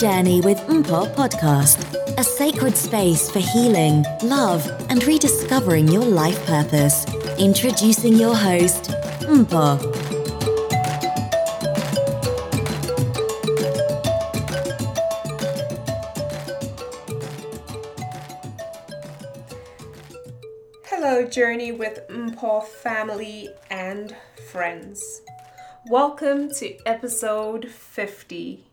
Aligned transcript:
Journey 0.00 0.40
with 0.40 0.56
Mpho 0.60 1.14
podcast, 1.14 1.76
a 2.16 2.24
sacred 2.24 2.74
space 2.74 3.30
for 3.30 3.40
healing, 3.40 4.02
love, 4.22 4.66
and 4.88 5.04
rediscovering 5.04 5.88
your 5.88 6.06
life 6.06 6.42
purpose. 6.46 7.04
Introducing 7.38 8.14
your 8.14 8.34
host, 8.34 8.92
Mpho. 9.20 9.76
Hello, 20.86 21.26
Journey 21.26 21.72
with 21.72 22.08
Mpho 22.08 22.64
family 22.64 23.50
and 23.68 24.16
friends. 24.50 25.20
Welcome 25.90 26.48
to 26.52 26.74
episode 26.86 27.68
50. 27.68 28.69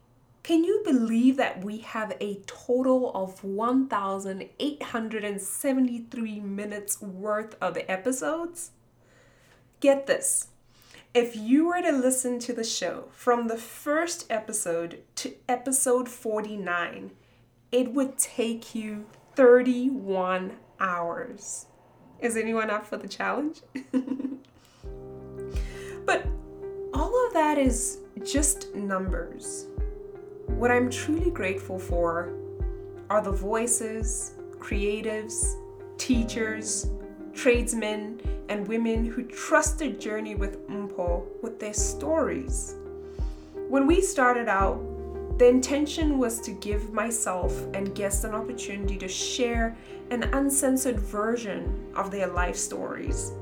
Can 0.48 0.64
you 0.64 0.81
believe 0.86 1.36
that 1.36 1.62
we 1.62 1.80
have 1.80 2.16
a 2.22 2.40
total 2.48 3.12
of 3.14 3.44
1,873 3.44 6.40
minutes 6.40 7.02
worth 7.02 7.58
of 7.59 7.78
episodes? 7.90 8.72
Get 9.81 10.08
this. 10.08 10.48
If 11.14 11.36
you 11.36 11.68
were 11.68 11.81
to 11.81 11.92
listen 11.92 12.40
to 12.40 12.53
the 12.53 12.64
show 12.64 13.09
from 13.12 13.50
the 13.50 13.58
first 13.58 14.25
episode 14.30 15.02
to 15.16 15.34
episode 15.50 16.08
49, 16.08 17.12
it 17.73 17.92
would 17.92 18.18
take 18.18 18.73
you 18.73 19.06
31 19.36 20.53
hours. 20.80 21.66
Is 22.22 22.38
anyone 22.38 22.70
up 22.70 22.86
for 22.86 22.95
the 22.95 23.09
challenge? 23.09 23.64
but 26.06 26.25
all 26.94 27.28
of 27.28 27.34
that 27.34 27.58
is 27.58 27.97
just 28.24 28.74
numbers. 28.74 29.68
What 30.47 30.72
I'm 30.72 30.90
truly 30.90 31.30
grateful 31.30 31.78
for 31.78 32.34
are 33.09 33.22
the 33.22 33.31
voices, 33.31 34.34
creatives, 34.58 35.56
teachers, 35.97 36.90
tradesmen, 37.34 38.22
and 38.50 38.68
women 38.68 39.06
who 39.06 39.24
trust 39.24 39.80
the 39.80 39.90
journey 39.90 40.35
with 40.35 40.68
Mpho 40.68 41.24
with 41.41 41.59
their 41.59 41.74
stories. 41.74 42.75
When 43.69 43.85
we 43.85 44.02
started 44.02 44.47
out, 44.47 44.80
the 45.38 45.47
intention 45.47 46.18
was 46.18 46.41
to 46.41 46.52
give 46.52 46.91
myself 46.91 47.53
and 47.75 47.94
guests 47.94 48.24
an 48.24 48.34
opportunity 48.34 48.97
to 48.97 49.08
share 49.08 49.78
an 50.09 50.24
uncensored 50.34 51.00
version 51.00 51.85
of 51.96 52.09
their 52.09 52.28
life 52.28 52.56
stories. 52.56 53.34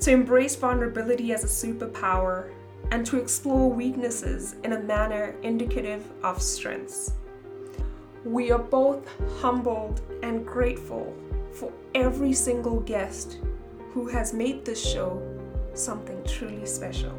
To 0.00 0.10
embrace 0.10 0.56
vulnerability 0.56 1.32
as 1.32 1.44
a 1.44 1.46
superpower 1.46 2.50
and 2.90 3.06
to 3.06 3.18
explore 3.18 3.70
weaknesses 3.70 4.56
in 4.64 4.72
a 4.72 4.80
manner 4.80 5.34
indicative 5.42 6.10
of 6.22 6.42
strengths. 6.42 7.12
We 8.24 8.50
are 8.50 8.58
both 8.58 9.08
humbled 9.40 10.02
and 10.22 10.46
grateful 10.46 11.16
for 11.52 11.72
every 11.94 12.32
single 12.32 12.80
guest 12.80 13.38
who 13.92 14.08
has 14.08 14.32
made 14.32 14.64
this 14.64 14.84
show 14.84 15.20
something 15.74 16.22
truly 16.24 16.66
special. 16.66 17.12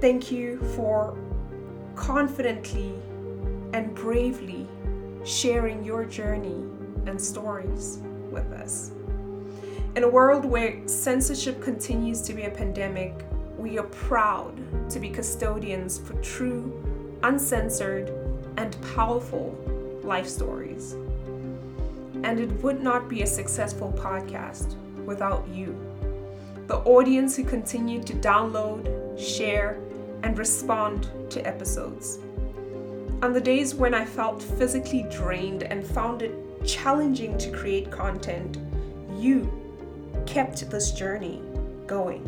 Thank 0.00 0.32
you 0.32 0.58
for 0.74 1.16
confidently 1.94 2.94
and 3.72 3.94
bravely 3.94 4.66
sharing 5.24 5.84
your 5.84 6.04
journey 6.04 6.64
and 7.06 7.20
stories 7.20 7.98
with 8.30 8.50
us. 8.52 8.90
In 9.94 10.04
a 10.04 10.08
world 10.08 10.46
where 10.46 10.88
censorship 10.88 11.62
continues 11.62 12.22
to 12.22 12.32
be 12.32 12.44
a 12.44 12.50
pandemic, 12.50 13.12
we 13.58 13.78
are 13.78 13.84
proud 13.84 14.56
to 14.88 14.98
be 14.98 15.10
custodians 15.10 15.98
for 15.98 16.14
true, 16.22 17.18
uncensored, 17.24 18.10
and 18.56 18.74
powerful 18.94 19.54
life 20.02 20.26
stories. 20.26 20.94
And 22.22 22.40
it 22.40 22.50
would 22.62 22.82
not 22.82 23.06
be 23.06 23.20
a 23.20 23.26
successful 23.26 23.92
podcast 23.92 24.76
without 25.04 25.46
you, 25.48 25.78
the 26.68 26.78
audience 26.78 27.36
who 27.36 27.44
continue 27.44 28.02
to 28.02 28.14
download, 28.14 28.88
share, 29.20 29.78
and 30.22 30.38
respond 30.38 31.10
to 31.28 31.46
episodes. 31.46 32.18
On 33.20 33.34
the 33.34 33.42
days 33.42 33.74
when 33.74 33.92
I 33.92 34.06
felt 34.06 34.42
physically 34.42 35.04
drained 35.10 35.64
and 35.64 35.86
found 35.86 36.22
it 36.22 36.34
challenging 36.64 37.36
to 37.36 37.50
create 37.50 37.90
content, 37.90 38.56
you 39.18 39.61
kept 40.26 40.68
this 40.70 40.92
journey 40.92 41.42
going. 41.86 42.22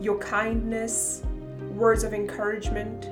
Your 0.00 0.18
kindness, 0.18 1.22
words 1.74 2.04
of 2.04 2.14
encouragement, 2.14 3.08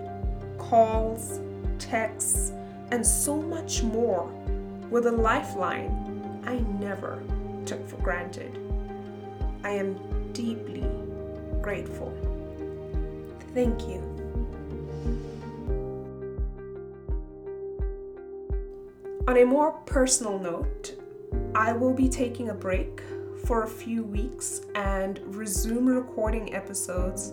calls, 0.58 1.40
texts, 1.78 2.52
and 2.90 3.04
so 3.04 3.36
much 3.36 3.82
more 3.82 4.30
were 4.90 5.00
the 5.00 5.12
lifeline 5.12 6.42
I 6.46 6.58
never 6.80 7.22
took 7.64 7.86
for 7.88 7.96
granted. 7.96 8.58
I 9.64 9.70
am 9.70 9.98
deeply 10.32 10.84
grateful. 11.60 12.14
Thank 13.52 13.88
you. 13.88 14.02
On 19.26 19.38
a 19.38 19.44
more 19.44 19.72
personal 19.86 20.38
note, 20.38 20.94
I 21.54 21.72
will 21.72 21.92
be 21.92 22.08
taking 22.08 22.50
a 22.50 22.54
break 22.54 23.02
for 23.44 23.64
a 23.64 23.68
few 23.68 24.02
weeks 24.02 24.62
and 24.74 25.20
resume 25.34 25.86
recording 25.86 26.54
episodes 26.54 27.32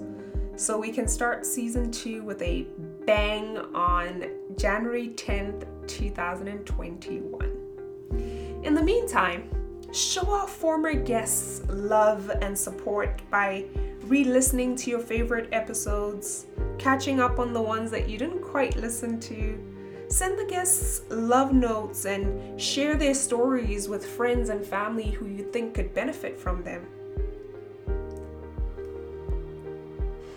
so 0.55 0.77
we 0.77 0.91
can 0.91 1.07
start 1.07 1.45
season 1.45 1.91
two 1.91 2.23
with 2.23 2.41
a 2.41 2.67
bang 3.05 3.57
on 3.73 4.29
January 4.55 5.09
10th, 5.09 5.65
2021. 5.87 8.61
In 8.63 8.73
the 8.73 8.83
meantime, 8.83 9.49
show 9.91 10.29
our 10.31 10.47
former 10.47 10.93
guests 10.93 11.61
love 11.67 12.31
and 12.41 12.57
support 12.57 13.21
by 13.29 13.65
re 14.03 14.23
listening 14.23 14.75
to 14.75 14.89
your 14.89 14.99
favorite 14.99 15.49
episodes, 15.51 16.45
catching 16.77 17.19
up 17.19 17.39
on 17.39 17.53
the 17.53 17.61
ones 17.61 17.91
that 17.91 18.07
you 18.07 18.17
didn't 18.17 18.41
quite 18.41 18.75
listen 18.75 19.19
to 19.21 19.72
Send 20.07 20.37
the 20.37 20.45
guests 20.45 21.01
love 21.09 21.53
notes 21.53 22.05
and 22.05 22.59
share 22.59 22.95
their 22.95 23.13
stories 23.13 23.89
with 23.89 24.05
friends 24.05 24.49
and 24.49 24.65
family 24.65 25.11
who 25.11 25.25
you 25.25 25.43
think 25.51 25.73
could 25.73 25.93
benefit 25.93 26.39
from 26.39 26.63
them. 26.63 26.85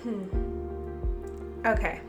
Hmm. 0.02 1.66
Okay, 1.66 2.00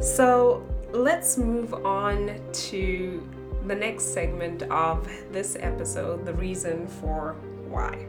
so 0.00 0.66
let's 0.92 1.38
move 1.38 1.72
on 1.86 2.40
to 2.52 3.26
the 3.66 3.74
next 3.74 4.12
segment 4.12 4.62
of 4.64 5.08
this 5.30 5.56
episode 5.60 6.24
the 6.24 6.34
reason 6.34 6.86
for 6.86 7.36
why. 7.68 8.06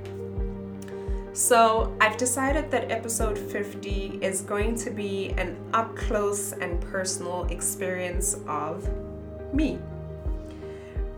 So, 1.34 1.96
I've 2.02 2.18
decided 2.18 2.70
that 2.72 2.92
episode 2.92 3.38
50 3.40 4.20
is 4.22 4.42
going 4.42 4.76
to 4.76 4.90
be 4.90 5.30
an 5.38 5.56
up 5.74 5.96
close 5.96 6.52
and 6.52 6.82
personal 6.82 7.46
experience 7.46 8.36
of 8.50 8.90
me. 9.54 9.80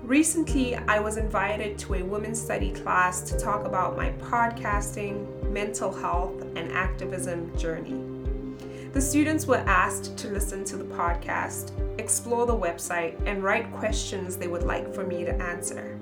Recently, 0.04 0.76
I 0.76 1.00
was 1.00 1.18
invited 1.18 1.80
to 1.80 1.96
a 1.96 2.04
women's 2.04 2.40
study 2.40 2.72
class 2.74 3.22
to 3.22 3.40
talk 3.40 3.66
about 3.66 3.98
my 3.98 4.12
podcasting, 4.20 5.50
mental 5.50 5.92
health, 5.92 6.44
and 6.56 6.72
activism 6.74 7.58
journey. 7.58 8.00
The 8.92 9.02
students 9.02 9.48
were 9.48 9.64
asked 9.66 10.16
to 10.20 10.28
listen 10.28 10.64
to 10.66 10.78
the 10.78 10.84
podcast, 10.84 11.72
explore 12.00 12.46
the 12.46 12.56
website, 12.56 13.20
and 13.26 13.42
write 13.42 13.72
questions 13.74 14.38
they 14.38 14.48
would 14.48 14.62
like 14.62 14.94
for 14.94 15.04
me 15.04 15.26
to 15.26 15.34
answer. 15.42 15.98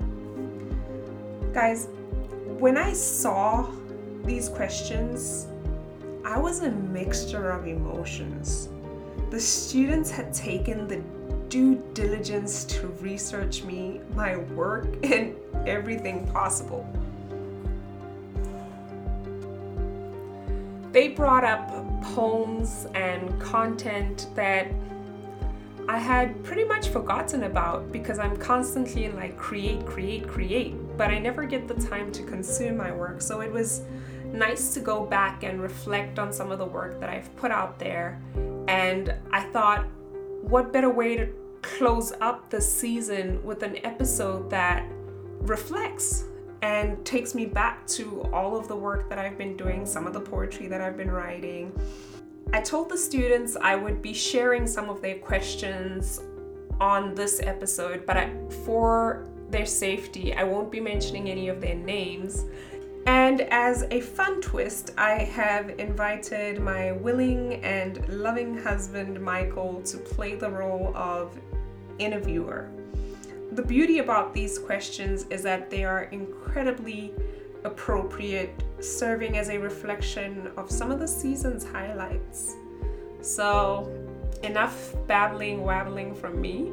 Guys, 1.54 1.88
when 2.58 2.76
I 2.76 2.92
saw 2.92 3.70
these 4.24 4.48
questions, 4.48 5.46
I 6.24 6.38
was 6.38 6.62
a 6.62 6.70
mixture 6.70 7.50
of 7.50 7.66
emotions. 7.66 8.68
The 9.30 9.40
students 9.40 10.10
had 10.10 10.32
taken 10.32 10.86
the 10.86 11.02
due 11.48 11.82
diligence 11.94 12.64
to 12.64 12.86
research 13.00 13.62
me, 13.64 14.00
my 14.14 14.36
work, 14.36 14.86
and 15.04 15.34
everything 15.66 16.26
possible. 16.28 16.86
They 20.92 21.08
brought 21.08 21.44
up 21.44 21.70
poems 22.02 22.86
and 22.94 23.40
content 23.40 24.28
that 24.34 24.68
I 25.88 25.98
had 25.98 26.42
pretty 26.44 26.64
much 26.64 26.88
forgotten 26.88 27.44
about 27.44 27.90
because 27.90 28.18
I'm 28.18 28.36
constantly 28.36 29.06
in 29.06 29.16
like 29.16 29.36
create, 29.36 29.84
create, 29.84 30.28
create, 30.28 30.74
but 30.96 31.10
I 31.10 31.18
never 31.18 31.44
get 31.44 31.66
the 31.66 31.74
time 31.74 32.12
to 32.12 32.22
consume 32.22 32.76
my 32.76 32.92
work. 32.92 33.20
So 33.20 33.40
it 33.40 33.50
was 33.50 33.82
nice 34.32 34.74
to 34.74 34.80
go 34.80 35.04
back 35.04 35.42
and 35.42 35.60
reflect 35.60 36.18
on 36.18 36.32
some 36.32 36.50
of 36.50 36.58
the 36.58 36.66
work 36.66 37.00
that 37.00 37.10
I've 37.10 37.34
put 37.36 37.50
out 37.50 37.78
there. 37.78 38.20
And 38.68 39.14
I 39.30 39.42
thought, 39.42 39.86
what 40.42 40.72
better 40.72 40.90
way 40.90 41.16
to 41.16 41.28
close 41.62 42.12
up 42.20 42.50
the 42.50 42.60
season 42.60 43.42
with 43.44 43.62
an 43.62 43.78
episode 43.84 44.50
that 44.50 44.84
reflects 45.40 46.24
and 46.62 47.04
takes 47.04 47.34
me 47.34 47.44
back 47.44 47.86
to 47.88 48.22
all 48.32 48.56
of 48.56 48.68
the 48.68 48.76
work 48.76 49.08
that 49.08 49.18
I've 49.18 49.36
been 49.36 49.56
doing, 49.56 49.84
some 49.84 50.06
of 50.06 50.12
the 50.12 50.20
poetry 50.20 50.68
that 50.68 50.80
I've 50.80 50.96
been 50.96 51.10
writing. 51.10 51.72
I 52.52 52.60
told 52.60 52.88
the 52.88 52.98
students 52.98 53.56
I 53.60 53.74
would 53.76 54.02
be 54.02 54.12
sharing 54.12 54.66
some 54.66 54.88
of 54.88 55.00
their 55.02 55.18
questions 55.18 56.20
on 56.80 57.14
this 57.14 57.40
episode, 57.42 58.06
but 58.06 58.16
I, 58.16 58.32
for 58.64 59.28
their 59.50 59.66
safety, 59.66 60.34
I 60.34 60.44
won't 60.44 60.70
be 60.70 60.80
mentioning 60.80 61.28
any 61.28 61.48
of 61.48 61.60
their 61.60 61.74
names. 61.74 62.44
And 63.06 63.40
as 63.40 63.84
a 63.90 64.00
fun 64.00 64.40
twist, 64.40 64.92
I 64.96 65.14
have 65.24 65.70
invited 65.80 66.60
my 66.60 66.92
willing 66.92 67.54
and 67.64 68.06
loving 68.08 68.56
husband, 68.56 69.20
Michael, 69.20 69.82
to 69.82 69.98
play 69.98 70.36
the 70.36 70.50
role 70.50 70.92
of 70.96 71.36
interviewer. 71.98 72.68
The 73.52 73.62
beauty 73.62 73.98
about 73.98 74.32
these 74.32 74.58
questions 74.58 75.26
is 75.30 75.42
that 75.42 75.68
they 75.68 75.84
are 75.84 76.04
incredibly 76.04 77.12
appropriate, 77.64 78.50
serving 78.80 79.36
as 79.36 79.50
a 79.50 79.58
reflection 79.58 80.50
of 80.56 80.70
some 80.70 80.90
of 80.90 80.98
the 80.98 81.08
season's 81.08 81.64
highlights. 81.64 82.56
So, 83.20 83.92
enough 84.42 84.94
babbling, 85.06 85.62
wabbling 85.62 86.14
from 86.14 86.40
me, 86.40 86.72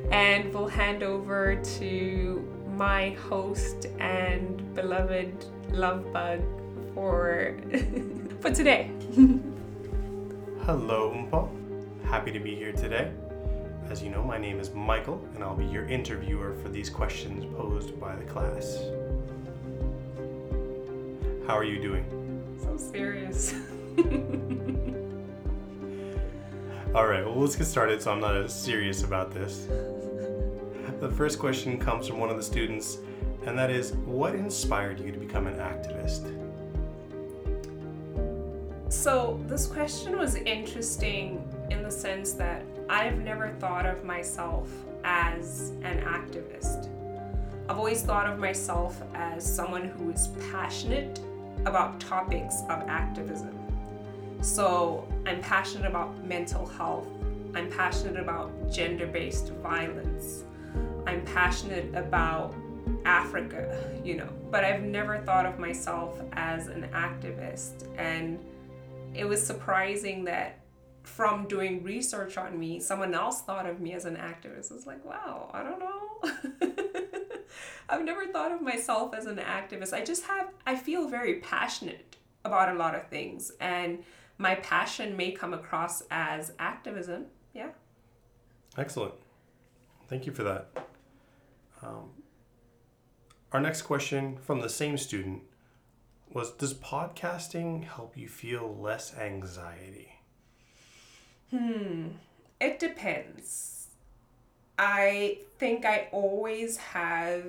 and 0.12 0.52
we'll 0.52 0.68
hand 0.68 1.02
over 1.02 1.56
to 1.56 2.59
my 2.80 3.10
host 3.28 3.88
and 3.98 4.74
beloved 4.74 5.44
love 5.70 6.10
bug 6.14 6.40
for 6.94 7.54
for 8.40 8.50
today. 8.50 8.90
Hello, 10.64 11.12
Umpa. 11.12 11.46
Happy 12.06 12.32
to 12.32 12.40
be 12.40 12.54
here 12.54 12.72
today. 12.72 13.12
As 13.90 14.02
you 14.02 14.08
know, 14.08 14.22
my 14.22 14.38
name 14.38 14.58
is 14.58 14.72
Michael, 14.72 15.22
and 15.34 15.44
I'll 15.44 15.54
be 15.54 15.66
your 15.66 15.84
interviewer 15.88 16.54
for 16.62 16.70
these 16.70 16.88
questions 16.88 17.44
posed 17.54 18.00
by 18.00 18.16
the 18.16 18.24
class. 18.24 18.78
How 21.46 21.58
are 21.58 21.64
you 21.64 21.82
doing? 21.82 22.06
So 22.62 22.78
serious. 22.78 23.52
All 26.94 27.06
right, 27.06 27.26
well, 27.26 27.38
let's 27.38 27.56
get 27.56 27.66
started 27.66 28.00
so 28.00 28.10
I'm 28.10 28.20
not 28.20 28.34
as 28.36 28.54
serious 28.54 29.02
about 29.02 29.34
this. 29.34 29.68
The 31.00 31.10
first 31.10 31.38
question 31.38 31.78
comes 31.78 32.06
from 32.06 32.18
one 32.18 32.28
of 32.28 32.36
the 32.36 32.42
students, 32.42 32.98
and 33.46 33.58
that 33.58 33.70
is 33.70 33.92
What 33.92 34.34
inspired 34.34 35.00
you 35.00 35.10
to 35.10 35.18
become 35.18 35.46
an 35.46 35.54
activist? 35.54 36.28
So, 38.92 39.42
this 39.46 39.66
question 39.66 40.18
was 40.18 40.34
interesting 40.34 41.42
in 41.70 41.82
the 41.82 41.90
sense 41.90 42.32
that 42.32 42.62
I've 42.90 43.16
never 43.16 43.48
thought 43.48 43.86
of 43.86 44.04
myself 44.04 44.68
as 45.02 45.72
an 45.84 46.02
activist. 46.02 46.90
I've 47.66 47.78
always 47.78 48.02
thought 48.02 48.26
of 48.26 48.38
myself 48.38 49.02
as 49.14 49.42
someone 49.42 49.84
who 49.88 50.10
is 50.10 50.28
passionate 50.52 51.18
about 51.64 51.98
topics 51.98 52.60
of 52.68 52.86
activism. 52.88 53.58
So, 54.42 55.08
I'm 55.24 55.40
passionate 55.40 55.88
about 55.88 56.22
mental 56.26 56.66
health, 56.66 57.06
I'm 57.54 57.70
passionate 57.70 58.20
about 58.20 58.70
gender 58.70 59.06
based 59.06 59.48
violence, 59.62 60.44
I'm 61.06 61.24
passionate 61.24 61.94
about 61.94 62.54
Africa, 63.04 64.00
you 64.04 64.16
know, 64.16 64.28
but 64.50 64.64
I've 64.64 64.82
never 64.82 65.18
thought 65.18 65.46
of 65.46 65.58
myself 65.58 66.20
as 66.32 66.66
an 66.66 66.88
activist. 66.92 67.86
And 67.96 68.38
it 69.14 69.24
was 69.24 69.44
surprising 69.44 70.24
that 70.24 70.60
from 71.02 71.46
doing 71.48 71.82
research 71.82 72.36
on 72.36 72.58
me, 72.58 72.80
someone 72.80 73.14
else 73.14 73.42
thought 73.42 73.66
of 73.66 73.80
me 73.80 73.94
as 73.94 74.04
an 74.04 74.16
activist. 74.16 74.72
It's 74.72 74.86
like, 74.86 75.04
wow, 75.04 75.50
I 75.52 75.62
don't 75.62 75.78
know. 75.78 76.68
I've 77.88 78.04
never 78.04 78.26
thought 78.26 78.52
of 78.52 78.60
myself 78.60 79.14
as 79.14 79.26
an 79.26 79.38
activist. 79.38 79.92
I 79.92 80.04
just 80.04 80.24
have, 80.24 80.50
I 80.66 80.76
feel 80.76 81.08
very 81.08 81.36
passionate 81.40 82.16
about 82.44 82.74
a 82.74 82.78
lot 82.78 82.94
of 82.94 83.08
things. 83.08 83.52
And 83.60 84.04
my 84.38 84.54
passion 84.56 85.16
may 85.16 85.32
come 85.32 85.52
across 85.52 86.02
as 86.10 86.52
activism. 86.58 87.26
Yeah. 87.54 87.70
Excellent. 88.78 89.14
Thank 90.08 90.26
you 90.26 90.32
for 90.32 90.42
that. 90.44 90.89
Um, 91.82 92.10
our 93.52 93.60
next 93.60 93.82
question 93.82 94.38
from 94.38 94.60
the 94.60 94.68
same 94.68 94.96
student 94.96 95.42
was 96.32 96.52
Does 96.52 96.74
podcasting 96.74 97.84
help 97.84 98.16
you 98.16 98.28
feel 98.28 98.76
less 98.76 99.16
anxiety? 99.16 100.20
Hmm, 101.50 102.08
it 102.60 102.78
depends. 102.78 103.88
I 104.78 105.38
think 105.58 105.84
I 105.84 106.08
always 106.12 106.76
have 106.76 107.44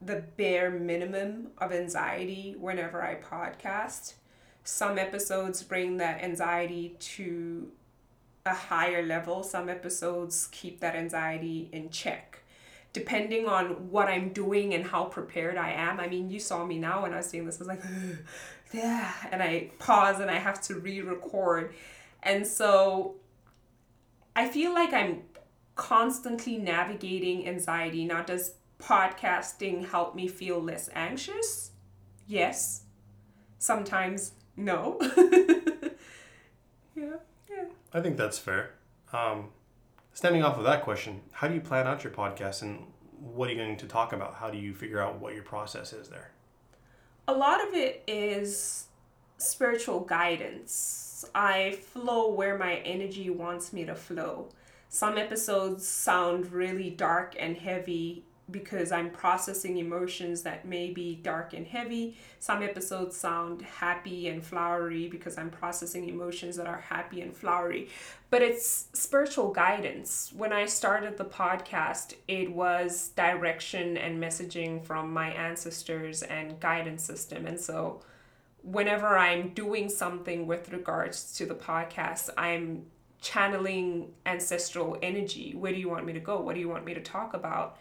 the 0.00 0.22
bare 0.36 0.70
minimum 0.70 1.48
of 1.58 1.72
anxiety 1.72 2.56
whenever 2.58 3.02
I 3.02 3.16
podcast. 3.16 4.14
Some 4.64 4.98
episodes 4.98 5.62
bring 5.62 5.96
that 5.96 6.22
anxiety 6.22 6.96
to 6.98 7.70
a 8.44 8.54
higher 8.54 9.04
level, 9.04 9.42
some 9.42 9.68
episodes 9.68 10.48
keep 10.52 10.80
that 10.80 10.94
anxiety 10.94 11.68
in 11.72 11.90
check 11.90 12.31
depending 12.92 13.46
on 13.46 13.90
what 13.90 14.08
I'm 14.08 14.30
doing 14.30 14.74
and 14.74 14.84
how 14.84 15.04
prepared 15.04 15.56
I 15.56 15.72
am. 15.72 15.98
I 15.98 16.08
mean, 16.08 16.30
you 16.30 16.38
saw 16.38 16.64
me 16.64 16.78
now 16.78 17.02
when 17.02 17.12
I 17.12 17.18
was 17.18 17.30
doing 17.30 17.46
this, 17.46 17.56
I 17.56 17.58
was 17.60 17.68
like, 17.68 17.82
yeah, 18.72 19.12
and 19.30 19.42
I 19.42 19.70
pause 19.78 20.20
and 20.20 20.30
I 20.30 20.38
have 20.38 20.60
to 20.62 20.74
re 20.74 21.00
record. 21.00 21.74
And 22.22 22.46
so 22.46 23.16
I 24.36 24.48
feel 24.48 24.74
like 24.74 24.92
I'm 24.92 25.22
constantly 25.74 26.58
navigating 26.58 27.48
anxiety. 27.48 28.04
Now, 28.04 28.22
does 28.22 28.54
podcasting 28.78 29.88
help 29.88 30.14
me 30.14 30.28
feel 30.28 30.60
less 30.60 30.90
anxious? 30.94 31.70
Yes. 32.26 32.84
Sometimes, 33.58 34.32
no. 34.56 34.98
yeah, 36.94 37.16
yeah. 37.50 37.64
I 37.92 38.00
think 38.00 38.16
that's 38.16 38.38
fair. 38.38 38.74
Um, 39.12 39.50
Stemming 40.14 40.42
off 40.42 40.58
of 40.58 40.64
that 40.64 40.82
question, 40.82 41.20
how 41.32 41.48
do 41.48 41.54
you 41.54 41.60
plan 41.60 41.86
out 41.86 42.04
your 42.04 42.12
podcast 42.12 42.62
and 42.62 42.84
what 43.18 43.48
are 43.48 43.52
you 43.52 43.58
going 43.58 43.76
to 43.76 43.86
talk 43.86 44.12
about? 44.12 44.34
How 44.34 44.50
do 44.50 44.58
you 44.58 44.74
figure 44.74 45.00
out 45.00 45.20
what 45.20 45.34
your 45.34 45.42
process 45.42 45.92
is 45.92 46.08
there? 46.08 46.32
A 47.28 47.32
lot 47.32 47.66
of 47.66 47.72
it 47.74 48.02
is 48.06 48.88
spiritual 49.38 50.00
guidance. 50.00 51.24
I 51.34 51.78
flow 51.92 52.30
where 52.30 52.58
my 52.58 52.76
energy 52.76 53.30
wants 53.30 53.72
me 53.72 53.84
to 53.86 53.94
flow. 53.94 54.48
Some 54.88 55.16
episodes 55.16 55.86
sound 55.86 56.52
really 56.52 56.90
dark 56.90 57.34
and 57.38 57.56
heavy 57.56 58.24
because 58.52 58.92
I'm 58.92 59.10
processing 59.10 59.78
emotions 59.78 60.42
that 60.42 60.66
may 60.66 60.90
be 60.90 61.16
dark 61.16 61.54
and 61.54 61.66
heavy. 61.66 62.16
Some 62.38 62.62
episodes 62.62 63.16
sound 63.16 63.62
happy 63.62 64.28
and 64.28 64.44
flowery 64.44 65.08
because 65.08 65.38
I'm 65.38 65.50
processing 65.50 66.08
emotions 66.08 66.56
that 66.56 66.66
are 66.66 66.80
happy 66.80 67.22
and 67.22 67.34
flowery. 67.34 67.88
But 68.30 68.42
it's 68.42 68.86
spiritual 68.92 69.52
guidance. 69.52 70.32
When 70.36 70.52
I 70.52 70.66
started 70.66 71.16
the 71.16 71.24
podcast, 71.24 72.14
it 72.28 72.52
was 72.52 73.08
direction 73.16 73.96
and 73.96 74.22
messaging 74.22 74.84
from 74.84 75.12
my 75.12 75.30
ancestors 75.30 76.22
and 76.22 76.60
guidance 76.60 77.02
system. 77.02 77.46
And 77.46 77.58
so 77.58 78.02
whenever 78.62 79.18
I'm 79.18 79.50
doing 79.50 79.88
something 79.88 80.46
with 80.46 80.72
regards 80.72 81.34
to 81.34 81.46
the 81.46 81.54
podcast, 81.54 82.30
I'm 82.38 82.86
channeling 83.20 84.12
ancestral 84.26 84.98
energy. 85.00 85.54
Where 85.54 85.72
do 85.72 85.78
you 85.78 85.88
want 85.88 86.04
me 86.04 86.12
to 86.12 86.20
go? 86.20 86.40
What 86.40 86.54
do 86.54 86.60
you 86.60 86.68
want 86.68 86.84
me 86.84 86.94
to 86.94 87.00
talk 87.00 87.34
about? 87.34 87.78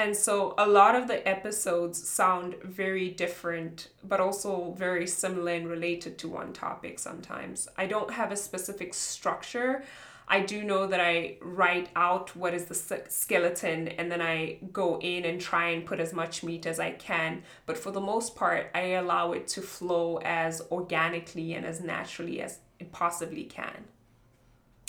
And 0.00 0.16
so 0.16 0.54
a 0.56 0.66
lot 0.66 0.94
of 0.94 1.08
the 1.08 1.28
episodes 1.28 2.02
sound 2.08 2.54
very 2.64 3.10
different, 3.10 3.88
but 4.02 4.18
also 4.18 4.74
very 4.78 5.06
similar 5.06 5.52
and 5.52 5.68
related 5.68 6.16
to 6.20 6.28
one 6.28 6.54
topic 6.54 6.98
sometimes. 6.98 7.68
I 7.76 7.84
don't 7.84 8.10
have 8.10 8.32
a 8.32 8.36
specific 8.36 8.94
structure. 8.94 9.84
I 10.26 10.40
do 10.40 10.64
know 10.64 10.86
that 10.86 11.02
I 11.02 11.36
write 11.42 11.90
out 11.96 12.34
what 12.34 12.54
is 12.54 12.64
the 12.64 13.02
skeleton 13.10 13.88
and 13.88 14.10
then 14.10 14.22
I 14.22 14.56
go 14.72 14.98
in 15.00 15.26
and 15.26 15.38
try 15.38 15.68
and 15.68 15.84
put 15.84 16.00
as 16.00 16.14
much 16.14 16.42
meat 16.42 16.64
as 16.64 16.80
I 16.80 16.92
can. 16.92 17.42
But 17.66 17.76
for 17.76 17.90
the 17.90 18.00
most 18.00 18.34
part, 18.34 18.70
I 18.74 18.92
allow 18.92 19.32
it 19.32 19.48
to 19.48 19.60
flow 19.60 20.18
as 20.24 20.62
organically 20.72 21.52
and 21.52 21.66
as 21.66 21.82
naturally 21.82 22.40
as 22.40 22.60
it 22.78 22.90
possibly 22.90 23.44
can. 23.44 23.84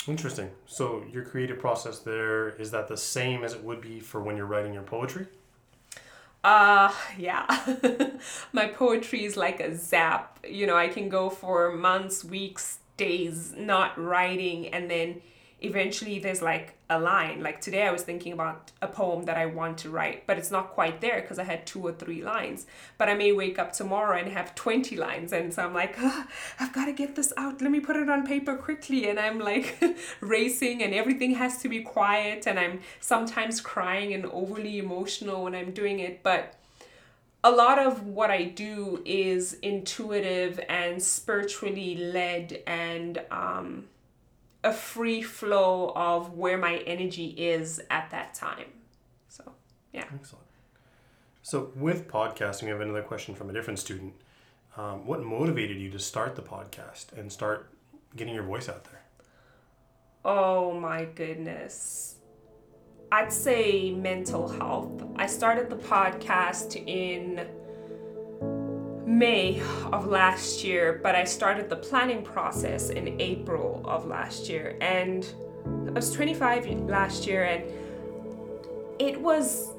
Interesting. 0.08 0.50
So 0.66 1.04
your 1.12 1.24
creative 1.24 1.60
process 1.60 2.00
there 2.00 2.50
is 2.50 2.72
that 2.72 2.88
the 2.88 2.98
same 2.98 3.44
as 3.44 3.54
it 3.54 3.64
would 3.64 3.82
be 3.82 4.00
for 4.00 4.22
when 4.22 4.36
you're 4.36 4.46
writing 4.46 4.74
your 4.74 4.84
poetry? 4.84 5.28
Uh, 6.44 6.92
yeah. 7.18 7.78
My 8.54 8.68
poetry 8.68 9.26
is 9.26 9.38
like 9.38 9.60
a 9.60 9.76
zap. 9.76 10.40
You 10.48 10.66
know, 10.66 10.76
I 10.76 10.88
can 10.88 11.08
go 11.08 11.30
for 11.30 11.72
months, 11.72 12.24
weeks, 12.24 12.80
days 12.98 13.54
not 13.56 13.98
writing 13.98 14.68
and 14.68 14.90
then 14.90 15.22
eventually 15.62 16.20
there's 16.20 16.42
like 16.42 16.74
a 16.90 17.00
line. 17.00 17.42
Like 17.42 17.62
today, 17.62 17.84
I 17.84 17.92
was 17.92 18.02
thinking 18.02 18.34
about 18.34 18.72
a 18.82 18.88
poem 18.88 19.26
that 19.26 19.38
I 19.38 19.46
want 19.46 19.78
to 19.80 19.90
write, 19.90 20.26
but 20.26 20.38
it's 20.38 20.52
not 20.52 20.72
quite 20.72 21.00
there 21.00 21.22
because 21.22 21.40
I 21.40 21.44
had 21.44 21.66
two 21.66 21.82
or 21.82 21.94
three 21.94 22.24
lines. 22.24 22.66
But 22.98 23.10
I 23.10 23.14
may 23.14 23.32
wake 23.32 23.60
up 23.60 23.72
tomorrow 23.72 24.18
and 24.18 24.32
have 24.32 24.56
20 24.56 24.98
lines. 24.98 25.32
And 25.32 25.54
so 25.54 25.64
I'm 25.64 25.74
like, 25.74 25.96
oh, 26.00 26.26
I've 26.60 26.74
got 26.74 26.86
to 26.86 26.94
get 26.94 27.16
this 27.16 27.32
out. 27.38 27.62
Let 27.62 27.72
me 27.72 27.80
put 27.80 27.96
it 27.96 28.10
on 28.10 28.26
paper 28.26 28.56
quickly. 28.56 29.08
And 29.08 29.20
I'm 29.20 29.40
like 29.40 29.82
racing, 30.22 30.84
and 30.84 30.94
everything 30.94 31.36
has 31.36 31.60
to 31.60 31.70
be 31.70 31.82
quiet. 31.82 32.48
And 32.48 32.60
I'm 32.60 32.82
sometimes 33.00 33.62
crying 33.62 34.14
and 34.14 34.26
overly 34.26 34.80
emotional 34.80 35.44
when 35.44 35.56
I'm 35.56 35.72
doing 35.72 36.00
it. 36.00 36.24
But 36.24 36.56
a 37.44 37.52
lot 37.52 37.80
of 37.80 38.06
what 38.06 38.30
I 38.30 38.44
do 38.44 39.02
is 39.06 39.54
intuitive 39.62 40.60
and 40.70 41.02
spiritually 41.02 41.96
led 41.96 42.62
and 42.68 43.22
um, 43.32 43.86
a 44.64 44.74
free 44.74 45.22
flow 45.22 45.92
of 45.96 46.34
where 46.34 46.58
my 46.58 46.78
energy 46.78 47.28
is 47.28 47.82
at 47.90 48.10
that 48.12 48.34
time. 48.34 48.68
So, 49.28 49.54
yeah. 49.92 50.06
Excellent. 50.14 50.46
So, 51.42 51.72
with 51.76 52.08
podcasting, 52.08 52.64
we 52.64 52.70
have 52.70 52.82
another 52.82 53.02
question 53.02 53.34
from 53.34 53.50
a 53.50 53.54
different 53.54 53.80
student. 53.80 54.14
Um, 54.78 55.06
what 55.06 55.24
motivated 55.24 55.78
you 55.78 55.90
to 55.90 56.00
start 56.00 56.36
the 56.36 56.42
podcast 56.42 57.18
and 57.18 57.32
start 57.32 57.70
getting 58.16 58.34
your 58.34 58.44
voice 58.44 58.70
out 58.70 58.86
there? 58.86 59.02
Oh 60.24 60.80
my 60.80 61.06
goodness. 61.06 62.16
I'd 63.12 63.34
say 63.34 63.92
mental 63.92 64.48
health. 64.48 65.04
I 65.18 65.26
started 65.26 65.70
the 65.70 65.76
podcast 65.76 66.76
in 66.88 67.48
May 69.22 69.62
of 69.94 70.08
last 70.08 70.64
year, 70.64 71.00
but 71.04 71.14
I 71.14 71.26
started 71.26 71.70
the 71.70 71.76
planning 71.76 72.24
process 72.24 72.90
in 72.90 73.22
April 73.22 73.84
of 73.86 74.08
last 74.08 74.50
year. 74.50 74.76
And 74.82 75.32
I 75.88 75.92
was 75.92 76.12
25 76.12 76.90
last 76.90 77.28
year, 77.28 77.44
and 77.44 77.64
it 78.98 79.22
was 79.22 79.74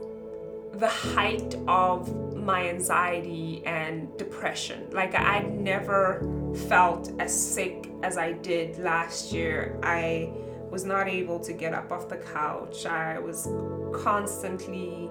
the 0.75 0.87
height 0.87 1.57
of 1.67 2.37
my 2.37 2.69
anxiety 2.69 3.65
and 3.67 4.17
depression. 4.17 4.87
Like, 4.93 5.17
I'd 5.17 5.53
never 5.53 6.23
felt 6.69 7.11
as 7.19 7.33
sick 7.35 7.91
as 8.05 8.17
I 8.17 8.35
did 8.35 8.79
last 8.79 9.33
year. 9.33 9.77
I 9.83 10.31
was 10.71 10.85
not 10.85 11.09
able 11.09 11.41
to 11.41 11.53
get 11.53 11.75
up 11.75 11.91
off 11.91 12.09
the 12.09 12.19
couch. 12.19 12.87
I 12.87 13.19
was 13.19 13.49
constantly 13.93 15.11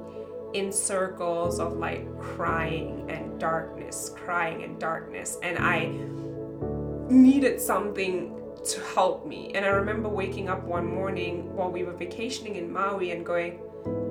in 0.53 0.71
circles 0.71 1.59
of 1.59 1.73
like 1.73 2.07
crying 2.19 3.09
and 3.09 3.39
darkness, 3.39 4.11
crying 4.15 4.63
and 4.63 4.79
darkness. 4.79 5.37
And 5.43 5.57
I 5.57 5.91
needed 7.11 7.59
something 7.59 8.37
to 8.65 8.81
help 8.93 9.25
me. 9.25 9.51
And 9.55 9.65
I 9.65 9.69
remember 9.69 10.09
waking 10.09 10.49
up 10.49 10.63
one 10.63 10.85
morning 10.85 11.53
while 11.55 11.71
we 11.71 11.83
were 11.83 11.93
vacationing 11.93 12.55
in 12.55 12.71
Maui 12.71 13.11
and 13.11 13.25
going, 13.25 13.59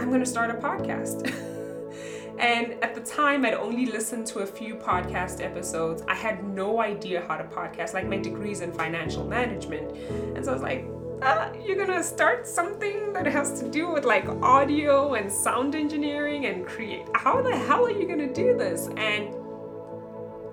I'm 0.01 0.09
going 0.09 0.21
to 0.21 0.27
start 0.27 0.51
a 0.51 0.55
podcast. 0.55 1.31
and 2.39 2.73
at 2.83 2.95
the 2.95 3.01
time, 3.01 3.45
I'd 3.45 3.55
only 3.55 3.87
listened 3.87 4.27
to 4.29 4.41
a 4.41 4.47
few 4.47 4.75
podcast 4.75 5.41
episodes. 5.41 6.03
I 6.09 6.15
had 6.15 6.43
no 6.45 6.81
idea 6.81 7.25
how 7.27 7.37
to 7.37 7.45
podcast, 7.45 7.95
like 7.95 8.07
my 8.07 8.19
degrees 8.19 8.61
in 8.61 8.73
financial 8.73 9.25
management. 9.25 9.97
And 10.37 10.45
so 10.45 10.51
I 10.51 10.55
was 10.55 10.63
like, 10.63 10.85
uh, 11.23 11.53
you're 11.65 11.77
gonna 11.77 12.03
start 12.03 12.47
something 12.47 13.13
that 13.13 13.27
has 13.27 13.61
to 13.61 13.69
do 13.69 13.91
with 13.91 14.05
like 14.05 14.27
audio 14.43 15.15
and 15.15 15.31
sound 15.31 15.75
engineering 15.75 16.47
and 16.47 16.67
create. 16.67 17.07
How 17.15 17.43
the 17.43 17.57
hell 17.57 17.85
are 17.87 17.91
you 17.91 18.07
gonna 18.09 18.33
do 18.33 18.57
this? 18.57 18.89
And 18.97 19.35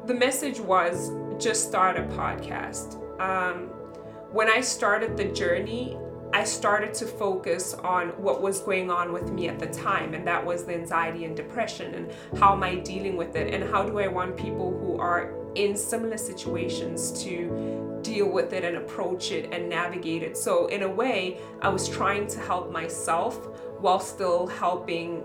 the 0.06 0.14
message 0.14 0.60
was 0.60 1.12
just 1.38 1.68
start 1.68 1.98
a 1.98 2.04
podcast. 2.04 2.96
Um, 3.22 3.68
when 4.32 4.50
I 4.50 4.62
started 4.62 5.16
the 5.16 5.26
journey, 5.26 5.98
I 6.34 6.44
started 6.44 6.94
to 6.96 7.06
focus 7.06 7.74
on 7.74 8.10
what 8.22 8.42
was 8.42 8.60
going 8.60 8.92
on 8.92 9.14
with 9.14 9.32
me 9.32 9.48
at 9.48 9.60
the 9.60 9.68
time, 9.68 10.14
and 10.14 10.28
that 10.28 10.46
was 10.46 10.66
the 10.66 10.74
anxiety 10.74 11.24
and 11.24 11.36
depression, 11.36 11.94
and 11.94 12.12
how 12.38 12.54
am 12.54 12.64
I 12.64 12.76
dealing 12.76 13.16
with 13.16 13.38
it, 13.38 13.54
and 13.54 13.64
how 13.72 13.84
do 13.84 14.00
I 14.00 14.08
want 14.08 14.36
people 14.36 14.78
who 14.78 15.00
are 15.00 15.34
in 15.56 15.78
similar 15.78 16.18
situations 16.18 17.24
to 17.24 17.87
deal 18.02 18.30
with 18.30 18.54
it 18.54 18.64
and 18.64 18.78
approach 18.78 19.32
it 19.32 19.50
and 19.52 19.70
navigate 19.70 20.24
it. 20.24 20.38
So, 20.38 20.68
in 20.68 20.84
a 20.84 20.90
way, 20.90 21.40
I 21.62 21.70
was 21.70 21.88
trying 21.90 22.28
to 22.28 22.40
help 22.40 22.72
myself 22.72 23.38
while 23.80 24.00
still 24.00 24.48
helping 24.48 25.24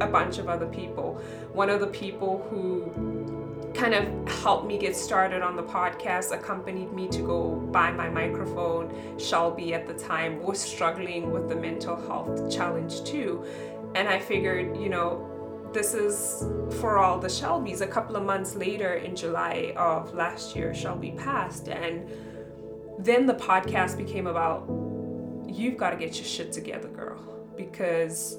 a 0.00 0.06
bunch 0.06 0.38
of 0.38 0.48
other 0.48 0.66
people. 0.66 1.14
One 1.52 1.70
of 1.70 1.80
the 1.80 1.86
people 1.86 2.46
who 2.50 3.26
kind 3.74 3.94
of 3.94 4.28
helped 4.42 4.66
me 4.66 4.78
get 4.78 4.96
started 4.96 5.42
on 5.42 5.54
the 5.54 5.62
podcast, 5.62 6.32
accompanied 6.32 6.92
me 6.92 7.08
to 7.08 7.22
go 7.22 7.56
buy 7.72 7.90
my 7.90 8.08
microphone. 8.08 9.18
Shelby 9.18 9.74
at 9.74 9.86
the 9.86 9.94
time 9.94 10.42
was 10.42 10.58
struggling 10.58 11.30
with 11.30 11.48
the 11.48 11.56
mental 11.56 11.96
health 11.96 12.50
challenge 12.50 13.04
too. 13.04 13.44
And 13.94 14.08
I 14.08 14.18
figured, 14.18 14.76
you 14.76 14.88
know, 14.88 15.30
this 15.76 15.92
is 15.92 16.48
for 16.80 16.96
all 16.96 17.18
the 17.18 17.28
Shelbys. 17.28 17.82
A 17.82 17.86
couple 17.86 18.16
of 18.16 18.24
months 18.24 18.54
later, 18.54 18.94
in 18.94 19.14
July 19.14 19.74
of 19.76 20.14
last 20.14 20.56
year, 20.56 20.74
Shelby 20.74 21.10
passed. 21.10 21.68
And 21.68 22.08
then 22.98 23.26
the 23.26 23.34
podcast 23.34 23.98
became 23.98 24.26
about 24.26 24.64
you've 25.46 25.76
got 25.76 25.90
to 25.90 25.96
get 25.98 26.16
your 26.16 26.24
shit 26.24 26.50
together, 26.50 26.88
girl. 26.88 27.20
Because 27.58 28.38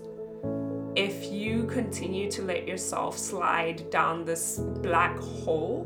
if 0.95 1.31
you 1.31 1.65
continue 1.65 2.31
to 2.31 2.41
let 2.41 2.67
yourself 2.67 3.15
slide 3.15 3.87
down 3.91 4.25
this 4.25 4.57
black 4.57 5.15
hole, 5.19 5.85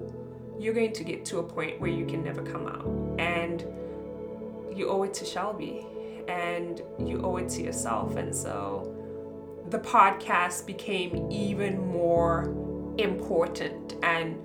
you're 0.58 0.74
going 0.74 0.94
to 0.94 1.04
get 1.04 1.26
to 1.26 1.40
a 1.40 1.44
point 1.44 1.82
where 1.82 1.92
you 1.92 2.06
can 2.06 2.24
never 2.24 2.42
come 2.42 2.66
out. 2.66 3.20
And 3.20 3.66
you 4.74 4.88
owe 4.88 5.04
it 5.04 5.14
to 5.16 5.26
Shelby 5.26 5.86
and 6.30 6.82
you 6.98 7.22
owe 7.24 7.36
it 7.36 7.50
to 7.50 7.62
yourself. 7.62 8.16
And 8.16 8.34
so 8.34 9.01
the 9.72 9.80
podcast 9.80 10.66
became 10.66 11.32
even 11.32 11.80
more 11.88 12.54
important 12.98 13.96
and 14.04 14.38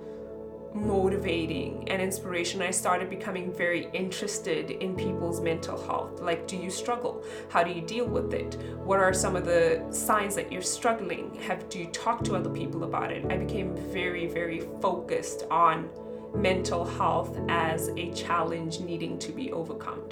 motivating 0.73 1.89
and 1.89 2.01
inspiration, 2.01 2.61
I 2.61 2.71
started 2.71 3.09
becoming 3.09 3.51
very 3.51 3.89
interested 3.93 4.71
in 4.71 4.95
people's 4.95 5.41
mental 5.41 5.77
health. 5.85 6.21
Like, 6.21 6.47
do 6.47 6.55
you 6.55 6.69
struggle? 6.69 7.25
How 7.49 7.63
do 7.63 7.71
you 7.71 7.81
deal 7.81 8.05
with 8.05 8.33
it? 8.33 8.55
What 8.85 8.99
are 8.99 9.13
some 9.13 9.35
of 9.35 9.45
the 9.45 9.85
signs 9.91 10.33
that 10.35 10.49
you're 10.49 10.61
struggling? 10.61 11.35
Have 11.41 11.67
do 11.67 11.79
you 11.79 11.87
talk 11.87 12.23
to 12.25 12.35
other 12.35 12.49
people 12.49 12.85
about 12.85 13.11
it? 13.11 13.25
I 13.29 13.37
became 13.37 13.75
very, 13.91 14.27
very 14.27 14.61
focused 14.81 15.43
on 15.51 15.89
mental 16.35 16.85
health 16.85 17.37
as 17.49 17.89
a 17.97 18.11
challenge 18.11 18.79
needing 18.79 19.19
to 19.19 19.31
be 19.31 19.51
overcome. 19.51 20.03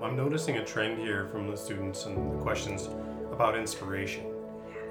I'm 0.00 0.16
noticing 0.16 0.58
a 0.58 0.64
trend 0.64 0.98
here 0.98 1.26
from 1.26 1.50
the 1.50 1.56
students 1.56 2.06
and 2.06 2.32
the 2.32 2.42
questions 2.42 2.88
about 3.32 3.56
inspiration 3.56 4.26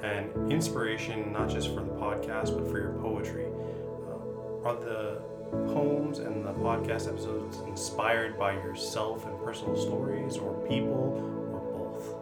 and 0.04 0.52
inspiration 0.52 1.32
not 1.32 1.50
just 1.50 1.70
for 1.70 1.82
the 1.82 1.92
podcast 1.92 2.58
but 2.58 2.70
for 2.70 2.78
your 2.78 2.92
poetry. 3.00 3.46
Uh, 3.46 4.68
are 4.68 4.76
the 4.76 5.22
poems 5.74 6.20
and 6.20 6.46
the 6.46 6.52
podcast 6.52 7.08
episodes 7.08 7.60
inspired 7.68 8.38
by 8.38 8.52
yourself 8.52 9.26
and 9.26 9.40
personal 9.40 9.78
stories 9.78 10.38
or 10.38 10.54
people 10.68 11.24
or 11.54 11.60
both? 11.60 12.16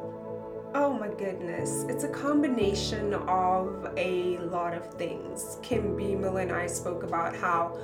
Oh 0.75 0.93
my 0.93 1.07
goodness. 1.07 1.85
It's 1.89 2.03
a 2.03 2.09
combination 2.09 3.15
of 3.15 3.87
a 3.97 4.37
lot 4.37 4.75
of 4.75 4.93
things. 4.93 5.57
Kim 5.63 5.97
Beamel 5.97 6.39
and 6.39 6.51
I 6.51 6.67
spoke 6.67 7.01
about 7.01 7.35
how 7.35 7.79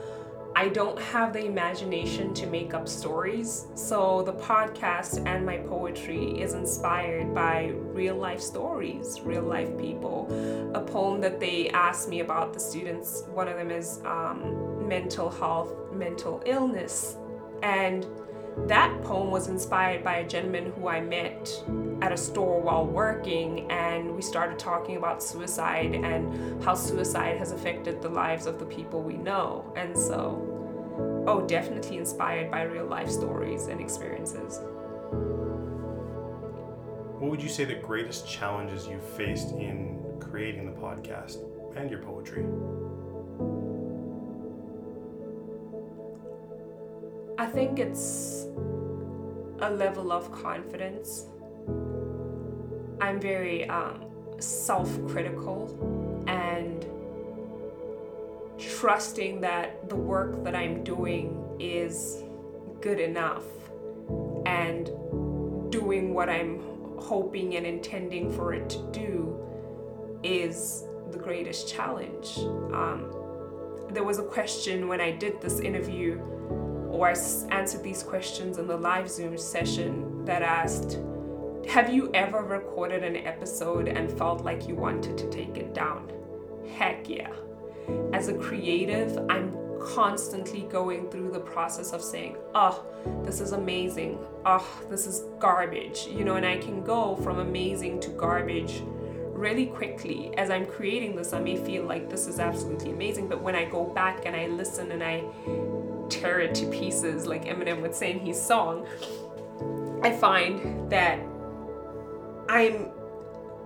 I 0.62 0.70
don't 0.70 1.01
have 1.01 1.34
the 1.34 1.44
imagination 1.44 2.36
to 2.36 2.46
make 2.46 2.75
up 2.75 2.88
stories, 2.88 3.65
so 3.74 4.22
the 4.22 4.34
podcast 4.34 5.25
and 5.25 5.44
my 5.44 5.58
poetry 5.58 6.39
is 6.39 6.53
inspired 6.53 7.34
by 7.34 7.72
real 7.74 8.15
life 8.15 8.39
stories, 8.39 9.20
real 9.22 9.41
life 9.41 9.75
people. 9.80 10.27
A 10.75 10.80
poem 10.80 11.20
that 11.22 11.39
they 11.39 11.72
asked 11.72 12.10
me 12.10 12.20
about 12.20 12.53
the 12.53 12.60
students, 12.60 13.24
one 13.34 13.48
of 13.48 13.58
them 13.58 13.72
is 13.72 14.01
um, 14.06 14.88
mental 14.88 15.32
health, 15.32 15.74
mental 15.91 16.44
illness. 16.46 17.18
And 17.63 18.06
that 18.68 19.01
poem 19.01 19.32
was 19.32 19.48
inspired 19.48 20.03
by 20.03 20.18
a 20.18 20.27
gentleman 20.27 20.74
who 20.74 20.88
I 20.88 21.01
met 21.01 21.50
at 22.01 22.12
a 22.12 22.18
store 22.18 22.62
while 22.62 22.86
working, 22.86 23.72
and 23.72 24.15
we 24.15 24.22
started 24.22 24.60
talking 24.60 24.98
about 24.98 25.24
suicide 25.24 25.96
and 25.96 26.63
how 26.63 26.75
suicide 26.75 27.38
has 27.38 27.51
affected 27.51 28.01
the 28.01 28.10
lives 28.10 28.46
of 28.46 28.60
the 28.60 28.65
people 28.65 29.01
we 29.01 29.13
know. 29.13 29.72
And 29.75 29.98
so, 29.98 30.50
oh, 31.28 31.46
definitely 31.48 31.98
inspired 31.98 32.50
by 32.51 32.63
real 32.63 32.86
life 32.86 33.10
stories 33.10 33.68
and 33.68 33.80
experiences. 33.80 34.60
What 37.20 37.30
would 37.30 37.44
you 37.44 37.50
say 37.50 37.66
the 37.66 37.75
greatest 37.75 38.28
challenges 38.28 38.88
you've 38.88 39.04
faced 39.04 39.51
in 39.51 40.04
creating 40.20 40.66
the 40.66 40.72
podcast 40.72 41.38
and 41.75 41.90
your 41.90 42.00
poetry? 42.00 42.46
I 47.38 47.46
think 47.46 47.80
it's 47.80 48.48
a 49.62 49.70
level 49.70 50.12
of 50.12 50.32
confidence. 50.32 51.28
I'm 53.00 53.20
very 53.20 53.68
um, 53.70 54.06
self 54.40 54.90
critical 55.08 56.24
and 56.28 56.86
trusting 58.62 59.41
that 59.41 59.89
the 59.89 59.96
work 59.96 60.44
that 60.44 60.56
I'm 60.56 60.84
doing 60.84 61.58
is 61.60 62.24
good 62.80 63.00
enough 63.00 63.44
and 64.46 64.86
doing 65.72 66.13
what 66.13 66.30
I'm 66.30 66.62
hoping 66.98 67.56
and 67.56 67.65
intending 67.65 68.32
for 68.32 68.53
it 68.53 68.70
to 68.70 68.77
do 68.91 69.39
is 70.24 70.84
the 71.12 71.18
greatest 71.18 71.68
challenge. 71.68 72.38
Um, 72.74 73.12
there 73.89 74.03
was 74.03 74.20
a 74.20 74.24
question 74.24 74.88
when 74.88 75.01
I 75.01 75.12
did 75.12 75.41
this 75.41 75.60
interview, 75.60 76.20
or 76.89 77.10
I 77.10 77.15
answered 77.50 77.84
these 77.84 78.03
questions 78.03 78.58
in 78.58 78.68
the 78.68 78.77
live 78.77 79.10
Zoom 79.10 79.38
session 79.38 80.24
that 80.25 80.41
asked, 80.44 81.00
Have 81.68 81.94
you 81.94 82.12
ever 82.13 82.44
recorded 82.44 83.03
an 83.03 83.18
episode 83.18 83.88
and 83.88 84.12
felt 84.18 84.44
like 84.44 84.68
you 84.68 84.75
wanted 84.75 85.18
to 85.18 85.30
take 85.30 85.58
it 85.58 85.74
down? 85.74 86.12
Heck 86.77 87.10
yeah. 87.10 87.34
As 88.14 88.28
a 88.28 88.34
creative, 88.34 89.18
I'm 89.30 89.56
constantly 89.82 90.62
going 90.62 91.10
through 91.10 91.32
the 91.32 91.40
process 91.40 91.92
of 91.92 92.02
saying, 92.02 92.38
oh, 92.54 92.86
this 93.24 93.42
is 93.42 93.52
amazing. 93.52 94.20
Oh, 94.46 94.68
this 94.90 95.08
is 95.08 95.24
garbage. 95.40 96.08
You 96.08 96.24
know, 96.24 96.36
and 96.36 96.46
I 96.46 96.58
can 96.58 96.84
go 96.84 97.16
from 97.18 97.40
amazing 97.40 98.00
to 98.02 98.10
garbage 98.10 98.84
really 99.42 99.66
quickly. 99.66 100.36
As 100.38 100.50
I'm 100.52 100.66
creating 100.66 101.16
this, 101.16 101.34
I 101.34 101.40
may 101.40 101.56
feel 101.56 101.84
like 101.84 102.10
this 102.10 102.28
is 102.28 102.40
absolutely 102.40 102.92
amazing, 102.92 103.28
but 103.28 103.42
when 103.42 103.56
I 103.56 103.66
go 103.66 103.86
back 103.86 104.26
and 104.26 104.36
I 104.36 104.48
listen 104.48 104.92
and 104.92 105.04
I 105.04 105.24
tear 106.10 106.42
it 106.42 106.54
to 106.56 106.68
pieces, 106.68 107.26
like 107.26 107.46
Eminem 107.46 107.82
would 107.82 107.96
say 107.96 108.12
in 108.12 108.20
his 108.20 108.40
song, 108.40 108.86
I 110.04 110.12
find 110.12 110.90
that 110.92 111.20
I'm 112.50 112.90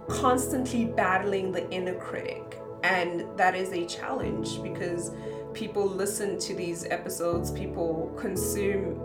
constantly 0.07 0.86
battling 0.86 1.51
the 1.51 1.69
inner 1.72 1.95
critic. 1.95 2.62
And 2.85 3.25
that 3.35 3.55
is 3.55 3.71
a 3.71 3.83
challenge 3.87 4.61
because 4.61 5.11
people 5.53 5.87
listen 5.87 6.37
to 6.37 6.53
these 6.53 6.85
episodes, 6.85 7.49
people 7.49 8.13
consume 8.15 9.01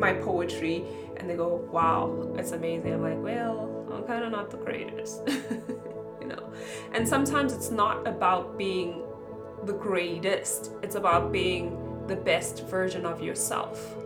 my 0.00 0.14
poetry, 0.14 0.86
and 1.18 1.28
they 1.28 1.36
go, 1.36 1.68
wow, 1.70 2.32
it's 2.38 2.52
amazing. 2.52 2.94
I'm 2.94 3.02
like, 3.02 3.22
well, 3.22 3.86
I'm 3.92 4.04
kind 4.04 4.24
of 4.24 4.32
not 4.32 4.50
the 4.50 4.56
greatest, 4.56 5.20
you 5.28 6.28
know. 6.28 6.50
And 6.94 7.06
sometimes 7.06 7.52
it's 7.52 7.70
not 7.70 8.08
about 8.08 8.56
being 8.56 9.02
the 9.64 9.74
greatest, 9.74 10.70
it's 10.82 10.94
about 10.94 11.30
being 11.30 12.06
the 12.06 12.16
best 12.16 12.66
version 12.68 13.04
of 13.04 13.22
yourself. 13.22 13.96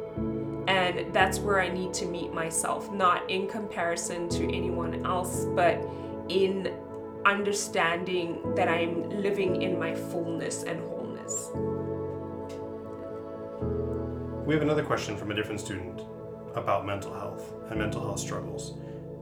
And 0.66 1.14
that's 1.14 1.38
where 1.38 1.61
I 1.61 1.68
need 1.68 1.94
to 1.94 2.06
meet 2.06 2.33
myself, 2.33 2.90
not 2.90 3.30
in 3.30 3.47
comparison 3.47 4.28
to 4.30 4.44
anyone 4.53 5.07
else, 5.07 5.44
but 5.55 5.87
in 6.29 6.74
understanding 7.25 8.55
that 8.55 8.69
I'm 8.69 9.09
living 9.11 9.63
in 9.63 9.79
my 9.79 9.95
fullness 9.95 10.65
and 10.65 10.81
wholeness. 10.81 11.51
We 14.47 14.53
have 14.53 14.63
another 14.63 14.83
question 14.83 15.17
from 15.17 15.31
a 15.31 15.35
different 15.35 15.61
student 15.61 16.03
about 16.55 16.85
mental 16.87 17.15
health 17.15 17.55
and 17.71 17.79
mental 17.79 18.03
health 18.03 18.21
struggles. 18.21 18.75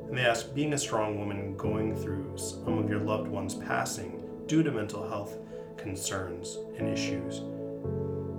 And 0.09 0.19
they 0.19 0.27
ask 0.27 0.53
Being 0.55 0.73
a 0.73 0.79
strong 0.79 1.19
woman 1.19 1.57
going 1.57 1.95
through 1.95 2.37
some 2.37 2.79
of 2.79 2.91
your 2.91 2.99
loved 3.01 3.29
ones 3.29 3.55
passing 3.55 4.23
due 4.47 4.63
to 4.63 4.71
mental 4.71 5.09
health 5.09 5.39
concerns 5.77 6.59
and 6.77 6.89
issues, 6.89 7.43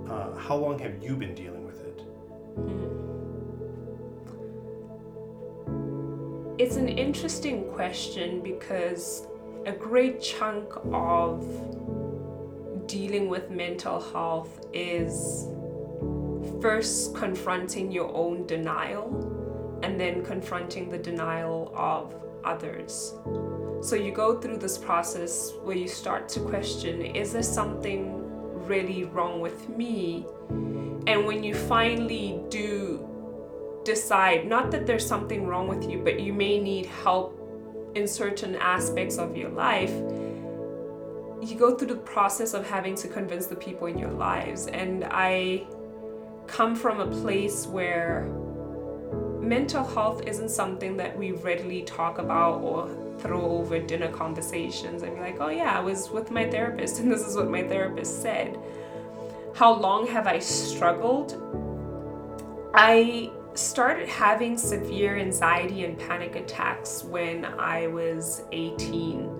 uh, 0.08 0.36
how 0.36 0.56
long 0.56 0.78
have 0.78 1.02
you 1.02 1.16
been 1.16 1.34
dealing 1.34 1.64
with 1.64 1.84
it? 1.84 2.02
It's 6.62 6.76
an 6.76 6.88
interesting 6.88 7.64
question 7.72 8.40
because 8.40 9.26
a 9.66 9.72
great 9.72 10.20
chunk 10.20 10.70
of 10.92 11.42
dealing 12.86 13.28
with 13.28 13.50
mental 13.50 13.98
health 13.98 14.66
is 14.74 15.48
first 16.60 17.14
confronting 17.14 17.90
your 17.90 18.14
own 18.14 18.46
denial 18.46 19.80
and 19.82 19.98
then 19.98 20.22
confronting 20.24 20.90
the 20.90 20.98
denial 20.98 21.72
of 21.74 22.14
others. 22.44 23.14
So 23.80 23.96
you 23.96 24.12
go 24.12 24.38
through 24.38 24.58
this 24.58 24.76
process 24.76 25.52
where 25.62 25.76
you 25.76 25.88
start 25.88 26.28
to 26.30 26.40
question 26.40 27.00
is 27.02 27.32
there 27.32 27.42
something 27.42 28.20
really 28.66 29.04
wrong 29.04 29.40
with 29.40 29.68
me? 29.70 30.26
And 31.06 31.26
when 31.26 31.42
you 31.42 31.54
finally 31.54 32.40
do 32.48 33.06
decide, 33.84 34.46
not 34.46 34.70
that 34.72 34.86
there's 34.86 35.06
something 35.06 35.46
wrong 35.46 35.68
with 35.68 35.88
you, 35.90 35.98
but 35.98 36.20
you 36.20 36.32
may 36.32 36.58
need 36.60 36.86
help 36.86 37.43
in 37.94 38.08
certain 38.08 38.56
aspects 38.56 39.18
of 39.18 39.36
your 39.36 39.50
life, 39.50 39.92
you 41.42 41.56
go 41.58 41.76
through 41.76 41.88
the 41.88 41.96
process 41.96 42.54
of 42.54 42.68
having 42.68 42.94
to 42.96 43.08
convince 43.08 43.46
the 43.46 43.56
people 43.56 43.86
in 43.86 43.98
your 43.98 44.10
lives. 44.10 44.66
And 44.66 45.04
I 45.10 45.66
come 46.46 46.74
from 46.74 47.00
a 47.00 47.06
place 47.06 47.66
where 47.66 48.28
mental 49.40 49.84
health 49.84 50.22
isn't 50.26 50.48
something 50.48 50.96
that 50.96 51.16
we 51.16 51.32
readily 51.32 51.82
talk 51.82 52.18
about 52.18 52.60
or 52.62 52.88
throw 53.18 53.42
over 53.42 53.78
dinner 53.78 54.08
conversations 54.08 55.02
and 55.02 55.14
be 55.14 55.20
like, 55.20 55.40
oh 55.40 55.50
yeah, 55.50 55.76
I 55.76 55.80
was 55.80 56.10
with 56.10 56.30
my 56.30 56.48
therapist 56.48 57.00
and 57.00 57.12
this 57.12 57.26
is 57.26 57.36
what 57.36 57.50
my 57.50 57.62
therapist 57.62 58.22
said. 58.22 58.58
How 59.54 59.72
long 59.72 60.06
have 60.08 60.26
I 60.26 60.38
struggled? 60.38 61.40
I 62.74 63.30
started 63.54 64.08
having 64.08 64.58
severe 64.58 65.16
anxiety 65.16 65.84
and 65.84 65.98
panic 65.98 66.36
attacks 66.36 67.04
when 67.04 67.44
I 67.44 67.86
was 67.86 68.42
18. 68.52 69.30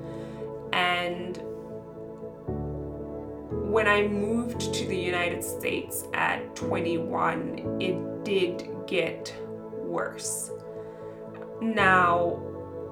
And 0.72 1.40
when 3.70 3.88
I 3.88 4.06
moved 4.06 4.72
to 4.74 4.86
the 4.86 4.96
United 4.96 5.42
States 5.42 6.04
at 6.14 6.54
21, 6.54 7.80
it 7.80 8.24
did 8.24 8.68
get 8.86 9.34
worse. 9.72 10.50
Now, 11.60 12.40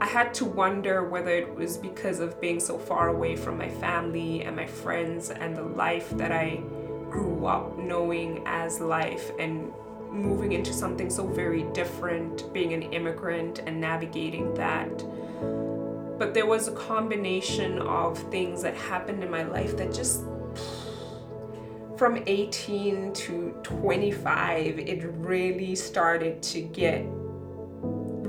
I 0.00 0.06
had 0.06 0.34
to 0.34 0.44
wonder 0.44 1.08
whether 1.08 1.30
it 1.30 1.54
was 1.54 1.76
because 1.76 2.18
of 2.18 2.40
being 2.40 2.58
so 2.58 2.76
far 2.76 3.10
away 3.10 3.36
from 3.36 3.56
my 3.56 3.68
family 3.68 4.42
and 4.42 4.56
my 4.56 4.66
friends 4.66 5.30
and 5.30 5.56
the 5.56 5.62
life 5.62 6.10
that 6.16 6.32
I 6.32 6.60
grew 7.08 7.46
up 7.46 7.78
knowing 7.78 8.42
as 8.46 8.80
life 8.80 9.30
and 9.38 9.72
moving 10.12 10.52
into 10.52 10.72
something 10.72 11.10
so 11.10 11.26
very 11.26 11.62
different, 11.72 12.52
being 12.52 12.72
an 12.74 12.82
immigrant 12.92 13.60
and 13.60 13.80
navigating 13.80 14.52
that. 14.54 15.04
But 16.18 16.34
there 16.34 16.46
was 16.46 16.68
a 16.68 16.72
combination 16.72 17.78
of 17.80 18.18
things 18.30 18.62
that 18.62 18.74
happened 18.76 19.24
in 19.24 19.30
my 19.30 19.42
life 19.42 19.76
that 19.78 19.92
just 19.92 20.22
from 21.96 22.22
18 22.26 23.12
to 23.12 23.50
25, 23.62 24.78
it 24.78 25.04
really 25.04 25.74
started 25.74 26.42
to 26.42 26.60
get 26.60 27.04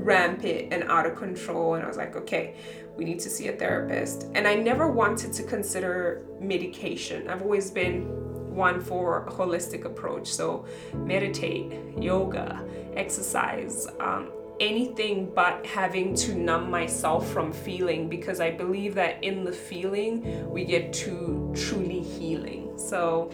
rampant 0.04 0.72
and 0.72 0.84
out 0.84 1.06
of 1.06 1.16
control. 1.16 1.74
And 1.74 1.84
I 1.84 1.88
was 1.88 1.96
like, 1.96 2.14
okay, 2.16 2.54
we 2.96 3.04
need 3.04 3.20
to 3.20 3.30
see 3.30 3.48
a 3.48 3.52
therapist. 3.52 4.28
And 4.34 4.46
I 4.46 4.54
never 4.54 4.88
wanted 4.90 5.32
to 5.34 5.42
consider 5.42 6.24
medication. 6.40 7.28
I've 7.28 7.42
always 7.42 7.70
been 7.70 8.33
one 8.54 8.80
for 8.80 9.26
holistic 9.30 9.84
approach. 9.84 10.28
So 10.28 10.64
meditate, 10.94 11.72
yoga, 11.98 12.62
exercise, 12.94 13.86
um, 14.00 14.30
anything 14.60 15.32
but 15.34 15.66
having 15.66 16.14
to 16.14 16.34
numb 16.34 16.70
myself 16.70 17.28
from 17.30 17.52
feeling 17.52 18.08
because 18.08 18.40
I 18.40 18.52
believe 18.52 18.94
that 18.94 19.22
in 19.22 19.44
the 19.44 19.52
feeling 19.52 20.48
we 20.48 20.64
get 20.64 20.92
to 21.04 21.52
truly 21.56 22.00
healing. 22.00 22.78
So 22.78 23.24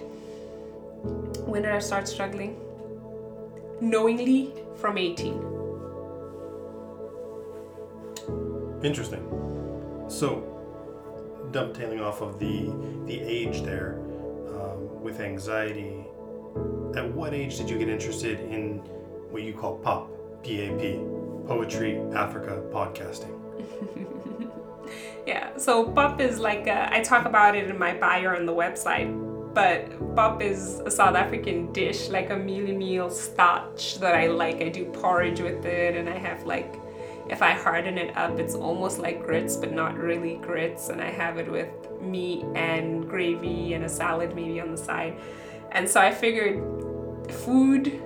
when 1.47 1.63
did 1.63 1.73
I 1.73 1.79
start 1.79 2.09
struggling? 2.09 2.59
Knowingly 3.81 4.53
from 4.77 4.99
18. 4.99 5.51
Interesting. 8.83 9.27
So, 10.09 10.47
dovetailing 11.53 12.01
off 12.01 12.23
of 12.23 12.39
the 12.39 12.73
the 13.07 13.21
age 13.21 13.63
there, 13.63 14.01
with 15.01 15.21
anxiety, 15.21 16.05
at 16.97 17.13
what 17.15 17.35
age 17.35 17.57
did 17.59 17.71
you 17.71 17.79
get 17.79 17.89
interested 17.89 18.41
in 18.41 18.79
what 19.31 19.43
you 19.43 19.53
call 19.53 19.79
POP, 19.79 20.43
P-A-P, 20.43 21.01
Poetry 21.47 22.01
Africa 22.15 22.63
Podcasting? 22.73 23.37
yeah, 25.27 25.57
so 25.57 25.91
POP 25.91 26.21
is 26.21 26.39
like 26.39 26.67
a, 26.67 26.93
I 26.93 27.01
talk 27.01 27.27
about 27.27 27.57
it 27.57 27.69
in 27.71 27.79
my 27.79 27.95
bio 27.95 28.35
on 28.37 28.47
the 28.47 28.55
website 28.55 29.09
but 29.55 30.15
pop 30.15 30.43
is 30.43 30.81
a 30.81 30.91
South 30.91 31.17
African 31.17 31.73
dish, 31.73 32.09
like 32.09 32.31
a 32.31 32.37
mealie 32.37 32.77
meal 32.77 33.11
starch 33.11 33.99
that 33.99 34.15
I 34.15 34.29
like. 34.29 34.63
I 34.63 34.69
do 34.69 34.85
porridge 34.85 35.41
with 35.41 35.65
it, 35.65 35.97
and 35.97 36.09
I 36.09 36.17
have 36.17 36.45
like, 36.47 36.77
if 37.31 37.43
I 37.43 37.53
harden 37.53 37.97
it 37.97 38.17
up, 38.17 38.41
it's 38.41 38.57
almost 38.57 38.99
like 38.99 39.23
grits, 39.23 39.57
but 39.57 39.73
not 39.73 39.97
really 39.97 40.37
grits. 40.37 40.89
And 40.89 41.01
I 41.01 41.11
have 41.11 41.39
it 41.39 41.51
with 41.51 41.69
meat 42.01 42.45
and 42.57 43.09
gravy 43.09 43.75
and 43.75 43.85
a 43.85 43.89
salad 43.89 44.35
maybe 44.35 44.61
on 44.61 44.73
the 44.73 44.77
side. 44.77 45.17
And 45.71 45.89
so 45.89 46.01
I 46.01 46.13
figured 46.13 46.61
food 47.31 48.03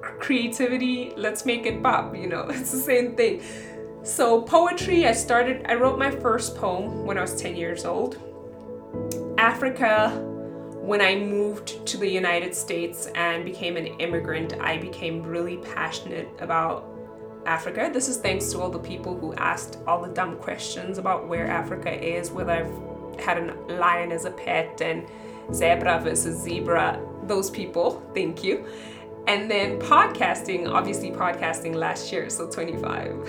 creativity, 0.00 1.12
let's 1.16 1.44
make 1.44 1.66
it 1.66 1.82
pop, 1.82 2.16
you 2.16 2.28
know, 2.28 2.42
it's 2.48 2.70
the 2.70 2.78
same 2.78 3.16
thing. 3.16 3.42
So, 4.02 4.40
poetry, 4.42 5.06
I 5.06 5.12
started, 5.12 5.66
I 5.68 5.74
wrote 5.74 5.98
my 5.98 6.10
first 6.10 6.56
poem 6.56 7.04
when 7.04 7.18
I 7.18 7.22
was 7.22 7.34
10 7.40 7.56
years 7.56 7.84
old. 7.84 8.16
Africa, 9.36 10.10
when 10.80 11.00
I 11.02 11.16
moved 11.16 11.84
to 11.86 11.98
the 11.98 12.08
United 12.08 12.54
States 12.54 13.08
and 13.14 13.44
became 13.44 13.76
an 13.76 13.86
immigrant, 13.86 14.54
I 14.60 14.78
became 14.78 15.22
really 15.22 15.58
passionate 15.58 16.28
about 16.38 16.89
Africa. 17.50 17.90
This 17.92 18.08
is 18.08 18.16
thanks 18.16 18.52
to 18.52 18.60
all 18.60 18.70
the 18.70 18.78
people 18.78 19.18
who 19.18 19.34
asked 19.34 19.78
all 19.84 20.00
the 20.00 20.14
dumb 20.14 20.36
questions 20.36 20.98
about 20.98 21.26
where 21.26 21.48
Africa 21.48 21.92
is, 21.92 22.30
whether 22.30 22.52
I've 22.52 23.20
had 23.20 23.38
a 23.38 23.52
lion 23.74 24.12
as 24.12 24.24
a 24.24 24.30
pet 24.30 24.80
and 24.80 25.04
zebra 25.52 25.98
versus 26.00 26.40
zebra. 26.40 27.04
Those 27.24 27.50
people, 27.50 28.00
thank 28.14 28.44
you. 28.44 28.64
And 29.26 29.50
then 29.50 29.80
podcasting, 29.80 30.70
obviously, 30.70 31.10
podcasting 31.10 31.74
last 31.74 32.12
year, 32.12 32.30
so 32.30 32.48
25. 32.48 33.28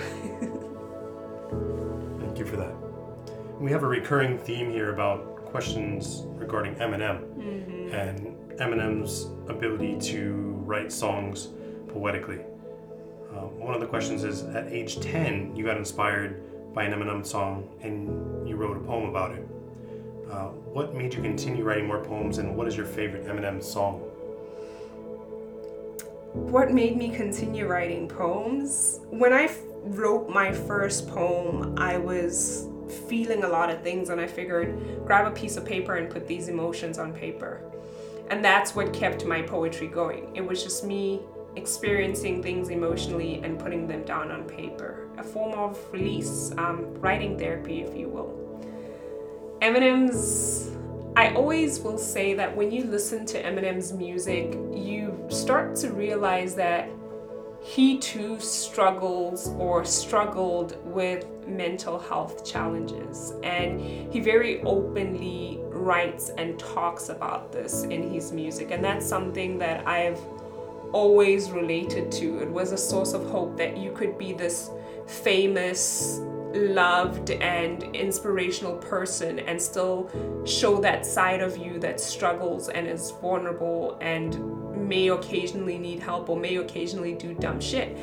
Thank 2.20 2.38
you 2.38 2.46
for 2.46 2.56
that. 2.56 2.74
We 3.60 3.72
have 3.72 3.82
a 3.82 3.88
recurring 3.88 4.38
theme 4.38 4.70
here 4.70 4.92
about 4.94 5.44
questions 5.46 6.22
regarding 6.26 6.76
Eminem 6.76 7.24
mm-hmm. 7.34 7.92
and 7.92 8.36
Eminem's 8.58 9.24
ability 9.50 9.98
to 10.12 10.32
write 10.64 10.92
songs 10.92 11.48
poetically. 11.88 12.38
Um, 13.36 13.58
one 13.58 13.74
of 13.74 13.80
the 13.80 13.86
questions 13.86 14.24
is 14.24 14.42
at 14.44 14.72
age 14.72 15.00
10, 15.00 15.56
you 15.56 15.64
got 15.64 15.76
inspired 15.76 16.74
by 16.74 16.84
an 16.84 16.92
Eminem 16.92 17.24
song 17.24 17.68
and 17.82 18.48
you 18.48 18.56
wrote 18.56 18.76
a 18.76 18.80
poem 18.80 19.08
about 19.08 19.32
it. 19.32 19.46
Uh, 20.30 20.48
what 20.48 20.94
made 20.94 21.12
you 21.12 21.20
continue 21.20 21.64
writing 21.64 21.86
more 21.86 22.02
poems 22.02 22.38
and 22.38 22.56
what 22.56 22.66
is 22.66 22.76
your 22.76 22.86
favorite 22.86 23.26
Eminem 23.26 23.62
song? 23.62 24.02
what 26.32 26.72
made 26.72 26.96
me 26.96 27.10
continue 27.10 27.66
writing 27.66 28.08
poems 28.08 29.00
when 29.10 29.34
i 29.34 29.42
f- 29.42 29.58
wrote 29.82 30.30
my 30.30 30.50
first 30.50 31.06
poem 31.08 31.78
i 31.78 31.98
was 31.98 32.68
feeling 33.06 33.44
a 33.44 33.48
lot 33.48 33.68
of 33.68 33.82
things 33.82 34.08
and 34.08 34.18
i 34.18 34.26
figured 34.26 34.74
grab 35.04 35.26
a 35.26 35.30
piece 35.30 35.58
of 35.58 35.64
paper 35.64 35.96
and 35.96 36.08
put 36.08 36.26
these 36.26 36.48
emotions 36.48 36.98
on 36.98 37.12
paper 37.12 37.60
and 38.30 38.42
that's 38.42 38.74
what 38.74 38.94
kept 38.94 39.26
my 39.26 39.42
poetry 39.42 39.86
going 39.86 40.34
it 40.34 40.40
was 40.40 40.62
just 40.62 40.84
me 40.84 41.20
experiencing 41.56 42.42
things 42.42 42.70
emotionally 42.70 43.40
and 43.44 43.58
putting 43.58 43.86
them 43.86 44.02
down 44.04 44.30
on 44.30 44.44
paper 44.44 45.08
a 45.18 45.22
form 45.22 45.52
of 45.58 45.78
release 45.92 46.52
um, 46.58 46.94
writing 47.00 47.38
therapy 47.38 47.82
if 47.82 47.96
you 47.96 48.08
will 48.08 48.38
eminem's 49.60 50.70
I 51.14 51.34
always 51.34 51.78
will 51.80 51.98
say 51.98 52.32
that 52.34 52.56
when 52.56 52.70
you 52.72 52.84
listen 52.84 53.26
to 53.26 53.42
Eminem's 53.42 53.92
music, 53.92 54.58
you 54.72 55.26
start 55.28 55.76
to 55.76 55.92
realize 55.92 56.54
that 56.54 56.88
he 57.60 57.98
too 57.98 58.40
struggles 58.40 59.48
or 59.58 59.84
struggled 59.84 60.76
with 60.86 61.26
mental 61.46 61.98
health 61.98 62.44
challenges. 62.44 63.34
And 63.42 63.78
he 64.12 64.20
very 64.20 64.62
openly 64.62 65.60
writes 65.64 66.30
and 66.38 66.58
talks 66.58 67.10
about 67.10 67.52
this 67.52 67.84
in 67.84 68.10
his 68.10 68.32
music. 68.32 68.70
And 68.70 68.82
that's 68.82 69.06
something 69.06 69.58
that 69.58 69.86
I've 69.86 70.18
always 70.92 71.50
related 71.50 72.12
to. 72.12 72.38
It 72.38 72.48
was 72.48 72.72
a 72.72 72.78
source 72.78 73.12
of 73.12 73.28
hope 73.30 73.56
that 73.56 73.76
you 73.76 73.92
could 73.92 74.18
be 74.18 74.32
this 74.32 74.70
famous, 75.06 76.20
loved, 76.54 77.30
and 77.30 77.82
inspirational 77.94 78.76
person 78.76 79.38
and 79.40 79.60
still 79.60 80.10
show 80.44 80.80
that 80.80 81.04
side 81.04 81.40
of 81.40 81.56
you 81.56 81.78
that 81.80 82.00
struggles 82.00 82.68
and 82.68 82.86
is 82.86 83.10
vulnerable 83.22 83.98
and 84.00 84.88
may 84.88 85.08
occasionally 85.08 85.78
need 85.78 86.00
help 86.00 86.28
or 86.28 86.36
may 86.36 86.56
occasionally 86.56 87.14
do 87.14 87.34
dumb 87.34 87.60
shit. 87.60 87.96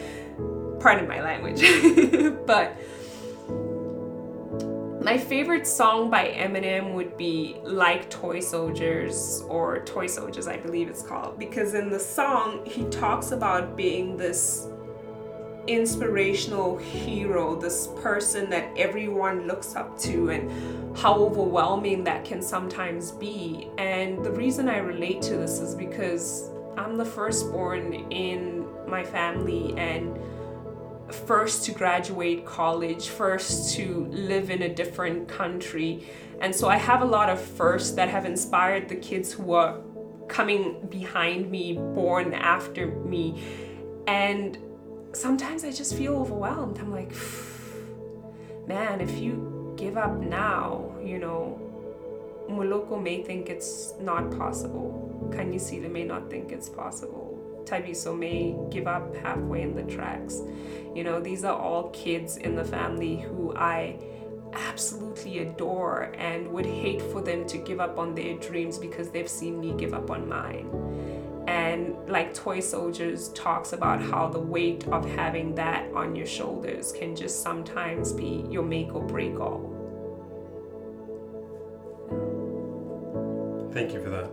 Pardon 0.80 1.08
my 1.08 1.22
language. 1.22 1.62
but 2.46 2.78
my 5.02 5.18
favorite 5.18 5.66
song 5.66 6.10
by 6.10 6.30
Eminem 6.30 6.94
would 6.94 7.16
be 7.16 7.56
Like 7.64 8.10
Toy 8.10 8.42
Soldiers 8.42 9.42
or 9.48 9.80
Toy 9.86 10.08
Soldiers, 10.08 10.48
I 10.48 10.58
believe 10.58 10.90
it's 10.90 11.04
called, 11.04 11.40
because 11.40 11.74
in 11.74 11.90
the 11.90 12.00
song 12.00 12.66
he 12.66 12.84
talks 12.86 13.32
about 13.32 13.78
being 13.78 14.18
this 14.18 14.68
inspirational 15.68 16.78
hero, 16.78 17.56
this 17.56 17.88
person 18.02 18.50
that 18.50 18.70
everyone 18.78 19.48
looks 19.48 19.76
up 19.76 19.98
to, 20.00 20.32
and 20.32 20.98
how 20.98 21.14
overwhelming 21.14 22.04
that 22.04 22.26
can 22.26 22.42
sometimes 22.42 23.12
be. 23.12 23.70
And 23.78 24.24
the 24.26 24.32
reason 24.32 24.68
I 24.68 24.80
relate 24.80 25.22
to 25.24 25.38
this 25.38 25.60
is 25.60 25.76
because 25.76 26.50
I'm 26.78 26.98
the 26.98 27.06
firstborn 27.06 27.94
in 28.12 28.66
my 28.88 29.04
family 29.04 29.74
and 29.78 30.20
first 31.12 31.66
to 31.66 31.72
graduate 31.72 32.46
college, 32.46 33.10
first 33.10 33.76
to 33.76 34.06
live 34.08 34.50
in 34.50 34.64
a 34.64 34.74
different 34.74 35.28
country. 35.28 36.08
And 36.42 36.56
so 36.56 36.70
I 36.70 36.78
have 36.78 37.02
a 37.02 37.06
lot 37.06 37.30
of 37.30 37.40
firsts 37.42 37.92
that 37.92 38.10
have 38.10 38.26
inspired 38.26 38.88
the 38.90 38.96
kids 38.96 39.32
who 39.32 39.54
are 39.54 39.80
coming 40.28 40.88
behind 40.90 41.52
me, 41.52 41.74
born 41.74 42.34
after 42.34 42.88
me. 42.88 43.44
And 44.08 44.58
sometimes 45.12 45.64
I 45.64 45.72
just 45.72 45.96
feel 45.96 46.16
overwhelmed. 46.16 46.80
I'm 46.80 46.92
like, 46.92 47.14
man, 48.68 49.02
if 49.02 49.18
you 49.20 49.74
give 49.78 49.98
up 49.98 50.18
now, 50.18 50.96
you 51.04 51.20
know, 51.20 51.60
Muloko 52.50 53.02
may 53.02 53.22
think 53.24 53.50
it's 53.50 53.94
not 54.00 54.36
possible. 54.38 55.30
Kanyisile 55.32 55.92
may 55.92 56.04
not 56.04 56.30
think 56.30 56.52
it's 56.52 56.70
possible. 56.70 57.29
Tabiso 57.70 58.18
may 58.18 58.56
give 58.72 58.88
up 58.88 59.16
halfway 59.18 59.62
in 59.62 59.76
the 59.76 59.84
tracks. 59.84 60.42
You 60.96 61.04
know, 61.04 61.20
these 61.20 61.44
are 61.44 61.56
all 61.56 61.90
kids 61.90 62.38
in 62.38 62.56
the 62.56 62.66
family 62.66 63.18
who 63.18 63.54
I 63.56 64.00
absolutely 64.54 65.40
adore 65.40 66.12
and 66.18 66.48
would 66.48 66.66
hate 66.66 67.02
for 67.02 67.22
them 67.22 67.46
to 67.48 67.58
give 67.58 67.80
up 67.80 68.00
on 68.00 68.16
their 68.16 68.36
dreams 68.38 68.78
because 68.78 69.12
they've 69.12 69.30
seen 69.30 69.60
me 69.60 69.74
give 69.78 69.94
up 69.94 70.10
on 70.10 70.28
mine. 70.28 70.68
And 71.48 71.96
like 72.08 72.34
Toy 72.34 72.60
Soldiers 72.60 73.30
talks 73.30 73.74
about 73.74 74.02
how 74.02 74.28
the 74.28 74.40
weight 74.40 74.88
of 74.88 75.08
having 75.16 75.56
that 75.56 75.92
on 75.94 76.16
your 76.16 76.28
shoulders 76.28 76.92
can 76.92 77.16
just 77.16 77.42
sometimes 77.42 78.14
be 78.14 78.46
your 78.50 78.64
make 78.64 78.94
or 78.94 79.02
break 79.02 79.40
all. 79.40 79.76
Thank 83.72 83.94
you 83.94 84.04
for 84.04 84.10
that. 84.10 84.30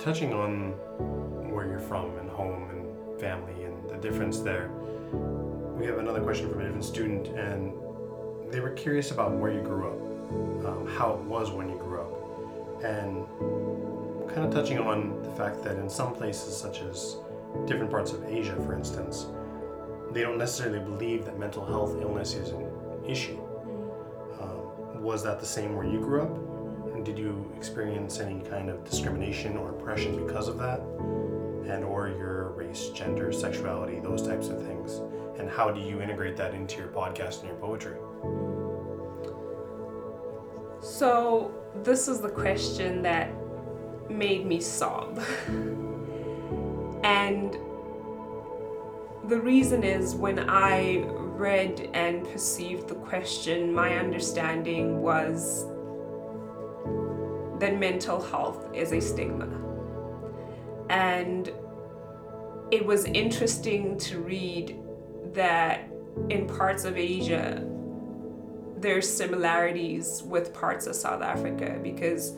Touching 0.00 0.32
on 0.32 0.74
where 1.60 1.68
you're 1.68 1.78
from 1.78 2.16
and 2.16 2.30
home 2.30 2.70
and 2.70 3.20
family 3.20 3.64
and 3.64 3.90
the 3.90 3.96
difference 3.96 4.40
there, 4.40 4.70
we 5.76 5.84
have 5.84 5.98
another 5.98 6.22
question 6.22 6.48
from 6.48 6.60
a 6.60 6.64
different 6.64 6.84
student, 6.84 7.26
and 7.36 7.74
they 8.50 8.60
were 8.60 8.70
curious 8.70 9.10
about 9.10 9.32
where 9.32 9.52
you 9.52 9.60
grew 9.60 9.86
up, 9.88 10.66
um, 10.66 10.86
how 10.86 11.12
it 11.12 11.20
was 11.24 11.50
when 11.50 11.68
you 11.68 11.76
grew 11.76 12.00
up, 12.00 12.82
and 12.82 13.26
kind 14.30 14.46
of 14.46 14.50
touching 14.50 14.78
on 14.78 15.22
the 15.22 15.30
fact 15.32 15.62
that 15.62 15.76
in 15.76 15.90
some 15.90 16.14
places, 16.14 16.56
such 16.56 16.80
as 16.80 17.16
different 17.66 17.90
parts 17.90 18.12
of 18.12 18.24
Asia, 18.24 18.56
for 18.64 18.74
instance, 18.74 19.26
they 20.12 20.22
don't 20.22 20.38
necessarily 20.38 20.78
believe 20.78 21.26
that 21.26 21.38
mental 21.38 21.66
health 21.66 21.94
illness 22.00 22.32
is 22.32 22.50
an 22.50 22.66
issue. 23.06 23.38
Um, 24.40 25.02
was 25.02 25.22
that 25.24 25.40
the 25.40 25.46
same 25.46 25.76
where 25.76 25.86
you 25.86 26.00
grew 26.00 26.22
up? 26.22 26.94
And 26.94 27.04
did 27.04 27.18
you 27.18 27.52
experience 27.54 28.18
any 28.18 28.40
kind 28.48 28.70
of 28.70 28.82
discrimination 28.82 29.58
or 29.58 29.68
oppression 29.70 30.24
because 30.24 30.48
of 30.48 30.56
that? 30.56 30.80
And 31.70 31.84
or 31.84 32.08
your 32.08 32.48
race, 32.50 32.88
gender, 32.88 33.32
sexuality, 33.32 34.00
those 34.00 34.26
types 34.26 34.48
of 34.48 34.60
things? 34.66 35.00
And 35.38 35.48
how 35.48 35.70
do 35.70 35.80
you 35.80 36.02
integrate 36.02 36.36
that 36.36 36.52
into 36.52 36.78
your 36.78 36.88
podcast 36.88 37.40
and 37.40 37.48
your 37.48 37.56
poetry? 37.58 37.96
So, 40.82 41.54
this 41.84 42.08
is 42.08 42.20
the 42.20 42.28
question 42.28 43.02
that 43.02 43.30
made 44.10 44.46
me 44.46 44.60
sob. 44.60 45.22
and 47.04 47.56
the 49.28 49.40
reason 49.40 49.84
is 49.84 50.16
when 50.16 50.50
I 50.50 51.04
read 51.06 51.88
and 51.94 52.24
perceived 52.24 52.88
the 52.88 52.96
question, 52.96 53.72
my 53.72 53.96
understanding 53.96 55.00
was 55.00 55.66
that 57.60 57.78
mental 57.78 58.20
health 58.20 58.74
is 58.74 58.92
a 58.92 59.00
stigma. 59.00 59.69
And 60.90 61.52
it 62.72 62.84
was 62.84 63.04
interesting 63.04 63.96
to 63.98 64.18
read 64.18 64.76
that 65.34 65.88
in 66.28 66.48
parts 66.48 66.84
of 66.84 66.96
Asia, 66.96 67.64
there's 68.76 69.08
similarities 69.08 70.22
with 70.24 70.52
parts 70.52 70.88
of 70.88 70.96
South 70.96 71.22
Africa 71.22 71.78
because 71.80 72.36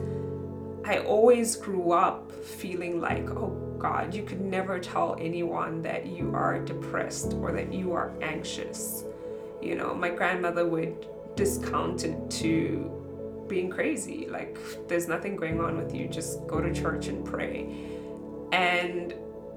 I 0.85 0.99
always 0.99 1.57
grew 1.57 1.93
up 1.93 2.31
feeling 2.31 3.01
like, 3.01 3.31
oh 3.31 3.77
God, 3.79 4.13
you 4.13 4.23
could 4.23 4.43
never 4.43 4.79
tell 4.79 5.17
anyone 5.19 5.81
that 5.83 6.07
you 6.07 6.35
are 6.35 6.59
depressed 6.59 7.33
or 7.35 7.53
that 7.53 7.73
you 7.73 7.93
are 7.95 8.13
anxious. 8.21 9.05
You 9.63 9.77
know, 9.77 9.95
my 9.95 10.11
grandmother 10.11 10.67
would 10.67 11.07
discount 11.37 12.05
it 12.05 12.31
to 12.31 13.47
being 13.49 13.71
crazy. 13.71 14.27
Like, 14.29 14.59
there's 14.89 15.09
nothing 15.09 15.37
going 15.37 15.59
on 15.59 15.79
with 15.79 15.95
you, 15.95 16.07
just 16.07 16.47
go 16.47 16.61
to 16.61 16.73
church 16.75 17.07
and 17.07 17.25
pray. 17.25 18.02
And 18.53 19.15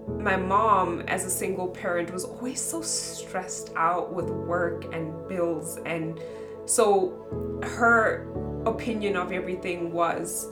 my 0.08 0.38
mom, 0.38 1.02
as 1.02 1.26
a 1.26 1.30
single 1.30 1.68
parent, 1.68 2.12
was 2.12 2.24
always 2.24 2.62
so 2.62 2.82
stressed 2.82 3.72
out 3.76 4.14
with 4.14 4.30
work 4.30 4.94
and 4.94 5.28
bills. 5.28 5.78
And 5.86 6.20
so 6.66 7.60
her 7.64 8.28
opinion 8.66 9.16
of 9.16 9.32
everything 9.32 9.92
was 9.92 10.48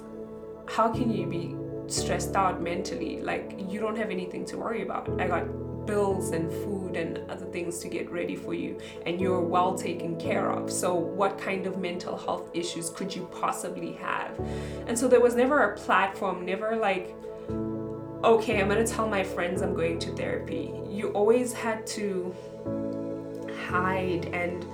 how 0.68 0.92
can 0.92 1.12
you 1.12 1.26
be 1.26 1.56
stressed 1.92 2.36
out 2.36 2.62
mentally? 2.62 3.22
Like, 3.22 3.60
you 3.70 3.80
don't 3.80 3.98
have 3.98 4.10
anything 4.10 4.46
to 4.46 4.58
worry 4.58 4.82
about. 4.82 5.10
I 5.20 5.28
got 5.28 5.46
bills 5.86 6.32
and 6.32 6.50
food 6.50 6.96
and 6.96 7.30
other 7.30 7.46
things 7.48 7.80
to 7.80 7.88
get 7.88 8.10
ready 8.10 8.36
for 8.36 8.54
you 8.54 8.80
and 9.06 9.20
you're 9.20 9.42
well 9.42 9.76
taken 9.76 10.18
care 10.18 10.50
of 10.50 10.72
so 10.72 10.94
what 10.94 11.38
kind 11.38 11.68
of 11.68 11.78
mental 11.78 12.18
health 12.18 12.50
issues 12.54 12.90
could 12.90 13.14
you 13.14 13.28
possibly 13.34 13.94
have 13.94 14.40
and 14.88 14.98
so 14.98 15.08
there 15.08 15.20
was 15.20 15.36
never 15.36 15.72
a 15.72 15.78
platform 15.78 16.46
never 16.46 16.76
like 16.76 17.14
okay 18.24 18.62
i'm 18.62 18.70
to 18.70 18.88
tell 18.88 19.08
my 19.08 19.24
friends 19.24 19.62
i'm 19.62 19.74
going 19.74 20.00
to 20.00 20.16
therapy. 20.16 20.74
You 20.90 21.10
always 21.10 21.52
had 21.54 21.86
to 21.88 22.34
hide 23.68 24.26
and 24.34 24.66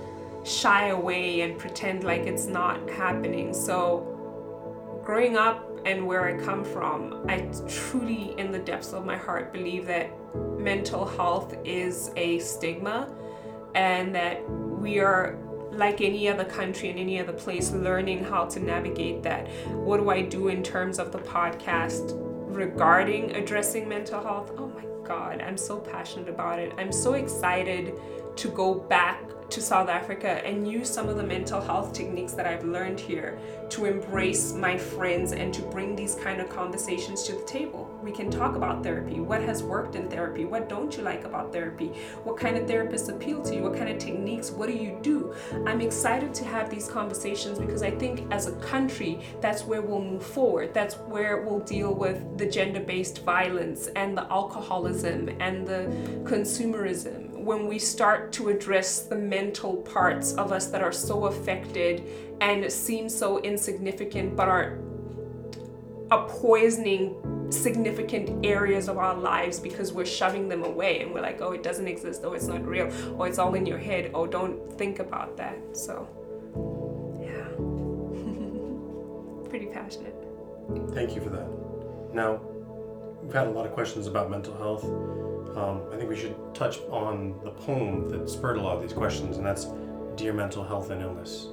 shy 0.44 0.88
away 0.88 1.40
and 1.42 1.58
pretend 1.58 2.04
like 2.04 2.22
it's 2.22 2.46
not 2.46 2.88
happening. 2.90 3.52
So 3.52 5.02
growing 5.04 5.36
up 5.36 5.66
and 5.84 6.06
where 6.06 6.26
I 6.26 6.42
come 6.44 6.64
from, 6.64 7.24
I 7.28 7.48
truly, 7.68 8.34
in 8.38 8.52
the 8.52 8.58
depths 8.58 8.92
of 8.92 9.04
my 9.04 9.16
heart, 9.16 9.52
believe 9.52 9.86
that 9.86 10.10
mental 10.58 11.06
health 11.06 11.56
is 11.64 12.10
a 12.16 12.38
stigma 12.38 13.12
and 13.74 14.14
that 14.14 14.48
we 14.48 14.98
are 14.98 15.38
like 15.72 16.00
any 16.00 16.28
other 16.28 16.44
country 16.44 16.90
and 16.90 16.98
any 16.98 17.20
other 17.20 17.32
place 17.32 17.70
learning 17.70 18.24
how 18.24 18.44
to 18.44 18.60
navigate 18.60 19.22
that. 19.22 19.48
What 19.68 19.98
do 19.98 20.10
i 20.10 20.20
do 20.20 20.48
in 20.48 20.62
terms 20.62 20.98
of 20.98 21.12
the 21.12 21.18
podcast 21.18 22.29
regarding 22.54 23.34
addressing 23.36 23.88
mental 23.88 24.22
health 24.22 24.52
oh 24.58 24.68
my 24.68 24.84
god 25.06 25.40
i'm 25.40 25.56
so 25.56 25.78
passionate 25.78 26.28
about 26.28 26.58
it 26.58 26.72
i'm 26.78 26.92
so 26.92 27.14
excited 27.14 27.94
to 28.36 28.48
go 28.48 28.74
back 28.74 29.20
to 29.50 29.60
South 29.60 29.88
Africa 29.88 30.46
and 30.46 30.70
use 30.70 30.88
some 30.88 31.08
of 31.08 31.16
the 31.16 31.22
mental 31.24 31.60
health 31.60 31.92
techniques 31.92 32.32
that 32.34 32.46
I've 32.46 32.64
learned 32.64 33.00
here 33.00 33.36
to 33.70 33.84
embrace 33.84 34.52
my 34.52 34.78
friends 34.78 35.32
and 35.32 35.52
to 35.52 35.62
bring 35.62 35.96
these 35.96 36.14
kind 36.14 36.40
of 36.40 36.48
conversations 36.48 37.24
to 37.24 37.32
the 37.32 37.42
table. 37.42 37.89
We 38.02 38.12
can 38.12 38.30
talk 38.30 38.56
about 38.56 38.82
therapy. 38.82 39.20
What 39.20 39.42
has 39.42 39.62
worked 39.62 39.94
in 39.94 40.08
therapy? 40.08 40.46
What 40.46 40.68
don't 40.68 40.96
you 40.96 41.02
like 41.02 41.24
about 41.24 41.52
therapy? 41.52 41.88
What 42.24 42.38
kind 42.38 42.56
of 42.56 42.66
therapists 42.66 43.10
appeal 43.10 43.42
to 43.42 43.54
you? 43.54 43.62
What 43.62 43.76
kind 43.76 43.90
of 43.90 43.98
techniques? 43.98 44.50
What 44.50 44.68
do 44.68 44.74
you 44.74 44.98
do? 45.02 45.34
I'm 45.66 45.82
excited 45.82 46.32
to 46.34 46.44
have 46.44 46.70
these 46.70 46.88
conversations 46.88 47.58
because 47.58 47.82
I 47.82 47.90
think 47.90 48.32
as 48.32 48.46
a 48.46 48.52
country, 48.56 49.20
that's 49.40 49.64
where 49.64 49.82
we'll 49.82 50.02
move 50.02 50.24
forward. 50.24 50.72
That's 50.72 50.94
where 50.94 51.42
we'll 51.42 51.60
deal 51.60 51.94
with 51.94 52.38
the 52.38 52.46
gender 52.46 52.80
based 52.80 53.22
violence 53.22 53.88
and 53.88 54.16
the 54.16 54.30
alcoholism 54.30 55.28
and 55.40 55.66
the 55.66 55.84
consumerism 56.24 57.30
when 57.40 57.66
we 57.66 57.78
start 57.78 58.32
to 58.32 58.48
address 58.50 59.00
the 59.00 59.16
mental 59.16 59.76
parts 59.76 60.34
of 60.34 60.52
us 60.52 60.66
that 60.66 60.82
are 60.82 60.92
so 60.92 61.26
affected 61.26 62.02
and 62.40 62.70
seem 62.70 63.08
so 63.08 63.38
insignificant 63.40 64.36
but 64.36 64.48
are 64.48 64.78
a 66.10 66.18
poisoning 66.28 67.14
significant 67.50 68.44
areas 68.44 68.88
of 68.88 68.98
our 68.98 69.14
lives 69.14 69.58
because 69.58 69.92
we're 69.92 70.06
shoving 70.06 70.48
them 70.48 70.62
away 70.64 71.00
and 71.00 71.12
we're 71.12 71.20
like 71.20 71.40
oh 71.40 71.52
it 71.52 71.62
doesn't 71.62 71.88
exist 71.88 72.22
oh 72.24 72.32
it's 72.32 72.46
not 72.46 72.64
real 72.66 72.90
oh 73.18 73.24
it's 73.24 73.38
all 73.38 73.54
in 73.54 73.66
your 73.66 73.78
head 73.78 74.10
oh 74.14 74.26
don't 74.26 74.72
think 74.78 74.98
about 74.98 75.36
that. 75.36 75.58
So 75.72 76.08
yeah. 77.20 77.48
Pretty 79.50 79.66
passionate. 79.66 80.14
Thank 80.94 81.14
you 81.14 81.20
for 81.20 81.30
that. 81.30 81.48
Now 82.14 82.40
we've 83.22 83.34
had 83.34 83.46
a 83.46 83.50
lot 83.50 83.66
of 83.66 83.72
questions 83.72 84.06
about 84.06 84.30
mental 84.30 84.56
health. 84.56 84.84
Um, 85.56 85.82
I 85.92 85.96
think 85.96 86.08
we 86.08 86.16
should 86.16 86.36
touch 86.54 86.78
on 86.90 87.34
the 87.42 87.50
poem 87.50 88.08
that 88.10 88.30
spurred 88.30 88.56
a 88.56 88.62
lot 88.62 88.76
of 88.76 88.82
these 88.82 88.92
questions, 88.92 89.36
and 89.36 89.44
that's 89.44 89.66
Dear 90.14 90.32
Mental 90.32 90.62
Health 90.62 90.90
and 90.90 91.02
Illness. 91.02 91.48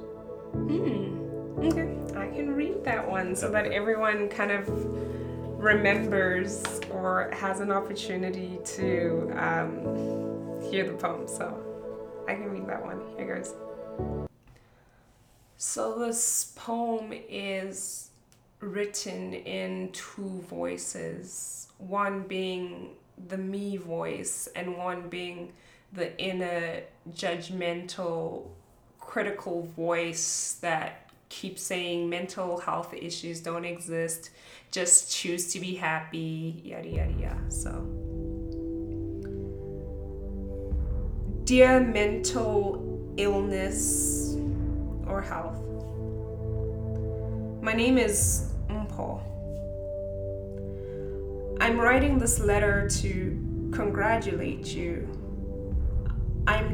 Hmm. 0.54 1.28
Okay, 1.60 1.98
I 2.16 2.28
can 2.28 2.54
read 2.54 2.84
that 2.84 3.10
one 3.10 3.36
so 3.36 3.50
that 3.50 3.66
everyone 3.72 4.30
kind 4.30 4.52
of 4.52 4.68
remembers 5.58 6.64
or 6.92 7.30
has 7.34 7.60
an 7.60 7.72
opportunity 7.72 8.60
to 8.64 9.32
um, 9.36 10.62
hear 10.70 10.86
the 10.86 10.94
poem. 10.94 11.28
So 11.28 11.64
I 12.28 12.36
can 12.36 12.50
read 12.50 12.68
that 12.68 12.84
one. 12.84 13.02
Here 13.18 13.36
goes. 13.36 13.54
So 15.58 15.98
this 15.98 16.54
poem 16.56 17.12
is 17.12 18.12
written 18.60 19.34
in 19.34 19.92
two 19.92 20.44
voices, 20.50 21.68
one 21.80 22.22
being 22.24 22.90
the 23.28 23.38
me 23.38 23.78
voice 23.78 24.48
and 24.56 24.78
one 24.78 25.10
being 25.10 25.52
the 25.94 26.16
inner 26.20 26.82
judgmental 27.12 28.48
critical 29.00 29.64
voice 29.76 30.58
that 30.62 31.10
keeps 31.30 31.62
saying 31.62 32.10
mental 32.10 32.60
health 32.60 32.94
issues 32.94 33.40
don't 33.40 33.66
exist 33.66 34.30
just 34.72 35.12
choose 35.12 35.52
to 35.54 35.60
be 35.60 35.76
happy 35.76 36.62
yada 36.64 36.88
yada 36.88 37.14
yada 37.14 37.52
so 37.52 37.72
dear 41.44 41.80
mental 41.80 43.14
illness 43.18 44.36
or 45.08 45.22
health 45.22 45.62
my 47.62 47.74
name 47.74 47.98
is 47.98 48.54
Mpho 48.70 49.22
I'm 51.60 51.80
writing 51.80 52.20
this 52.20 52.40
letter 52.40 52.88
to 53.02 53.72
congratulate 53.74 54.68
you. 54.68 55.17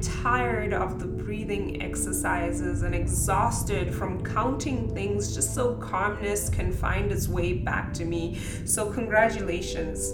Tired 0.03 0.73
of 0.73 0.99
the 0.99 1.05
breathing 1.05 1.81
exercises 1.81 2.81
and 2.83 2.93
exhausted 2.93 3.93
from 3.93 4.23
counting 4.23 4.93
things 4.93 5.33
just 5.33 5.53
so 5.55 5.75
calmness 5.75 6.49
can 6.49 6.71
find 6.71 7.11
its 7.11 7.27
way 7.27 7.53
back 7.53 7.93
to 7.93 8.05
me. 8.05 8.39
So, 8.65 8.91
congratulations. 8.91 10.13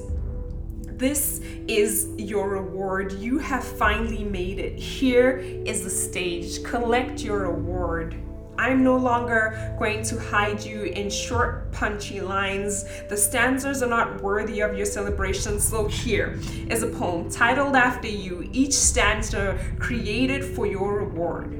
This 1.00 1.42
is 1.68 2.10
your 2.18 2.50
reward. 2.50 3.14
You 3.14 3.40
have 3.40 3.64
finally 3.64 4.24
made 4.24 4.60
it. 4.60 4.78
Here 4.78 5.38
is 5.38 5.84
the 5.84 5.90
stage. 5.90 6.64
Collect 6.64 7.22
your 7.22 7.46
award. 7.46 8.16
I'm 8.60 8.84
no 8.84 8.98
longer 8.98 9.74
going 9.80 10.04
to 10.04 10.20
hide 10.20 10.62
you 10.62 10.84
in 10.84 11.10
short, 11.10 11.72
punchy 11.72 12.20
lines. 12.20 12.84
The 13.08 13.16
stanzas 13.16 13.82
are 13.82 13.88
not 13.88 14.22
worthy 14.22 14.60
of 14.60 14.76
your 14.76 14.86
celebration, 14.86 15.62
so 15.62 15.88
here 15.88 16.38
is 16.68 16.84
a 16.84 16.88
poem 16.88 17.32
titled 17.32 17.78
after 17.78 18.10
you, 18.10 18.50
each 18.52 18.74
stanza 18.74 19.58
created 19.80 20.44
for 20.44 20.66
your 20.66 21.06
reward. 21.06 21.52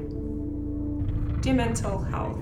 Dear 1.40 1.54
mental 1.54 2.02
health, 2.02 2.38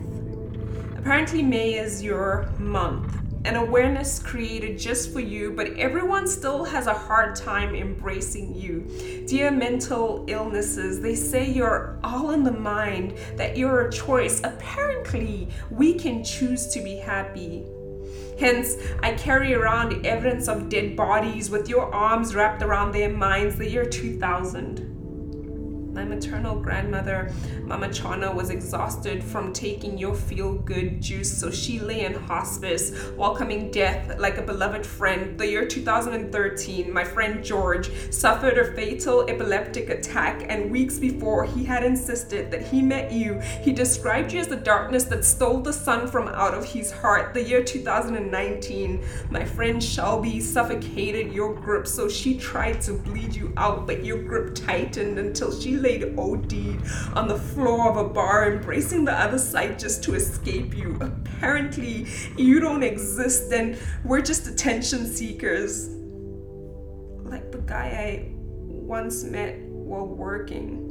apparently 0.96 1.44
May 1.44 1.74
is 1.74 2.02
your 2.02 2.50
month 2.58 3.27
an 3.44 3.56
awareness 3.56 4.18
created 4.18 4.78
just 4.78 5.12
for 5.12 5.20
you, 5.20 5.52
but 5.52 5.68
everyone 5.74 6.26
still 6.26 6.64
has 6.64 6.86
a 6.86 6.94
hard 6.94 7.36
time 7.36 7.74
embracing 7.74 8.54
you. 8.54 8.80
Dear 9.26 9.50
mental 9.50 10.24
illnesses, 10.28 11.00
they 11.00 11.14
say 11.14 11.48
you're 11.48 11.98
all 12.02 12.32
in 12.32 12.42
the 12.42 12.52
mind, 12.52 13.16
that 13.36 13.56
you're 13.56 13.86
a 13.86 13.92
choice. 13.92 14.40
Apparently, 14.42 15.48
we 15.70 15.94
can 15.94 16.24
choose 16.24 16.66
to 16.68 16.82
be 16.82 16.96
happy. 16.96 17.64
Hence, 18.40 18.76
I 19.02 19.14
carry 19.14 19.54
around 19.54 20.06
evidence 20.06 20.48
of 20.48 20.68
dead 20.68 20.96
bodies 20.96 21.50
with 21.50 21.68
your 21.68 21.92
arms 21.94 22.34
wrapped 22.34 22.62
around 22.62 22.92
their 22.92 23.10
minds 23.10 23.56
the 23.56 23.68
year 23.68 23.84
2000. 23.84 24.97
My 25.92 26.04
maternal 26.04 26.60
grandmother, 26.60 27.32
Mama 27.62 27.88
Chana, 27.88 28.32
was 28.32 28.50
exhausted 28.50 29.24
from 29.24 29.52
taking 29.52 29.98
your 29.98 30.14
feel 30.14 30.54
good 30.54 31.00
juice, 31.00 31.36
so 31.36 31.50
she 31.50 31.80
lay 31.80 32.04
in 32.04 32.14
hospice, 32.14 32.92
welcoming 33.16 33.70
death 33.70 34.18
like 34.18 34.36
a 34.36 34.42
beloved 34.42 34.86
friend. 34.86 35.38
The 35.38 35.48
year 35.48 35.66
2013, 35.66 36.92
my 36.92 37.04
friend 37.04 37.42
George 37.42 37.90
suffered 38.12 38.58
a 38.58 38.72
fatal 38.74 39.28
epileptic 39.28 39.88
attack, 39.88 40.44
and 40.48 40.70
weeks 40.70 40.98
before 40.98 41.44
he 41.44 41.64
had 41.64 41.82
insisted 41.82 42.50
that 42.50 42.62
he 42.62 42.82
met 42.82 43.10
you, 43.10 43.40
he 43.62 43.72
described 43.72 44.32
you 44.32 44.40
as 44.40 44.48
the 44.48 44.56
darkness 44.56 45.04
that 45.04 45.24
stole 45.24 45.60
the 45.60 45.72
sun 45.72 46.06
from 46.06 46.28
out 46.28 46.54
of 46.54 46.64
his 46.64 46.92
heart. 46.92 47.34
The 47.34 47.42
year 47.42 47.64
2019, 47.64 49.04
my 49.30 49.44
friend 49.44 49.82
Shelby 49.82 50.38
suffocated 50.40 51.32
your 51.32 51.54
grip, 51.54 51.86
so 51.86 52.08
she 52.08 52.38
tried 52.38 52.80
to 52.82 52.92
bleed 52.92 53.34
you 53.34 53.52
out, 53.56 53.86
but 53.86 54.04
your 54.04 54.22
grip 54.22 54.54
tightened 54.54 55.18
until 55.18 55.58
she 55.58 55.77
laid 55.78 56.18
OD'd 56.18 56.82
on 57.14 57.28
the 57.28 57.38
floor 57.38 57.90
of 57.90 57.96
a 57.96 58.08
bar, 58.08 58.52
embracing 58.52 59.04
the 59.04 59.12
other 59.12 59.38
side 59.38 59.78
just 59.78 60.02
to 60.04 60.14
escape 60.14 60.76
you. 60.76 60.98
Apparently, 61.00 62.06
you 62.36 62.60
don't 62.60 62.82
exist 62.82 63.52
and 63.52 63.78
we're 64.04 64.20
just 64.20 64.46
attention 64.46 65.06
seekers. 65.06 65.88
Like 67.24 67.50
the 67.52 67.62
guy 67.64 67.88
I 67.88 68.32
once 68.34 69.24
met 69.24 69.58
while 69.58 70.06
working. 70.06 70.84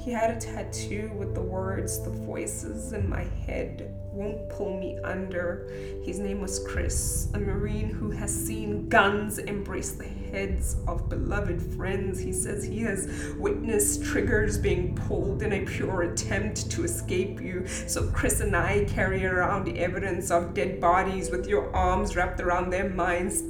He 0.00 0.12
had 0.12 0.30
a 0.30 0.40
tattoo 0.40 1.10
with 1.16 1.34
the 1.34 1.42
words, 1.42 2.02
The 2.02 2.10
voices 2.10 2.92
in 2.92 3.08
my 3.08 3.24
head 3.46 3.97
won't 4.18 4.48
pull 4.48 4.76
me 4.76 4.98
under. 5.04 5.70
His 6.02 6.18
name 6.18 6.40
was 6.40 6.58
Chris, 6.66 7.28
a 7.34 7.38
Marine 7.38 7.88
who 7.88 8.10
has 8.10 8.34
seen 8.34 8.88
guns 8.88 9.38
embrace 9.38 9.92
the 9.92 10.08
heads 10.08 10.76
of 10.88 11.08
beloved 11.08 11.62
friends. 11.76 12.18
He 12.18 12.32
says 12.32 12.64
he 12.64 12.80
has 12.80 13.08
witnessed 13.38 14.04
triggers 14.04 14.58
being 14.58 14.96
pulled 14.96 15.44
in 15.44 15.52
a 15.52 15.64
pure 15.64 16.02
attempt 16.02 16.68
to 16.72 16.82
escape 16.82 17.40
you. 17.40 17.64
So 17.86 18.08
Chris 18.08 18.40
and 18.40 18.56
I 18.56 18.86
carry 18.86 19.24
around 19.24 19.68
evidence 19.78 20.32
of 20.32 20.52
dead 20.52 20.80
bodies 20.80 21.30
with 21.30 21.46
your 21.46 21.72
arms 21.74 22.16
wrapped 22.16 22.40
around 22.40 22.70
their 22.70 22.90
minds. 22.90 23.42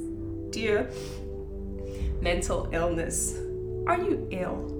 Dear 0.51 0.91
mental 2.21 2.69
illness, 2.71 3.33
are 3.87 3.97
you 3.97 4.27
ill? 4.29 4.75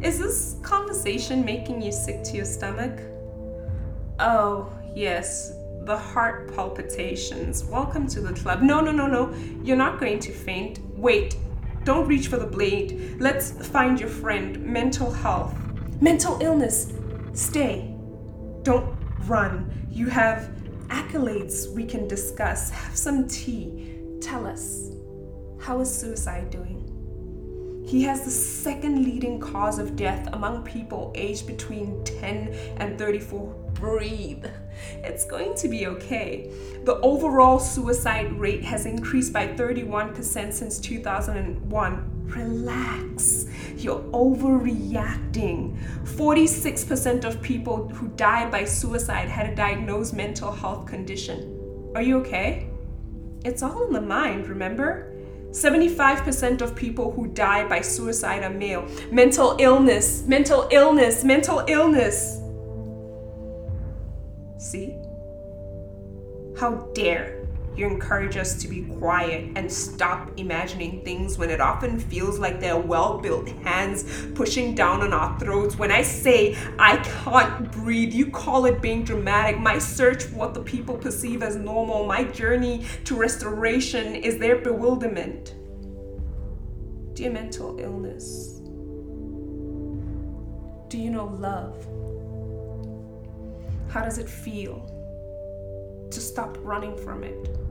Is 0.00 0.20
this 0.20 0.56
conversation 0.62 1.44
making 1.44 1.82
you 1.82 1.90
sick 1.90 2.22
to 2.24 2.36
your 2.36 2.44
stomach? 2.44 3.00
Oh, 4.18 4.72
yes, 4.94 5.52
the 5.82 5.96
heart 5.96 6.54
palpitations. 6.54 7.64
Welcome 7.64 8.06
to 8.08 8.20
the 8.20 8.32
club. 8.32 8.62
No, 8.62 8.80
no, 8.80 8.90
no, 8.90 9.06
no. 9.06 9.34
You're 9.62 9.76
not 9.76 10.00
going 10.00 10.20
to 10.20 10.32
faint. 10.32 10.80
Wait, 10.96 11.36
don't 11.84 12.08
reach 12.08 12.28
for 12.28 12.38
the 12.38 12.46
blade. 12.46 13.16
Let's 13.20 13.50
find 13.68 14.00
your 14.00 14.08
friend. 14.08 14.58
Mental 14.62 15.10
health. 15.10 15.54
Mental 16.00 16.38
illness. 16.40 16.94
Stay. 17.34 17.94
Don't 18.62 18.96
run. 19.26 19.70
You 19.90 20.06
have 20.06 20.50
accolades 20.88 21.70
we 21.72 21.84
can 21.84 22.08
discuss. 22.08 22.70
Have 22.70 22.96
some 22.96 23.28
tea. 23.28 23.98
Tell 24.22 24.46
us, 24.46 24.92
how 25.60 25.80
is 25.80 25.94
suicide 25.94 26.48
doing? 26.48 26.75
He 27.86 28.02
has 28.02 28.24
the 28.24 28.32
second 28.32 29.04
leading 29.04 29.38
cause 29.38 29.78
of 29.78 29.94
death 29.94 30.28
among 30.32 30.64
people 30.64 31.12
aged 31.14 31.46
between 31.46 32.02
10 32.02 32.48
and 32.78 32.98
34. 32.98 33.54
Breathe. 33.74 34.44
It's 35.04 35.24
going 35.24 35.54
to 35.54 35.68
be 35.68 35.86
okay. 35.86 36.50
The 36.84 36.96
overall 36.96 37.60
suicide 37.60 38.32
rate 38.32 38.64
has 38.64 38.86
increased 38.86 39.32
by 39.32 39.46
31% 39.46 40.52
since 40.52 40.80
2001. 40.80 42.12
Relax. 42.24 43.46
You're 43.76 44.02
overreacting. 44.10 45.78
46% 46.04 47.24
of 47.24 47.40
people 47.40 47.88
who 47.90 48.08
died 48.08 48.50
by 48.50 48.64
suicide 48.64 49.28
had 49.28 49.48
a 49.48 49.54
diagnosed 49.54 50.12
mental 50.12 50.50
health 50.50 50.86
condition. 50.86 51.92
Are 51.94 52.02
you 52.02 52.18
okay? 52.18 52.68
It's 53.44 53.62
all 53.62 53.86
in 53.86 53.92
the 53.92 54.00
mind, 54.00 54.48
remember? 54.48 55.15
75% 55.56 56.60
of 56.60 56.76
people 56.76 57.10
who 57.12 57.28
die 57.28 57.66
by 57.66 57.80
suicide 57.80 58.42
are 58.42 58.50
male. 58.50 58.86
Mental 59.10 59.56
illness, 59.58 60.22
mental 60.26 60.68
illness, 60.70 61.24
mental 61.24 61.64
illness. 61.66 62.42
See? 64.58 64.94
How 66.58 66.90
dare 66.94 67.35
you 67.76 67.86
encourage 67.86 68.36
us 68.36 68.54
to 68.62 68.68
be 68.68 68.82
quiet 68.98 69.50
and 69.56 69.70
stop 69.70 70.30
imagining 70.38 71.02
things 71.04 71.38
when 71.38 71.50
it 71.50 71.60
often 71.60 71.98
feels 71.98 72.38
like 72.38 72.60
there 72.60 72.74
are 72.74 72.80
well 72.80 73.18
built 73.18 73.48
hands 73.48 74.04
pushing 74.34 74.74
down 74.74 75.02
on 75.02 75.12
our 75.12 75.38
throats. 75.38 75.76
When 75.76 75.90
I 75.90 76.02
say 76.02 76.56
I 76.78 76.96
can't 76.96 77.70
breathe, 77.72 78.12
you 78.12 78.30
call 78.30 78.64
it 78.64 78.80
being 78.80 79.04
dramatic. 79.04 79.58
My 79.58 79.78
search 79.78 80.24
for 80.24 80.36
what 80.36 80.54
the 80.54 80.62
people 80.62 80.96
perceive 80.96 81.42
as 81.42 81.56
normal, 81.56 82.06
my 82.06 82.24
journey 82.24 82.86
to 83.04 83.14
restoration 83.14 84.14
is 84.14 84.38
their 84.38 84.56
bewilderment. 84.56 85.54
Dear 87.14 87.30
mental 87.30 87.78
illness, 87.78 88.60
do 90.88 90.98
you 90.98 91.10
know 91.10 91.26
love? 91.26 91.86
How 93.90 94.02
does 94.02 94.18
it 94.18 94.28
feel 94.28 94.92
to 96.10 96.20
stop 96.20 96.56
running 96.60 96.96
from 96.96 97.24
it? 97.24 97.65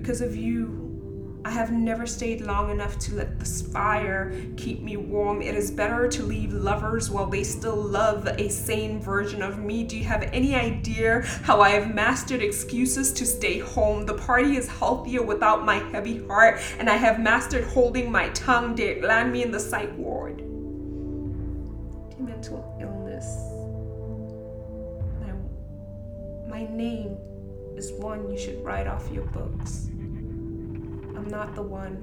Because 0.00 0.20
of 0.20 0.36
you, 0.36 1.42
I 1.44 1.50
have 1.50 1.72
never 1.72 2.06
stayed 2.06 2.40
long 2.40 2.70
enough 2.70 2.98
to 3.00 3.16
let 3.16 3.38
this 3.38 3.62
fire 3.62 4.32
keep 4.56 4.80
me 4.80 4.96
warm. 4.96 5.42
It 5.42 5.56
is 5.56 5.72
better 5.72 6.08
to 6.08 6.22
leave 6.22 6.52
lovers 6.52 7.10
while 7.10 7.26
they 7.26 7.42
still 7.42 7.76
love 7.76 8.26
a 8.38 8.48
sane 8.48 9.00
version 9.00 9.42
of 9.42 9.58
me. 9.58 9.82
Do 9.82 9.98
you 9.98 10.04
have 10.04 10.22
any 10.32 10.54
idea 10.54 11.22
how 11.42 11.60
I 11.60 11.70
have 11.70 11.92
mastered 11.92 12.42
excuses 12.42 13.12
to 13.14 13.26
stay 13.26 13.58
home? 13.58 14.06
The 14.06 14.14
party 14.14 14.56
is 14.56 14.68
healthier 14.68 15.22
without 15.22 15.64
my 15.64 15.78
heavy 15.90 16.24
heart, 16.26 16.60
and 16.78 16.88
I 16.88 16.96
have 16.96 17.18
mastered 17.18 17.64
holding 17.64 18.10
my 18.10 18.28
tongue. 18.30 18.76
Dare 18.76 19.02
land 19.02 19.32
me 19.32 19.42
in 19.42 19.50
the 19.50 19.60
psych 19.60 19.94
ward. 19.98 20.38
Mental 22.18 22.78
illness. 22.80 23.26
My 26.48 26.66
name 26.66 27.16
is 27.78 27.92
one 27.92 28.28
you 28.28 28.36
should 28.36 28.62
write 28.64 28.88
off 28.88 29.08
your 29.12 29.24
books. 29.26 29.86
I'm 29.88 31.28
not 31.28 31.54
the 31.54 31.62
one. 31.62 31.96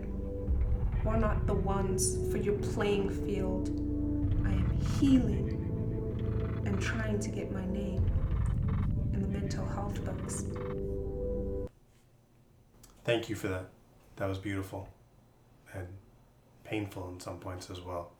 We're 1.03 1.17
not 1.17 1.45
the 1.45 1.53
ones 1.53 2.15
for 2.31 2.37
your 2.37 2.55
playing 2.55 3.09
field. 3.09 3.67
I 4.45 4.51
am 4.51 4.79
healing 4.97 5.51
and 6.65 6.81
trying 6.81 7.19
to 7.19 7.29
get 7.29 7.51
my 7.51 7.65
name 7.65 8.09
in 9.13 9.21
the 9.21 9.27
mental 9.27 9.65
health 9.65 10.03
books. 10.05 10.45
Thank 13.03 13.27
you 13.27 13.35
for 13.35 13.49
that. 13.49 13.69
That 14.15 14.29
was 14.29 14.37
beautiful 14.37 14.87
and 15.73 15.87
painful 16.63 17.09
in 17.09 17.19
some 17.19 17.37
points 17.37 17.69
as 17.69 17.81
well. 17.81 18.11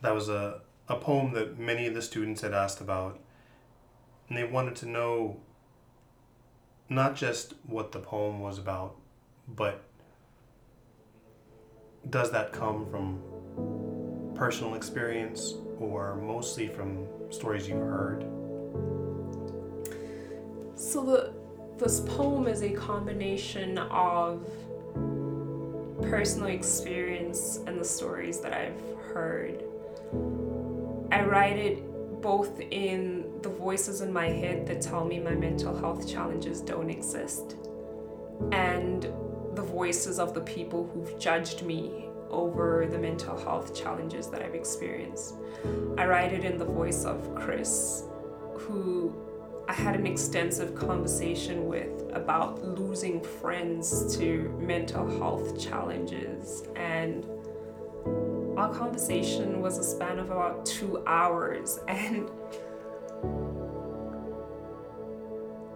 That 0.00 0.14
was 0.14 0.30
a, 0.30 0.62
a 0.88 0.96
poem 0.96 1.32
that 1.34 1.58
many 1.58 1.86
of 1.86 1.92
the 1.92 2.00
students 2.00 2.40
had 2.40 2.54
asked 2.54 2.80
about 2.80 3.20
and 4.32 4.38
they 4.38 4.50
wanted 4.50 4.74
to 4.74 4.88
know 4.88 5.36
not 6.88 7.14
just 7.14 7.52
what 7.66 7.92
the 7.92 7.98
poem 7.98 8.40
was 8.40 8.56
about, 8.56 8.96
but 9.46 9.84
does 12.08 12.30
that 12.30 12.50
come 12.50 12.86
from 12.86 13.20
personal 14.34 14.74
experience 14.74 15.56
or 15.78 16.16
mostly 16.16 16.66
from 16.66 17.06
stories 17.28 17.68
you've 17.68 17.76
heard? 17.76 18.22
So 20.76 21.04
the 21.04 21.34
this 21.78 22.00
poem 22.00 22.46
is 22.46 22.62
a 22.62 22.70
combination 22.70 23.76
of 23.76 24.48
personal 26.00 26.46
experience 26.46 27.60
and 27.66 27.78
the 27.78 27.84
stories 27.84 28.40
that 28.40 28.54
I've 28.54 28.80
heard. 29.12 29.62
I 31.10 31.22
write 31.22 31.58
it 31.58 31.91
both 32.22 32.60
in 32.70 33.24
the 33.42 33.48
voices 33.48 34.00
in 34.00 34.12
my 34.12 34.28
head 34.28 34.66
that 34.66 34.80
tell 34.80 35.04
me 35.04 35.18
my 35.18 35.34
mental 35.34 35.76
health 35.76 36.08
challenges 36.08 36.60
don't 36.60 36.88
exist 36.88 37.56
and 38.52 39.02
the 39.54 39.62
voices 39.62 40.18
of 40.18 40.32
the 40.32 40.40
people 40.40 40.88
who've 40.92 41.18
judged 41.18 41.62
me 41.62 42.08
over 42.30 42.86
the 42.90 42.98
mental 42.98 43.38
health 43.38 43.74
challenges 43.74 44.28
that 44.28 44.42
I've 44.42 44.54
experienced. 44.54 45.34
I 45.98 46.06
write 46.06 46.32
it 46.32 46.44
in 46.44 46.56
the 46.56 46.64
voice 46.64 47.04
of 47.04 47.34
Chris, 47.34 48.04
who 48.54 49.14
I 49.68 49.74
had 49.74 49.94
an 49.94 50.06
extensive 50.06 50.74
conversation 50.74 51.66
with 51.66 52.10
about 52.14 52.64
losing 52.64 53.22
friends 53.22 54.16
to 54.16 54.48
mental 54.58 55.06
health 55.18 55.60
challenges 55.60 56.64
and 56.74 57.26
our 58.56 58.72
conversation 58.72 59.60
was 59.60 59.78
a 59.78 59.84
span 59.84 60.18
of 60.18 60.30
about 60.30 60.66
two 60.66 61.02
hours 61.06 61.78
and 61.88 62.30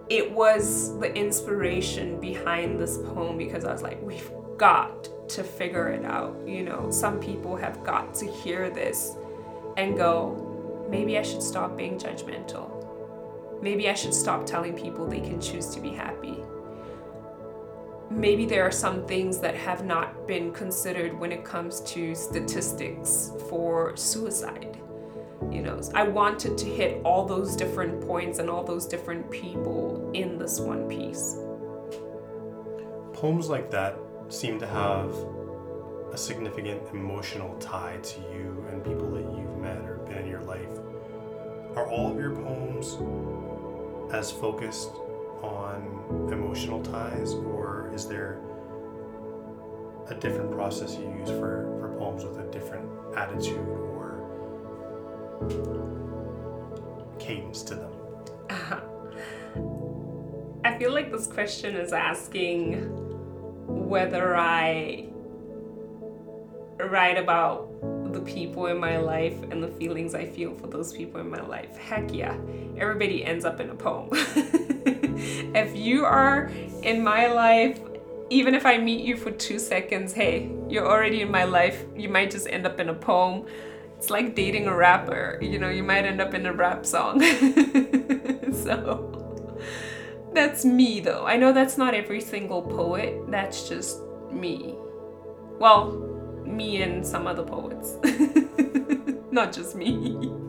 it 0.09 0.31
was 0.31 0.97
the 0.99 1.13
inspiration 1.13 2.19
behind 2.19 2.79
this 2.79 2.97
poem 2.97 3.37
because 3.37 3.65
I 3.65 3.73
was 3.73 3.81
like, 3.81 4.01
we've 4.01 4.31
got 4.57 5.09
to 5.29 5.43
figure 5.43 5.89
it 5.89 6.05
out. 6.05 6.37
You 6.47 6.63
know, 6.63 6.89
some 6.91 7.19
people 7.19 7.57
have 7.57 7.83
got 7.83 8.15
to 8.15 8.25
hear 8.25 8.69
this 8.69 9.15
and 9.75 9.97
go, 9.97 10.85
maybe 10.89 11.17
I 11.17 11.23
should 11.23 11.43
stop 11.43 11.75
being 11.75 11.99
judgmental. 11.99 12.73
Maybe 13.61 13.89
I 13.89 13.93
should 13.93 14.13
stop 14.13 14.45
telling 14.45 14.73
people 14.73 15.05
they 15.05 15.19
can 15.19 15.41
choose 15.41 15.67
to 15.75 15.81
be 15.81 15.89
happy 15.89 16.41
maybe 18.09 18.45
there 18.45 18.63
are 18.63 18.71
some 18.71 19.05
things 19.05 19.39
that 19.39 19.55
have 19.55 19.85
not 19.85 20.27
been 20.27 20.51
considered 20.51 21.17
when 21.17 21.31
it 21.31 21.43
comes 21.43 21.81
to 21.81 22.15
statistics 22.15 23.31
for 23.49 23.95
suicide. 23.95 24.77
You 25.51 25.61
know, 25.61 25.79
I 25.93 26.03
wanted 26.03 26.57
to 26.57 26.65
hit 26.65 27.01
all 27.03 27.25
those 27.25 27.55
different 27.55 28.01
points 28.05 28.39
and 28.39 28.49
all 28.49 28.63
those 28.63 28.85
different 28.85 29.29
people 29.29 30.11
in 30.13 30.37
this 30.37 30.59
one 30.59 30.87
piece. 30.87 31.35
Poems 33.13 33.49
like 33.49 33.69
that 33.71 33.97
seem 34.29 34.59
to 34.59 34.67
have 34.67 35.13
a 36.11 36.17
significant 36.17 36.81
emotional 36.93 37.55
tie 37.59 37.97
to 38.01 38.19
you 38.21 38.65
and 38.69 38.83
people 38.83 39.11
that 39.11 39.23
you've 39.37 39.57
met 39.57 39.77
or 39.79 39.97
been 40.07 40.19
in 40.19 40.27
your 40.27 40.41
life. 40.41 40.69
Are 41.75 41.87
all 41.87 42.11
of 42.11 42.17
your 42.17 42.35
poems 42.35 42.97
as 44.13 44.31
focused 44.31 44.91
on 45.41 46.29
emotional 46.31 46.81
ties, 46.81 47.33
or 47.33 47.91
is 47.93 48.07
there 48.07 48.39
a 50.09 50.15
different 50.15 50.51
process 50.51 50.95
you 50.95 51.05
use 51.19 51.29
for, 51.29 51.75
for 51.79 51.95
poems 51.97 52.23
with 52.23 52.37
a 52.39 52.51
different 52.51 52.89
attitude 53.15 53.57
or 53.57 54.19
cadence 57.19 57.61
to 57.63 57.75
them? 57.75 57.91
I 60.63 60.77
feel 60.77 60.93
like 60.93 61.11
this 61.11 61.27
question 61.27 61.75
is 61.75 61.93
asking 61.93 62.89
whether 63.67 64.35
I 64.35 65.07
write 66.79 67.17
about 67.17 67.71
the 68.13 68.21
people 68.21 68.67
in 68.67 68.77
my 68.77 68.97
life 68.97 69.41
and 69.51 69.61
the 69.61 69.67
feelings 69.67 70.15
I 70.15 70.25
feel 70.25 70.53
for 70.55 70.67
those 70.67 70.93
people 70.93 71.19
in 71.19 71.29
my 71.29 71.41
life. 71.41 71.77
Heck 71.77 72.13
yeah, 72.13 72.37
everybody 72.77 73.25
ends 73.25 73.45
up 73.45 73.59
in 73.59 73.69
a 73.69 73.75
poem. 73.75 74.09
if 75.57 75.75
you 75.75 76.05
are 76.05 76.51
in 76.83 77.03
my 77.03 77.27
life, 77.27 77.79
even 78.29 78.53
if 78.53 78.65
I 78.65 78.77
meet 78.77 79.05
you 79.05 79.15
for 79.15 79.31
two 79.31 79.59
seconds, 79.59 80.13
hey, 80.13 80.51
you're 80.69 80.87
already 80.87 81.21
in 81.21 81.31
my 81.31 81.45
life. 81.45 81.85
You 81.95 82.09
might 82.09 82.31
just 82.31 82.47
end 82.47 82.65
up 82.65 82.79
in 82.79 82.89
a 82.89 82.93
poem. 82.93 83.45
It's 83.97 84.09
like 84.09 84.35
dating 84.35 84.67
a 84.67 84.75
rapper, 84.75 85.39
you 85.41 85.57
know, 85.57 85.69
you 85.69 85.81
might 85.81 86.05
end 86.05 86.21
up 86.21 86.33
in 86.35 86.45
a 86.45 86.53
rap 86.53 86.85
song. 86.85 87.19
so 88.53 89.17
that's 90.33 90.63
me 90.63 90.99
though. 90.99 91.25
I 91.25 91.35
know 91.35 91.51
that's 91.51 91.77
not 91.77 91.95
every 91.95 92.21
single 92.21 92.61
poet, 92.61 93.19
that's 93.29 93.67
just 93.67 93.99
me. 94.31 94.75
Well, 95.59 95.93
me 96.45 96.83
and 96.83 97.05
some 97.05 97.25
other 97.25 97.43
poets, 97.43 97.95
not 99.31 99.51
just 99.51 99.75
me. 99.75 100.31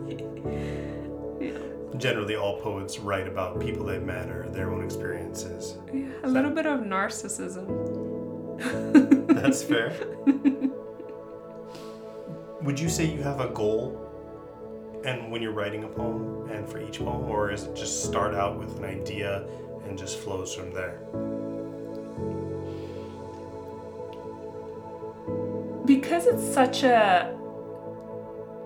Generally, 1.99 2.35
all 2.37 2.59
poets 2.61 2.97
write 2.97 3.27
about 3.27 3.59
people 3.59 3.85
they've 3.85 4.01
met 4.01 4.29
or 4.29 4.49
their 4.49 4.71
own 4.71 4.83
experiences. 4.83 5.77
Yeah, 5.93 6.07
a 6.23 6.27
little 6.27 6.49
bit 6.49 6.65
of 6.65 6.79
narcissism. 6.79 7.67
That's 9.27 9.61
fair. 9.61 9.93
Would 12.63 12.79
you 12.79 12.89
say 12.89 13.05
you 13.05 13.21
have 13.21 13.39
a 13.39 13.49
goal 13.49 14.05
and 15.05 15.31
when 15.31 15.41
you're 15.41 15.53
writing 15.53 15.83
a 15.83 15.87
poem 15.87 16.49
and 16.49 16.67
for 16.67 16.81
each 16.81 16.99
poem 16.99 17.29
or 17.29 17.51
is 17.51 17.63
it 17.63 17.75
just 17.75 18.03
start 18.03 18.33
out 18.33 18.57
with 18.57 18.77
an 18.77 18.85
idea 18.85 19.47
and 19.85 19.97
just 19.97 20.17
flows 20.19 20.53
from 20.53 20.73
there? 20.73 20.99
because 25.89 26.27
it's 26.27 26.53
such 26.53 26.83
a 26.83 27.35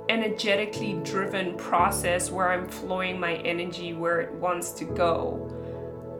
energetically 0.10 0.93
driven 1.04 1.56
process 1.58 2.30
where 2.30 2.51
I'm 2.51 2.68
flowing 2.68 3.20
my 3.20 3.36
energy 3.36 3.93
where 3.93 4.22
it 4.22 4.34
wants 4.34 4.72
to 4.74 4.86
go, 4.86 5.49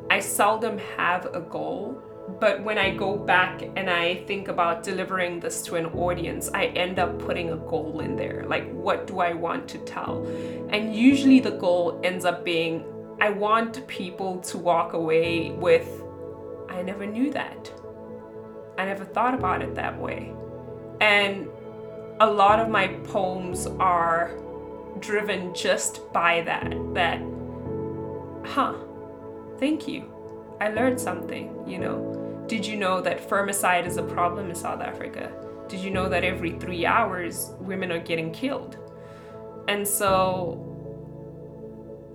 I 0.10 0.20
seldom 0.20 0.78
have 0.98 1.26
a 1.34 1.42
goal. 1.42 2.02
But 2.40 2.64
when 2.64 2.78
I 2.78 2.96
go 2.96 3.18
back 3.18 3.62
and 3.76 3.90
I 3.90 4.24
think 4.24 4.48
about 4.48 4.82
delivering 4.84 5.42
this 5.42 5.62
to 5.64 5.76
an 5.76 5.88
audience, 5.88 6.50
I 6.54 6.68
end 6.68 6.98
up 6.98 7.20
putting 7.20 7.52
a 7.52 7.58
goal 7.58 8.00
in 8.00 8.16
there. 8.16 8.46
Like, 8.48 8.72
what 8.72 9.08
do 9.08 9.20
I 9.20 9.34
want 9.34 9.68
to 9.70 9.78
tell? 9.80 10.26
And 10.70 10.96
usually 10.96 11.42
the 11.42 11.52
goal 11.52 12.00
ends 12.04 12.24
up 12.24 12.46
being 12.46 12.86
I 13.20 13.30
want 13.30 13.88
people 13.88 14.40
to 14.40 14.58
walk 14.58 14.94
away 14.94 15.52
with, 15.52 16.04
I 16.70 16.82
never 16.82 17.06
knew 17.06 17.32
that. 17.32 17.72
I 18.78 18.86
never 18.86 19.06
thought 19.06 19.34
about 19.34 19.62
it 19.62 19.76
that 19.76 19.98
way. 20.00 20.34
And 21.00 21.48
a 22.20 22.28
lot 22.28 22.60
of 22.60 22.70
my 22.70 22.88
poems 22.88 23.68
are 23.80 24.38
driven 25.00 25.54
just 25.54 26.12
by 26.14 26.42
that. 26.42 26.74
That, 26.94 27.22
huh, 28.46 28.76
thank 29.60 29.88
you. 29.88 30.12
I 30.62 30.70
learned 30.70 31.00
something, 31.00 31.68
you 31.68 31.80
know. 31.80 32.46
Did 32.48 32.66
you 32.66 32.78
know 32.78 33.02
that 33.02 33.28
femicide 33.30 33.86
is 33.86 33.98
a 33.98 34.04
problem 34.04 34.50
in 34.50 34.56
South 34.56 34.82
Africa? 34.82 35.32
Did 35.68 35.80
you 35.80 35.92
know 35.92 36.08
that 36.10 36.24
every 36.24 36.52
three 36.60 36.86
hours 36.86 37.52
women 37.60 37.92
are 37.92 38.00
getting 38.00 38.32
killed? 38.32 38.78
And 39.68 39.88
so 39.88 40.70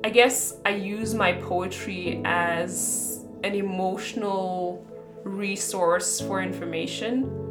I 0.05 0.11
guess 0.11 0.55
I 0.65 0.71
use 0.71 1.15
my 1.15 1.33
poetry 1.33 2.23
as 2.25 3.25
an 3.43 3.55
emotional 3.55 4.85
resource 5.25 6.21
for 6.21 6.43
information 6.43 7.48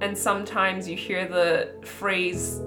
and 0.00 0.16
sometimes 0.16 0.88
you 0.88 0.96
hear 0.96 1.26
the 1.26 1.74
phrase 1.86 2.60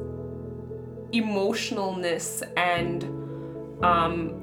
emotionalness 1.13 2.41
and 2.55 3.03
um, 3.83 4.41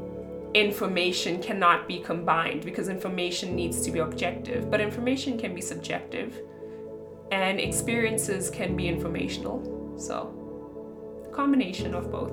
information 0.55 1.43
cannot 1.43 1.87
be 1.87 1.99
combined 1.99 2.65
because 2.65 2.89
information 2.89 3.55
needs 3.55 3.83
to 3.83 3.91
be 3.91 3.99
objective, 3.99 4.71
but 4.71 4.81
information 4.81 5.39
can 5.39 5.55
be 5.55 5.61
subjective 5.61 6.41
and 7.31 7.61
experiences 7.61 8.51
can 8.51 8.77
be 8.77 8.89
informational. 8.89 9.97
So, 9.99 11.25
a 11.27 11.35
combination 11.35 11.95
of 11.95 12.11
both. 12.11 12.33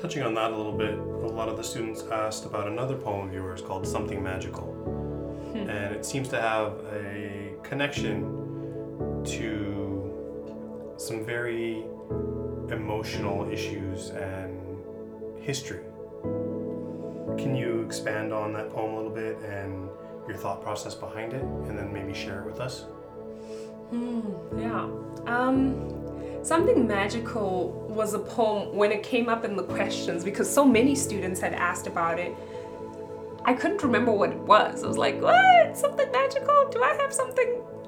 Touching 0.00 0.22
on 0.22 0.32
that 0.34 0.52
a 0.52 0.56
little 0.56 0.76
bit, 0.76 0.94
a 0.94 1.32
lot 1.32 1.48
of 1.48 1.56
the 1.56 1.64
students 1.64 2.04
asked 2.04 2.44
about 2.46 2.68
another 2.68 2.96
poem 2.96 3.28
of 3.28 3.34
yours 3.34 3.60
called 3.60 3.86
Something 3.86 4.22
Magical. 4.22 4.66
Hmm. 5.52 5.68
And 5.68 5.94
it 5.94 6.06
seems 6.06 6.28
to 6.28 6.40
have 6.40 6.72
a 6.92 7.47
connection 7.62 8.22
to 9.24 10.94
some 10.96 11.24
very 11.24 11.84
emotional 12.70 13.50
issues 13.50 14.10
and 14.10 14.78
history. 15.40 15.84
Can 17.36 17.54
you 17.54 17.82
expand 17.82 18.32
on 18.32 18.52
that 18.54 18.70
poem 18.70 18.92
a 18.92 18.96
little 18.96 19.10
bit 19.10 19.38
and 19.38 19.88
your 20.26 20.36
thought 20.36 20.62
process 20.62 20.94
behind 20.94 21.32
it, 21.32 21.42
and 21.42 21.78
then 21.78 21.92
maybe 21.92 22.12
share 22.12 22.40
it 22.40 22.46
with 22.46 22.60
us? 22.60 22.82
Hmm, 23.90 24.20
yeah. 24.58 24.88
Um, 25.26 25.98
Something 26.42 26.86
Magical 26.86 27.70
was 27.90 28.14
a 28.14 28.18
poem 28.18 28.74
when 28.74 28.92
it 28.92 29.02
came 29.02 29.28
up 29.28 29.44
in 29.44 29.56
the 29.56 29.64
questions 29.64 30.24
because 30.24 30.48
so 30.48 30.64
many 30.64 30.94
students 30.94 31.40
had 31.40 31.52
asked 31.52 31.86
about 31.86 32.18
it 32.18 32.34
I 33.48 33.54
couldn't 33.54 33.82
remember 33.82 34.12
what 34.12 34.28
it 34.28 34.40
was. 34.40 34.84
I 34.84 34.88
was 34.88 34.98
like, 34.98 35.22
what? 35.22 35.74
Something 35.74 36.12
magical? 36.12 36.68
Do 36.70 36.82
I 36.82 36.94
have 37.00 37.10
something? 37.14 37.46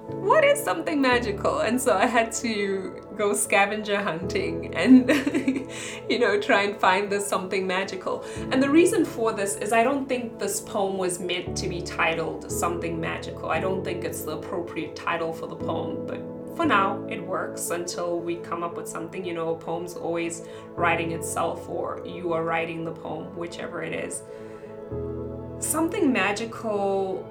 What 0.09 0.43
is 0.43 0.59
something 0.59 1.03
magical? 1.03 1.59
And 1.59 1.79
so 1.79 1.95
I 1.95 2.07
had 2.07 2.33
to 2.37 3.07
go 3.15 3.35
scavenger 3.35 4.01
hunting 4.01 4.75
and, 4.75 5.07
you 6.09 6.19
know, 6.19 6.41
try 6.41 6.63
and 6.63 6.81
find 6.81 7.13
this 7.13 7.27
something 7.27 7.67
magical. 7.67 8.25
And 8.51 8.63
the 8.63 8.71
reason 8.71 9.05
for 9.05 9.35
this 9.35 9.57
is 9.57 9.75
I 9.75 9.83
don't 9.83 10.09
think 10.09 10.39
this 10.39 10.63
poem 10.63 10.97
was 10.97 11.21
meant 11.21 11.59
to 11.59 11.69
be 11.69 11.83
titled 11.83 12.51
Something 12.51 12.99
Magical. 12.99 13.51
I 13.51 13.61
don't 13.61 13.85
think 13.85 14.03
it's 14.03 14.23
the 14.23 14.39
appropriate 14.39 14.97
title 14.97 15.31
for 15.31 15.47
the 15.47 15.57
poem, 15.57 16.07
but 16.07 16.23
for 16.57 16.65
now 16.65 17.05
it 17.11 17.23
works 17.23 17.69
until 17.69 18.19
we 18.19 18.37
come 18.37 18.63
up 18.63 18.79
with 18.79 18.89
something 18.89 19.25
you 19.25 19.33
know 19.33 19.55
a 19.55 19.57
poem's 19.57 19.95
always 19.95 20.43
writing 20.75 21.13
itself 21.13 21.69
or 21.69 22.03
you 22.05 22.33
are 22.33 22.45
writing 22.45 22.85
the 22.85 22.91
poem 22.91 23.35
whichever 23.37 23.83
it 23.83 23.95
is 23.95 24.25
Something 25.61 26.13
magical 26.13 27.27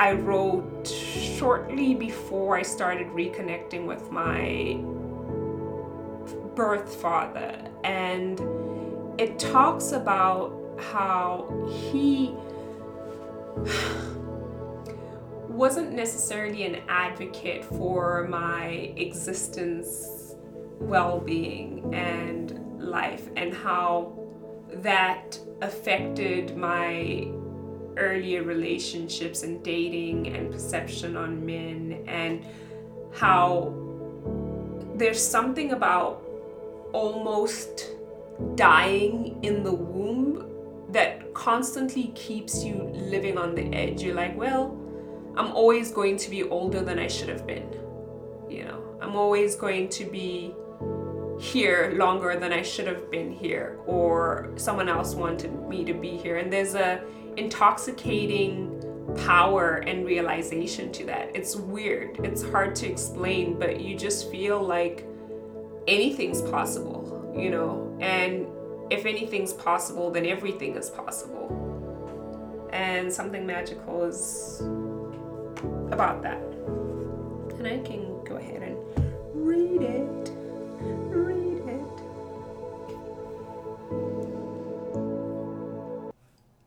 I 0.00 0.12
wrote 0.12 0.86
shortly 0.86 1.94
before 1.94 2.56
I 2.56 2.62
started 2.62 3.06
reconnecting 3.08 3.86
with 3.86 4.10
my 4.10 4.80
birth 6.56 6.96
father. 6.96 7.70
And 7.84 8.40
it 9.20 9.38
talks 9.38 9.92
about 9.92 10.52
how 10.78 11.68
he 11.92 12.34
wasn't 15.48 15.92
necessarily 15.92 16.64
an 16.64 16.82
advocate 16.88 17.64
for 17.64 18.26
my 18.28 18.92
existence, 18.96 20.34
well 20.80 21.20
being, 21.20 21.94
and 21.94 22.80
life, 22.82 23.28
and 23.36 23.54
how 23.54 24.16
that 24.72 25.38
affected 25.60 26.56
my 26.56 27.30
earlier 27.96 28.42
relationships 28.42 29.42
and 29.42 29.62
dating 29.62 30.28
and 30.28 30.50
perception 30.50 31.16
on 31.16 31.44
men 31.44 32.04
and 32.06 32.44
how 33.12 33.74
there's 34.94 35.24
something 35.24 35.72
about 35.72 36.22
almost 36.92 37.90
dying 38.54 39.38
in 39.42 39.62
the 39.62 39.72
womb 39.72 40.46
that 40.90 41.32
constantly 41.34 42.08
keeps 42.14 42.64
you 42.64 42.74
living 42.94 43.38
on 43.38 43.54
the 43.54 43.72
edge. 43.74 44.02
You're 44.02 44.14
like, 44.14 44.36
well, 44.36 44.76
I'm 45.36 45.52
always 45.52 45.90
going 45.92 46.16
to 46.18 46.30
be 46.30 46.42
older 46.44 46.80
than 46.80 46.98
I 46.98 47.06
should 47.06 47.28
have 47.28 47.46
been. 47.46 47.68
You 48.48 48.64
know, 48.64 48.98
I'm 49.00 49.14
always 49.14 49.54
going 49.54 49.88
to 49.90 50.04
be 50.04 50.52
here 51.38 51.94
longer 51.96 52.38
than 52.38 52.52
I 52.52 52.62
should 52.62 52.86
have 52.86 53.10
been 53.10 53.32
here, 53.32 53.78
or 53.86 54.50
someone 54.56 54.88
else 54.88 55.14
wanted 55.14 55.52
me 55.68 55.84
to 55.84 55.94
be 55.94 56.16
here. 56.16 56.36
And 56.36 56.52
there's 56.52 56.74
a 56.74 57.02
intoxicating 57.36 58.76
power 59.16 59.76
and 59.86 60.06
realization 60.06 60.92
to 60.92 61.04
that. 61.06 61.30
It's 61.34 61.56
weird, 61.56 62.20
it's 62.24 62.42
hard 62.42 62.74
to 62.76 62.88
explain, 62.88 63.58
but 63.58 63.80
you 63.80 63.96
just 63.96 64.30
feel 64.30 64.62
like 64.62 65.06
anything's 65.86 66.42
possible, 66.42 67.34
you 67.36 67.50
know? 67.50 67.96
And 68.00 68.46
if 68.90 69.06
anything's 69.06 69.52
possible, 69.52 70.10
then 70.10 70.26
everything 70.26 70.76
is 70.76 70.90
possible. 70.90 72.68
And 72.72 73.12
something 73.12 73.46
magical 73.46 74.04
is 74.04 74.60
about 75.90 76.22
that. 76.22 76.40
And 77.58 77.66
I 77.66 77.78
can 77.78 78.09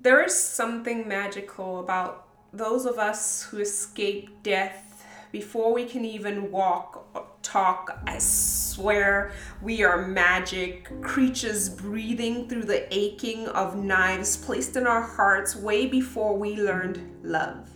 There 0.04 0.22
is 0.22 0.38
something 0.38 1.08
magical 1.08 1.80
about 1.80 2.28
those 2.52 2.86
of 2.86 3.00
us 3.00 3.44
who 3.44 3.60
escape 3.60 4.44
death 4.44 5.06
before 5.32 5.74
we 5.74 5.86
can 5.86 6.04
even 6.04 6.52
walk 6.52 7.08
or 7.14 7.26
talk. 7.42 8.02
I 8.06 8.18
swear 8.20 9.32
we 9.62 9.82
are 9.82 10.06
magic 10.06 10.92
creatures 11.02 11.70
breathing 11.70 12.50
through 12.50 12.66
the 12.66 12.94
aching 12.94 13.48
of 13.48 13.78
knives 13.78 14.36
placed 14.36 14.76
in 14.76 14.88
our 14.88 15.02
hearts 15.02 15.56
way 15.56 15.86
before 15.86 16.38
we 16.38 16.58
learned 16.58 17.00
love. 17.24 17.70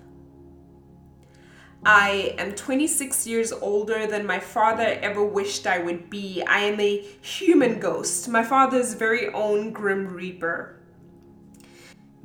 I 1.86 2.36
am 2.38 2.56
26 2.56 3.26
years 3.26 3.54
older 3.54 4.06
than 4.06 4.26
my 4.26 4.40
father 4.40 5.00
ever 5.02 5.24
wished 5.24 5.66
I 5.66 5.80
would 5.80 6.10
be. 6.10 6.44
I 6.44 6.60
am 6.60 6.82
a 6.82 6.98
human 7.22 7.80
ghost, 7.80 8.28
my 8.28 8.44
father's 8.44 8.96
very 8.96 9.30
own 9.30 9.72
Grim 9.72 10.08
Reaper. 10.10 10.77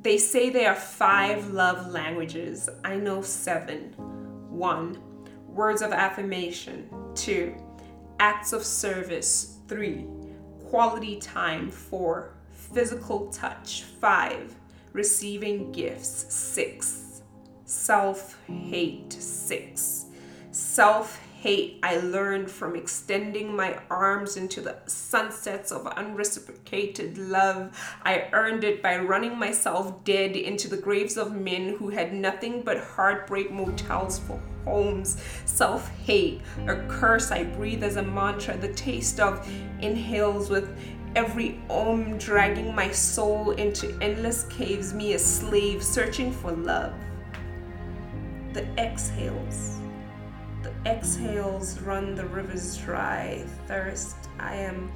They 0.03 0.19
say 0.19 0.51
there 0.51 0.71
are 0.71 0.75
five 0.75 1.53
love 1.53 1.93
languages. 1.93 2.69
I 2.85 2.97
know 2.97 3.23
seven. 3.23 3.95
One, 4.51 4.99
words 5.47 5.81
of 5.81 5.93
affirmation. 5.93 6.89
Two, 7.15 7.55
acts 8.19 8.53
of 8.53 8.65
service. 8.65 9.59
Three, 9.69 10.07
quality 10.69 11.21
time. 11.21 11.71
Four, 11.71 12.35
physical 12.51 13.29
touch. 13.31 13.85
Five, 14.01 14.53
receiving 14.93 15.71
gifts. 15.71 16.35
Six, 16.35 17.23
self 17.65 18.37
hate. 18.49 19.13
Six, 19.13 20.07
self 20.51 21.17
hate 21.43 21.81
I 21.83 21.97
learned 21.97 22.49
from 22.49 22.77
extending 22.77 23.57
my 23.57 23.77
arms 23.91 24.37
into 24.37 24.61
the 24.61 24.77
sunsets 24.87 25.73
of 25.73 25.89
unreciprocated 25.97 27.19
love. 27.19 27.77
I 28.05 28.29
earned 28.33 28.63
it 28.63 28.81
by 28.81 28.99
running 28.99 29.37
myself 29.37 30.05
dead 30.05 30.37
into 30.37 30.69
the 30.69 30.77
graves 30.77 31.17
of 31.17 31.35
men 31.35 31.75
who 31.77 31.89
had 31.89 32.15
nothing 32.15 32.63
but 32.63 32.79
heartbreak 32.79 33.51
motels 33.51 34.21
for 34.21 34.41
homes. 34.65 35.21
Self 35.45 35.89
hate, 36.05 36.43
a 36.69 36.77
curse 36.87 37.33
I 37.33 37.43
breathe 37.43 37.83
as 37.83 37.97
a 37.97 38.05
mantra, 38.05 38.57
the 38.57 38.73
taste 38.75 39.19
of 39.19 39.45
inhales 39.81 40.49
with 40.49 40.73
every 41.17 41.61
om 41.69 42.19
dragging 42.19 42.73
my 42.73 42.93
soul 42.93 43.51
into 43.51 43.99
endless 44.01 44.45
caves, 44.45 44.95
me 44.95 45.15
a 45.15 45.19
slave 45.19 45.83
searching 45.83 46.31
for 46.31 46.53
love. 46.53 46.95
The 48.53 48.65
exhales 48.79 49.82
exhales 50.87 51.79
run 51.81 52.15
the 52.15 52.25
rivers 52.27 52.77
dry. 52.79 53.45
Thirst, 53.67 54.17
I 54.39 54.57
am 54.57 54.91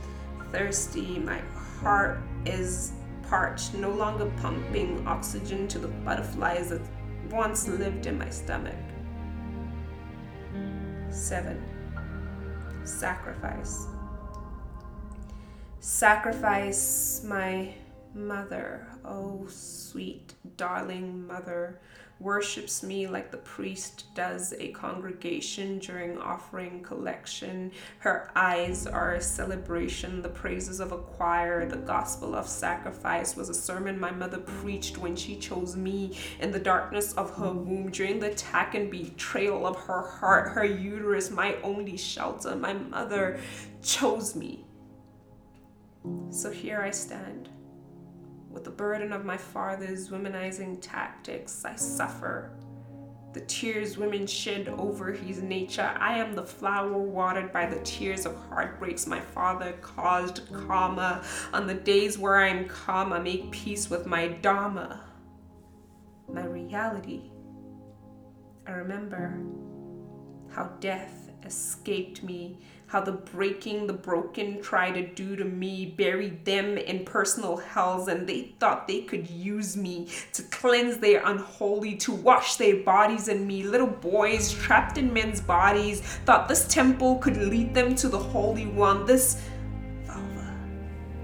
thirsty. 0.51 1.19
My 1.19 1.41
heart 1.81 2.19
is 2.45 2.93
parched, 3.29 3.75
no 3.75 3.91
longer 3.91 4.33
pumping 4.41 5.07
oxygen 5.07 5.69
to 5.69 5.79
the 5.79 5.89
butterflies 5.89 6.71
that 6.71 6.83
once 7.31 7.69
lived 7.69 8.07
in 8.07 8.19
my 8.19 8.31
stomach. 8.31 8.75
Seven, 11.11 11.63
sacrifice. 12.85 13.87
Sacrifice 15.81 17.23
my 17.25 17.73
mother, 18.15 18.87
oh 19.05 19.47
sweet, 19.49 20.35
darling 20.57 21.27
mother 21.27 21.81
worships 22.19 22.83
me 22.83 23.07
like 23.07 23.31
the 23.31 23.37
priest 23.37 24.15
does 24.15 24.55
a 24.59 24.69
congregation 24.69 25.79
during 25.79 26.19
offering 26.19 26.83
collection. 26.83 27.71
Her 27.99 28.31
eyes 28.35 28.87
are 28.87 29.15
a 29.15 29.21
celebration, 29.21 30.23
the 30.23 30.29
praises 30.29 30.81
of 30.81 30.93
a 30.93 30.99
choir. 30.99 31.69
The 31.69 31.77
gospel 31.77 32.35
of 32.35 32.49
sacrifice 32.49 33.37
was 33.37 33.49
a 33.49 33.55
sermon 33.55 34.01
my 34.01 34.11
mother 34.11 34.39
preached 34.39 34.99
when 34.99 35.15
she 35.15 35.37
chose 35.37 35.77
me 35.77 36.17
in 36.41 36.51
the 36.51 36.59
darkness 36.59 37.13
of 37.15 37.35
her 37.37 37.53
womb 37.53 37.91
during 37.91 38.19
the 38.19 38.31
attack 38.31 38.75
and 38.75 38.91
betrayal 38.91 39.67
of 39.67 39.77
her 39.77 40.03
heart, 40.03 40.53
her 40.53 40.65
uterus, 40.65 41.31
my 41.31 41.57
only 41.63 41.97
shelter. 41.97 42.57
My 42.57 42.73
mother 42.73 43.39
chose 43.83 44.35
me. 44.35 44.65
So 46.31 46.51
here 46.51 46.81
I 46.81 46.91
stand 46.91 47.51
with 48.57 48.65
the 48.65 48.71
burden 48.71 49.13
of 49.13 49.27
my 49.27 49.37
father's 49.37 50.09
womanizing 50.09 50.79
tactics, 50.81 51.63
I 51.67 51.77
suffer. 51.77 52.53
The 53.35 53.43
tears 53.43 53.99
women 53.99 54.27
shed 54.27 54.69
over 54.79 55.13
his 55.13 55.43
nature. 55.43 55.95
I 56.01 56.17
am 56.17 56.35
the 56.35 56.43
flower 56.43 56.97
watered 56.97 57.53
by 57.53 57.67
the 57.67 57.81
tears 57.81 58.25
of 58.25 58.35
heartbreaks 58.49 59.07
my 59.07 59.21
father 59.21 59.73
caused 59.83 60.51
karma. 60.55 61.23
On 61.53 61.67
the 61.67 61.75
days 61.75 62.17
where 62.19 62.37
I 62.37 62.49
am 62.49 62.67
calm, 62.67 63.13
I 63.13 63.19
make 63.19 63.51
peace 63.51 63.91
with 63.91 64.07
my 64.07 64.29
dharma, 64.29 65.05
my 66.27 66.47
reality. 66.47 67.31
I 68.67 68.71
remember 68.71 69.39
how 70.49 70.71
death 70.81 71.26
escaped 71.45 72.23
me 72.23 72.59
how 72.89 73.01
the 73.01 73.13
breaking, 73.13 73.87
the 73.89 73.93
broken 73.93 74.63
try 74.63 74.93
to 74.93 75.07
do 75.15 75.35
to 75.35 75.45
me, 75.45 75.87
buried 75.87 76.45
them 76.45 76.79
in 76.79 77.05
personal 77.05 77.57
hells, 77.57 78.07
and 78.07 78.29
they 78.29 78.55
thought 78.61 78.87
they 78.87 79.03
could 79.03 79.29
use 79.29 79.77
me 79.77 80.09
to 80.33 80.43
cleanse 80.45 80.99
their 80.99 81.21
unholy, 81.25 81.97
to 81.97 82.13
wash 82.13 82.57
their 82.57 82.77
bodies 82.85 83.27
in 83.27 83.45
me. 83.45 83.65
Little 83.65 83.89
boys 83.89 84.53
trapped 84.53 84.99
in 84.99 85.13
men's 85.13 85.41
bodies 85.41 86.01
thought 86.25 86.49
this 86.49 86.69
temple 86.69 87.17
could 87.17 87.37
lead 87.37 87.75
them 87.75 87.97
to 87.97 88.09
the 88.09 88.19
Holy 88.19 88.67
One. 88.67 89.05
This 89.05 89.43
vulva, 90.07 90.57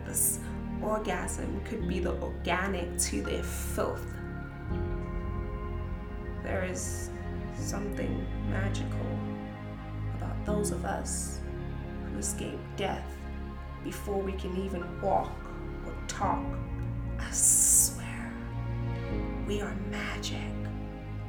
this 0.05 0.41
orgasm 0.83 1.63
could 1.65 1.87
be 1.87 2.01
the 2.01 2.21
organic 2.21 2.99
to 2.99 3.23
their 3.23 3.45
filth. 3.45 4.05
There 6.43 6.65
is 6.65 7.11
something 7.57 8.27
magical 8.51 8.99
those 10.45 10.70
of 10.70 10.84
us 10.84 11.40
who 12.11 12.18
escape 12.18 12.59
death 12.76 13.05
before 13.84 14.20
we 14.20 14.32
can 14.32 14.57
even 14.64 14.84
walk 15.01 15.32
or 15.86 15.95
talk. 16.07 16.45
I 17.18 17.30
swear, 17.30 18.32
we 19.47 19.61
are 19.61 19.74
magic. 19.90 20.38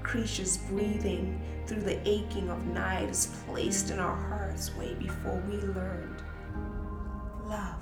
Creatures 0.01 0.57
breathing 0.70 1.41
through 1.66 1.82
the 1.82 2.07
aching 2.07 2.49
of 2.49 2.66
knives 2.68 3.28
placed 3.47 3.89
in 3.89 3.99
our 3.99 4.16
hearts 4.16 4.76
way 4.76 4.93
before 4.95 5.41
we 5.49 5.55
learned 5.57 6.22
love. 7.45 7.80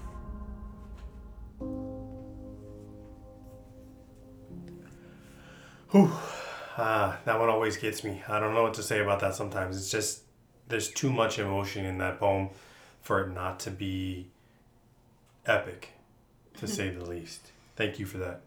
Whew. 5.92 6.12
Ah, 6.78 7.20
that 7.26 7.38
one 7.38 7.50
always 7.50 7.76
gets 7.76 8.04
me. 8.04 8.24
I 8.28 8.40
don't 8.40 8.54
know 8.54 8.64
what 8.64 8.76
to 8.76 8.84
say 8.84 9.00
about 9.02 9.20
that 9.20 9.36
sometimes. 9.36 9.76
It's 9.76 9.92
just, 9.92 10.22
there's 10.72 10.90
too 10.90 11.12
much 11.12 11.38
emotion 11.38 11.86
in 11.86 12.00
that 12.00 12.20
poem 12.20 12.50
for 13.02 13.22
it 13.22 13.34
not 13.34 13.60
to 13.60 13.72
be 13.72 14.28
epic, 15.46 15.90
to 16.58 16.68
say 16.68 16.90
the 16.90 17.06
least. 17.06 17.52
Thank 17.76 18.00
you 18.00 18.06
for 18.06 18.18
that. 18.18 18.42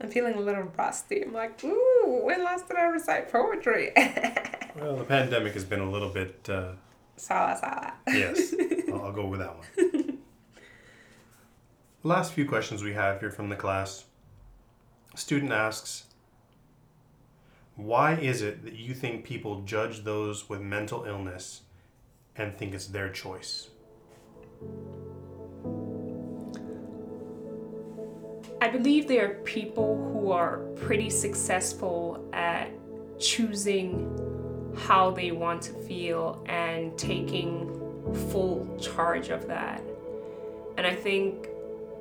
I'm 0.00 0.10
feeling 0.10 0.34
a 0.34 0.40
little 0.40 0.70
rusty. 0.76 1.22
I'm 1.22 1.32
like, 1.32 1.62
ooh, 1.64 2.20
when 2.22 2.44
last 2.44 2.68
did 2.68 2.76
I 2.76 2.84
recite 2.84 3.32
poetry? 3.32 3.92
well, 4.76 4.96
the 4.96 5.04
pandemic 5.04 5.54
has 5.54 5.64
been 5.64 5.80
a 5.80 5.90
little 5.90 6.10
bit. 6.10 6.46
Uh, 6.48 6.72
sala 7.16 7.56
sala. 7.58 7.94
yes, 8.08 8.54
I'll, 8.88 9.06
I'll 9.06 9.12
go 9.12 9.26
with 9.26 9.40
that 9.40 9.56
one. 9.56 10.18
Last 12.02 12.34
few 12.34 12.46
questions 12.46 12.82
we 12.82 12.92
have 12.92 13.20
here 13.20 13.30
from 13.30 13.48
the 13.48 13.56
class. 13.56 14.04
student 15.14 15.50
asks, 15.50 16.04
why 17.76 18.14
is 18.14 18.42
it 18.42 18.64
that 18.64 18.74
you 18.74 18.94
think 18.94 19.24
people 19.24 19.62
judge 19.62 20.04
those 20.04 20.48
with 20.48 20.60
mental 20.60 21.04
illness 21.04 21.62
and 22.36 22.56
think 22.56 22.74
it's 22.74 22.86
their 22.86 23.10
choice. 23.10 23.68
I 28.60 28.68
believe 28.68 29.06
there 29.06 29.30
are 29.30 29.34
people 29.42 29.96
who 30.12 30.32
are 30.32 30.58
pretty 30.76 31.10
successful 31.10 32.28
at 32.32 32.70
choosing 33.18 34.72
how 34.76 35.10
they 35.10 35.30
want 35.30 35.62
to 35.62 35.72
feel 35.72 36.44
and 36.46 36.96
taking 36.98 37.72
full 38.30 38.76
charge 38.80 39.28
of 39.28 39.46
that. 39.46 39.82
And 40.76 40.86
I 40.86 40.94
think 40.94 41.48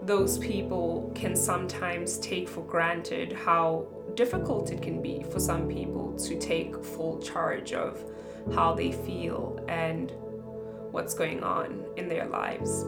those 0.06 0.38
people 0.38 1.12
can 1.16 1.36
sometimes 1.36 2.20
take 2.20 2.48
for 2.48 2.62
granted 2.62 3.34
how 3.34 3.88
difficult 4.14 4.72
it 4.72 4.82
can 4.82 5.02
be 5.02 5.24
for 5.32 5.40
some 5.40 5.68
people 5.68 6.14
to 6.14 6.38
take 6.38 6.84
full 6.84 7.20
charge 7.20 7.74
of 7.74 8.04
how 8.54 8.76
they 8.76 8.92
feel 8.92 9.60
and 9.68 10.12
what's 10.92 11.16
going 11.16 11.42
on 11.42 11.84
in 11.98 12.08
their 12.08 12.28
lives. 12.28 12.86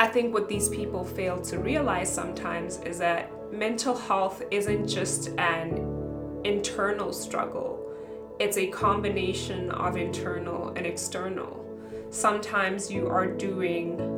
I 0.00 0.06
think 0.06 0.32
what 0.32 0.48
these 0.48 0.70
people 0.70 1.04
fail 1.04 1.38
to 1.42 1.58
realize 1.58 2.12
sometimes 2.12 2.78
is 2.78 2.98
that 2.98 3.30
mental 3.52 3.94
health 3.96 4.42
isn't 4.50 4.88
just 4.88 5.28
an 5.38 6.40
internal 6.44 7.12
struggle. 7.12 7.92
It's 8.38 8.56
a 8.56 8.68
combination 8.68 9.70
of 9.70 9.98
internal 9.98 10.68
and 10.70 10.86
external. 10.86 11.66
Sometimes 12.10 12.90
you 12.90 13.06
are 13.08 13.26
doing 13.26 14.17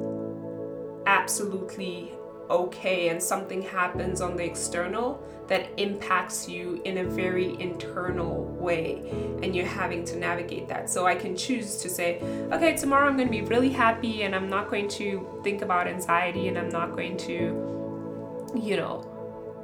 absolutely 1.06 2.12
okay 2.50 3.08
and 3.08 3.22
something 3.22 3.62
happens 3.62 4.20
on 4.20 4.36
the 4.36 4.44
external 4.44 5.22
that 5.46 5.68
impacts 5.78 6.48
you 6.48 6.80
in 6.84 6.98
a 6.98 7.04
very 7.04 7.60
internal 7.60 8.44
way 8.44 9.02
and 9.42 9.54
you're 9.54 9.66
having 9.66 10.04
to 10.04 10.16
navigate 10.16 10.68
that. 10.68 10.90
So 10.90 11.06
i 11.06 11.14
can 11.14 11.36
choose 11.36 11.76
to 11.78 11.88
say 11.88 12.20
okay 12.52 12.76
tomorrow 12.76 13.08
i'm 13.08 13.16
going 13.16 13.28
to 13.28 13.32
be 13.32 13.42
really 13.42 13.70
happy 13.70 14.22
and 14.24 14.34
i'm 14.34 14.48
not 14.48 14.68
going 14.68 14.88
to 14.88 15.40
think 15.44 15.62
about 15.62 15.86
anxiety 15.86 16.48
and 16.48 16.58
i'm 16.58 16.68
not 16.68 16.92
going 16.92 17.16
to 17.18 18.50
you 18.60 18.76
know 18.76 19.06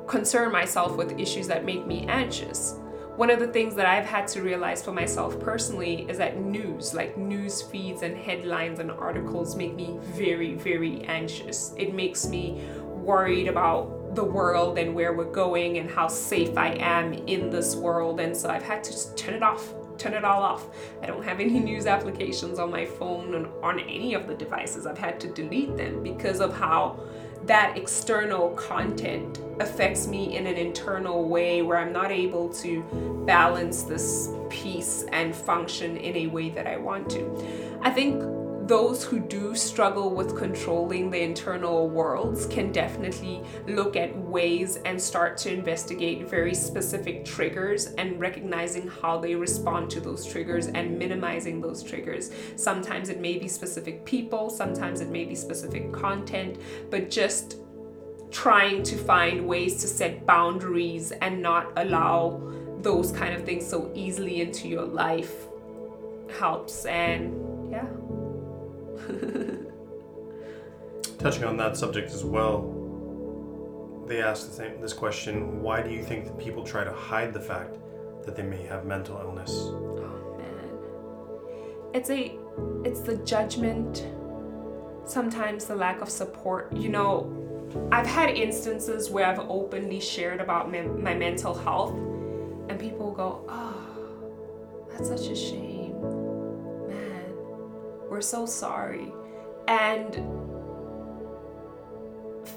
concern 0.07 0.53
myself 0.53 0.97
with 0.97 1.19
issues 1.19 1.49
that 1.49 1.65
make 1.65 1.87
me 1.87 2.07
anxious 2.07 2.77
one 3.17 3.31
of 3.31 3.41
the 3.41 3.47
things 3.47 3.75
that 3.77 3.87
I've 3.87 4.05
had 4.05 4.29
to 4.29 4.43
realize 4.43 4.83
for 4.83 4.93
myself 4.93 5.41
personally 5.41 6.07
is 6.09 6.19
that 6.19 6.39
news, 6.39 6.93
like 6.93 7.17
news 7.17 7.63
feeds 7.63 8.03
and 8.03 8.15
headlines 8.15 8.79
and 8.79 8.91
articles, 8.91 9.57
make 9.57 9.75
me 9.75 9.97
very, 10.03 10.55
very 10.55 11.03
anxious. 11.05 11.73
It 11.79 11.95
makes 11.95 12.27
me 12.27 12.61
worried 12.83 13.49
about 13.49 14.15
the 14.15 14.25
world 14.25 14.79
and 14.79 14.95
where 14.95 15.15
we're 15.15 15.25
going 15.25 15.79
and 15.79 15.91
how 15.91 16.09
safe 16.09 16.59
I 16.59 16.75
am 16.75 17.15
in 17.15 17.49
this 17.49 17.75
world. 17.75 18.21
And 18.21 18.37
so 18.37 18.51
I've 18.51 18.63
had 18.63 18.85
to 18.85 19.15
turn 19.15 19.35
it 19.35 19.43
off, 19.43 19.73
turn 19.97 20.13
it 20.13 20.25
all 20.25 20.43
off. 20.43 20.67
I 21.03 21.07
don't 21.07 21.25
have 21.25 21.41
any 21.41 21.59
news 21.71 21.87
applications 21.87 22.59
on 22.59 22.71
my 22.71 22.85
phone 22.85 23.35
and 23.35 23.47
on 23.63 23.81
any 23.81 24.13
of 24.13 24.27
the 24.27 24.35
devices. 24.35 24.87
I've 24.87 24.99
had 24.99 25.19
to 25.21 25.29
delete 25.29 25.75
them 25.79 26.03
because 26.03 26.41
of 26.41 26.55
how 26.55 27.01
that 27.47 27.77
external 27.77 28.51
content 28.51 29.41
affects 29.61 30.07
me 30.07 30.37
in 30.37 30.47
an 30.47 30.57
internal 30.57 31.29
way 31.29 31.63
where 31.63 31.79
I'm 31.79 31.93
not 31.93 32.11
able 32.11 32.49
to 32.55 32.83
balance 33.25 33.83
this 33.83 34.31
piece 34.51 35.05
and 35.13 35.35
function 35.35 35.97
in 35.97 36.17
a 36.17 36.27
way 36.27 36.51
that 36.51 36.67
I 36.67 36.77
want 36.77 37.09
to. 37.11 37.79
I 37.83 37.91
think 37.91 38.23
those 38.67 39.05
who 39.05 39.21
do 39.21 39.55
struggle 39.55 40.11
with 40.11 40.37
controlling 40.37 41.09
the 41.09 41.21
internal 41.21 41.89
worlds 41.89 42.47
can 42.47 42.73
definitely 42.73 43.41
look 43.69 43.95
at 43.95 44.17
ways 44.19 44.77
and 44.85 45.01
start 45.01 45.37
to 45.39 45.53
investigate 45.53 46.29
very 46.29 46.53
specific 46.53 47.25
triggers 47.25 47.87
and 47.99 48.19
recognizing 48.19 48.89
how 48.89 49.19
they 49.19 49.37
respond 49.37 49.89
to 49.89 50.01
those 50.01 50.27
triggers 50.27 50.67
and 50.67 50.99
minimizing 50.99 51.61
those 51.61 51.81
triggers. 51.81 52.33
Sometimes 52.57 53.09
it 53.09 53.21
may 53.21 53.39
be 53.39 53.47
specific 53.47 54.05
people, 54.05 54.51
sometimes 54.51 55.01
it 55.01 55.11
may 55.11 55.25
be 55.25 55.37
specific 55.37 55.93
content, 55.93 56.59
but 56.91 57.09
just 57.09 57.59
trying 58.33 58.83
to 58.83 58.97
find 58.97 59.47
ways 59.47 59.81
to 59.81 59.87
set 59.87 60.27
boundaries 60.27 61.13
and 61.13 61.41
not 61.41 61.73
allow 61.77 62.53
those 62.79 63.13
kind 63.13 63.33
of 63.33 63.45
things 63.45 63.65
so 63.65 63.93
easily 63.95 64.41
into 64.41 64.67
your 64.67 64.85
life 64.85 65.47
helps 66.29 66.85
and 66.87 67.71
yeah 67.71 67.87
Touching 71.19 71.45
on 71.45 71.57
that 71.57 71.77
subject 71.77 72.13
as 72.13 72.25
well, 72.25 74.05
they 74.07 74.23
asked 74.23 74.49
the 74.49 74.55
same, 74.55 74.81
this 74.81 74.93
question 74.93 75.61
why 75.61 75.83
do 75.83 75.91
you 75.91 76.03
think 76.03 76.27
that 76.27 76.39
people 76.39 76.65
try 76.65 76.85
to 76.85 76.93
hide 76.93 77.33
the 77.33 77.41
fact 77.41 77.77
that 78.25 78.37
they 78.37 78.43
may 78.43 78.63
have 78.65 78.85
mental 78.85 79.19
illness? 79.19 79.51
Oh 79.53 80.37
man. 80.39 81.95
It's 81.95 82.11
a 82.11 82.37
it's 82.85 83.01
the 83.01 83.17
judgment, 83.19 84.07
sometimes 85.05 85.67
the 85.67 85.77
lack 85.77 86.01
of 86.01 86.09
support. 86.09 86.73
You 86.75 86.89
know, 86.89 87.33
I've 87.93 88.07
had 88.07 88.31
instances 88.31 89.11
where 89.11 89.27
I've 89.27 89.41
openly 89.41 90.01
shared 90.01 90.41
about 90.41 90.71
my, 90.71 90.83
my 90.83 91.15
mental 91.15 91.55
health 91.55 91.93
and 92.69 92.79
people 92.79 93.13
go, 93.13 93.45
"Oh, 93.49 94.87
that's 94.91 95.09
such 95.09 95.29
a 95.29 95.37
shame." 95.37 95.66
We're 98.09 98.21
so 98.21 98.47
sorry. 98.47 99.13
And 99.69 100.15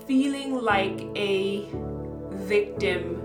feeling 0.05 0.55
like 0.55 1.01
a 1.15 1.67
victim 2.31 3.15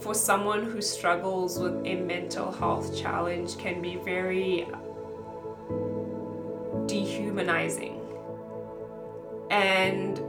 for 0.00 0.14
someone 0.14 0.64
who 0.64 0.80
struggles 0.80 1.58
with 1.58 1.84
a 1.84 1.96
mental 1.96 2.52
health 2.52 2.96
challenge 2.96 3.58
can 3.58 3.82
be 3.82 3.96
very 3.96 4.66
dehumanizing. 6.86 8.00
And 9.50 10.20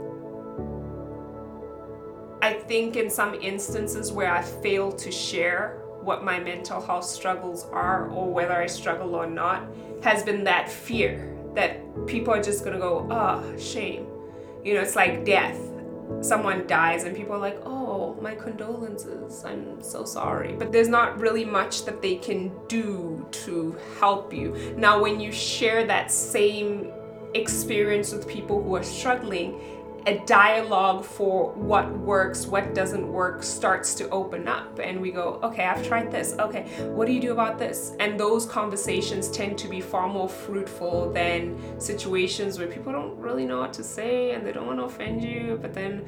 I 2.42 2.54
think 2.54 2.96
in 2.96 3.10
some 3.10 3.36
instances 3.36 4.12
where 4.12 4.32
I 4.32 4.42
fail 4.42 4.92
to 4.94 5.12
share 5.12 5.79
what 6.02 6.24
my 6.24 6.40
mental 6.40 6.82
health 6.82 7.06
struggles 7.06 7.66
are 7.72 8.10
or 8.10 8.32
whether 8.32 8.54
I 8.54 8.68
struggle 8.68 9.16
or 9.16 9.28
not 9.28 9.64
has 10.04 10.24
been 10.24 10.44
that 10.46 10.70
fear 10.70 11.36
that 11.56 11.82
people 12.08 12.34
are 12.34 12.42
just 12.42 12.64
gonna 12.64 12.80
go, 12.80 13.08
oh, 13.10 13.58
shame. 13.58 14.08
You 14.64 14.76
know, 14.76 14.82
it's 14.82 14.96
like 14.96 15.26
death. 15.26 15.60
Someone 16.22 16.66
dies 16.68 17.04
and 17.04 17.16
people 17.16 17.34
are 17.34 17.40
like, 17.40 17.60
oh, 17.66 18.18
my 18.22 18.36
condolences, 18.36 19.44
I'm 19.46 19.82
so 19.82 20.06
sorry. 20.06 20.54
But 20.54 20.72
there's 20.72 20.88
not 20.88 21.20
really 21.20 21.46
much 21.46 21.86
that 21.86 22.02
they 22.02 22.16
can 22.16 22.52
do 22.68 23.28
to 23.32 23.76
help 24.00 24.34
you. 24.34 24.74
Now, 24.76 25.02
when 25.02 25.20
you 25.20 25.32
share 25.32 25.86
that 25.86 26.12
same 26.12 26.92
experience 27.36 28.12
with 28.12 28.28
people 28.28 28.62
who 28.62 28.76
are 28.76 28.84
struggling, 28.84 29.62
a 30.06 30.20
dialogue 30.26 31.04
for 31.04 31.52
what 31.54 31.90
works, 32.00 32.46
what 32.46 32.74
doesn't 32.74 33.08
work 33.08 33.44
starts 33.44 33.94
to 33.96 34.10
open 34.10 34.48
up. 34.48 34.80
And 34.80 35.02
we 35.02 35.12
go, 35.12 35.40
okay, 35.44 35.66
I've 35.66 35.86
tried 35.86 36.12
this. 36.12 36.36
Okay, 36.40 36.64
what 36.94 37.06
do 37.06 37.14
you 37.14 37.22
do 37.22 37.32
about 37.32 37.58
this? 37.58 37.94
And 38.00 38.20
those 38.20 38.46
conversations 38.46 39.30
tend 39.30 39.58
to 39.60 39.68
be 39.68 39.82
far 39.82 40.08
more 40.08 40.30
fruitful 40.30 41.12
than 41.12 41.80
situations 41.80 42.60
where 42.60 42.68
people 42.68 42.92
don't 42.92 43.18
really 43.18 43.46
know 43.46 43.60
what 43.60 43.74
to 43.74 43.84
say 43.84 44.32
and 44.32 44.46
they 44.46 44.52
don't 44.52 44.68
want 44.68 44.80
to 44.80 44.86
offend 44.86 45.24
you, 45.24 45.60
but 45.62 45.74
then 45.74 46.08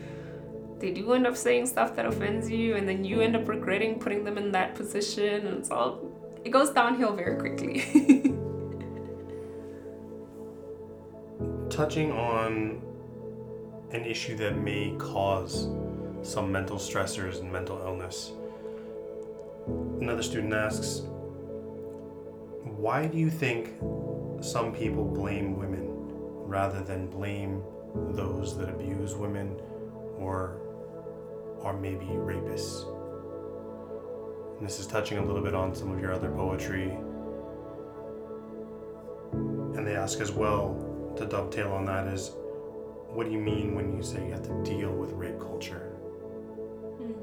they 0.81 0.91
do 0.91 1.13
end 1.13 1.27
up 1.27 1.37
saying 1.37 1.67
stuff 1.67 1.95
that 1.95 2.07
offends 2.07 2.49
you, 2.49 2.75
and 2.75 2.89
then 2.89 3.03
you 3.05 3.21
end 3.21 3.35
up 3.35 3.47
regretting 3.47 3.99
putting 3.99 4.23
them 4.23 4.39
in 4.39 4.51
that 4.53 4.73
position. 4.73 5.45
And 5.45 5.59
it's 5.59 5.69
all, 5.69 6.01
it 6.43 6.49
goes 6.49 6.71
downhill 6.71 7.13
very 7.13 7.37
quickly. 7.37 7.81
Touching 11.69 12.11
on 12.11 12.81
an 13.93 14.05
issue 14.05 14.35
that 14.37 14.57
may 14.57 14.95
cause 14.97 15.67
some 16.21 16.51
mental 16.51 16.77
stressors 16.77 17.39
and 17.39 17.51
mental 17.51 17.77
illness. 17.79 18.31
Another 19.99 20.23
student 20.23 20.53
asks, 20.53 21.01
Why 22.63 23.05
do 23.05 23.17
you 23.17 23.29
think 23.29 23.73
some 24.41 24.73
people 24.73 25.03
blame 25.03 25.57
women 25.57 25.89
rather 26.47 26.81
than 26.81 27.07
blame 27.07 27.63
those 28.11 28.57
that 28.57 28.69
abuse 28.69 29.13
women 29.15 29.59
or 30.17 30.61
are 31.61 31.73
maybe 31.73 32.05
rapists? 32.05 32.87
And 34.57 34.67
this 34.67 34.79
is 34.79 34.87
touching 34.87 35.17
a 35.17 35.25
little 35.25 35.41
bit 35.41 35.53
on 35.53 35.75
some 35.75 35.91
of 35.91 35.99
your 35.99 36.13
other 36.13 36.29
poetry. 36.29 36.91
And 39.33 39.85
they 39.85 39.95
ask 39.95 40.19
as 40.21 40.31
well, 40.31 41.13
to 41.17 41.25
dovetail 41.25 41.71
on 41.73 41.85
that, 41.85 42.07
is 42.07 42.31
what 43.13 43.25
do 43.25 43.33
you 43.33 43.39
mean 43.39 43.75
when 43.75 43.93
you 43.95 44.01
say 44.01 44.25
you 44.25 44.31
have 44.31 44.43
to 44.43 44.63
deal 44.63 44.89
with 44.89 45.11
rape 45.11 45.37
culture? 45.37 45.91
Mm. 46.97 47.13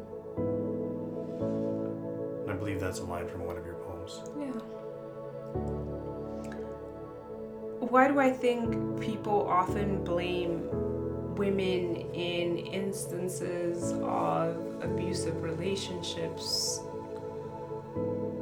I 2.51 2.53
believe 2.53 2.78
that's 2.78 2.99
a 2.99 3.05
line 3.05 3.26
from 3.26 3.47
one 3.47 3.57
of 3.57 3.64
your 3.64 3.76
poems. 3.76 4.20
Yeah. 4.39 4.53
Why 7.89 8.07
do 8.07 8.20
I 8.20 8.30
think 8.30 9.01
people 9.01 9.49
often 9.49 10.05
blame 10.05 10.68
women 11.36 11.97
in 12.12 12.59
instances 12.59 13.93
of 14.03 14.57
abusive 14.82 15.43
relationships? 15.43 16.80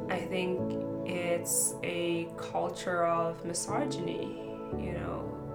I 0.09 0.17
think 0.19 0.59
it's 1.05 1.75
a 1.83 2.27
culture 2.35 3.05
of 3.05 3.45
misogyny, 3.45 4.37
you 4.77 4.91
know 4.91 5.46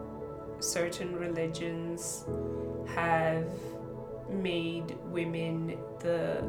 certain 0.62 1.16
religions 1.16 2.24
have 2.94 3.48
made 4.30 4.96
women 5.06 5.78
the 6.00 6.42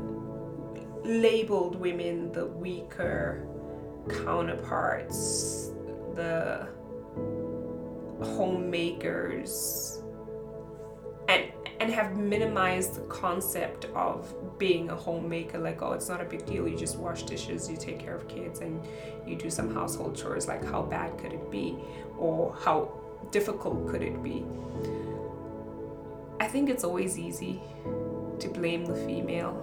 labeled 1.03 1.75
women 1.75 2.31
the 2.31 2.45
weaker 2.45 3.45
counterparts, 4.09 5.71
the 6.15 6.67
homemakers, 8.21 10.01
and 11.27 11.51
and 11.79 11.91
have 11.91 12.15
minimized 12.15 12.95
the 12.95 13.01
concept 13.01 13.85
of 13.93 14.33
being 14.57 14.89
a 14.89 14.95
homemaker. 14.95 15.57
Like, 15.57 15.81
oh, 15.81 15.91
it's 15.93 16.07
not 16.07 16.21
a 16.21 16.25
big 16.25 16.45
deal. 16.45 16.67
You 16.67 16.77
just 16.77 16.97
wash 16.97 17.23
dishes, 17.23 17.69
you 17.69 17.75
take 17.75 17.99
care 17.99 18.15
of 18.15 18.27
kids, 18.27 18.61
and 18.61 18.85
you 19.25 19.35
do 19.35 19.49
some 19.49 19.73
household 19.73 20.15
chores. 20.15 20.47
Like, 20.47 20.63
how 20.63 20.83
bad 20.83 21.17
could 21.17 21.33
it 21.33 21.51
be, 21.51 21.75
or 22.17 22.55
how 22.61 23.02
difficult 23.31 23.87
could 23.87 24.01
it 24.01 24.21
be? 24.23 24.45
I 26.39 26.47
think 26.47 26.69
it's 26.69 26.83
always 26.83 27.17
easy 27.17 27.61
to 28.39 28.47
blame 28.49 28.85
the 28.85 28.95
female. 28.95 29.59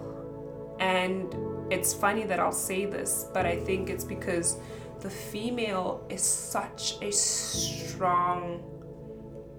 And 0.79 1.35
it's 1.71 1.93
funny 1.93 2.25
that 2.25 2.41
I'll 2.41 2.53
say 2.53 2.87
this, 2.87 3.27
but 3.35 3.47
I 3.47 3.57
think 3.57 3.91
it's 3.91 4.05
because 4.05 4.57
the 5.01 5.11
female 5.11 6.05
is 6.09 6.23
such 6.23 6.97
a 7.03 7.13
strong 7.13 8.63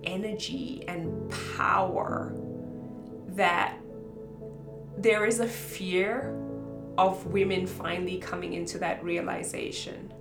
energy 0.03 0.83
and 0.87 1.31
power 1.55 2.33
that 3.29 3.77
there 4.97 5.25
is 5.25 5.39
a 5.39 5.47
fear 5.47 6.35
of 6.97 7.25
women 7.27 7.65
finally 7.65 8.17
coming 8.17 8.53
into 8.53 8.77
that 8.79 9.03
realization. 9.03 10.13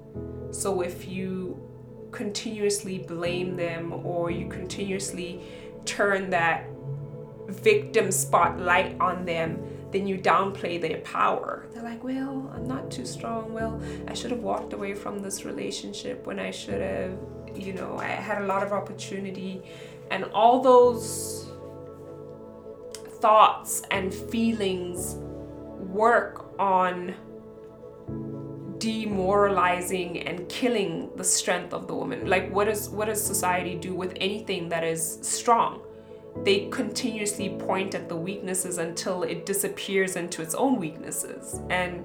So 0.51 0.81
if 0.81 1.09
you 1.09 1.70
continuously 2.13 2.99
blame 2.99 3.57
them 3.57 3.93
or 4.05 4.31
you 4.31 4.49
continuously 4.49 5.41
turn 5.85 6.31
that 6.31 6.67
victim 7.49 8.11
spotlight 8.13 8.99
on 9.01 9.25
them, 9.25 9.63
then 9.91 10.07
you 10.07 10.19
downplay 10.19 10.81
their 10.81 10.99
power. 10.99 11.67
They're 11.73 11.83
like, 11.83 12.05
well, 12.05 12.51
I'm 12.55 12.67
not 12.67 12.91
too 12.91 13.05
strong. 13.05 13.53
Well, 13.53 13.81
I 14.07 14.15
should 14.15 14.31
have 14.31 14.41
walked 14.41 14.73
away 14.73 14.95
from 14.95 15.19
this 15.19 15.45
relationship 15.45 16.27
when 16.27 16.39
I 16.39 16.51
should 16.51 16.81
have, 16.81 17.19
you 17.55 17.73
know, 17.73 17.99
I 17.99 18.07
had 18.07 18.43
a 18.43 18.47
lot 18.47 18.63
of 18.63 18.73
opportunity. 18.73 19.63
And 20.11 20.25
all 20.27 20.61
those 20.61 21.51
thoughts 23.21 23.83
and 23.91 24.13
feelings 24.15 25.17
work 25.89 26.59
on 26.59 27.15
demoralizing 28.81 30.27
and 30.27 30.49
killing 30.49 31.11
the 31.15 31.23
strength 31.23 31.73
of 31.73 31.87
the 31.87 31.95
woman. 31.95 32.27
Like 32.29 32.51
what 32.53 32.65
does 32.65 32.89
what 32.89 33.07
does 33.07 33.23
society 33.23 33.77
do 33.77 33.95
with 33.95 34.15
anything 34.17 34.69
that 34.71 34.83
is 34.83 35.19
strong? 35.23 35.83
They 36.45 36.69
continuously 36.71 37.51
point 37.51 37.95
at 37.95 38.09
the 38.09 38.17
weaknesses 38.17 38.79
until 38.79 39.23
it 39.23 39.45
disappears 39.47 40.17
into 40.17 40.43
its 40.43 40.55
own 40.55 40.81
weaknesses. 40.81 41.61
And 41.71 42.05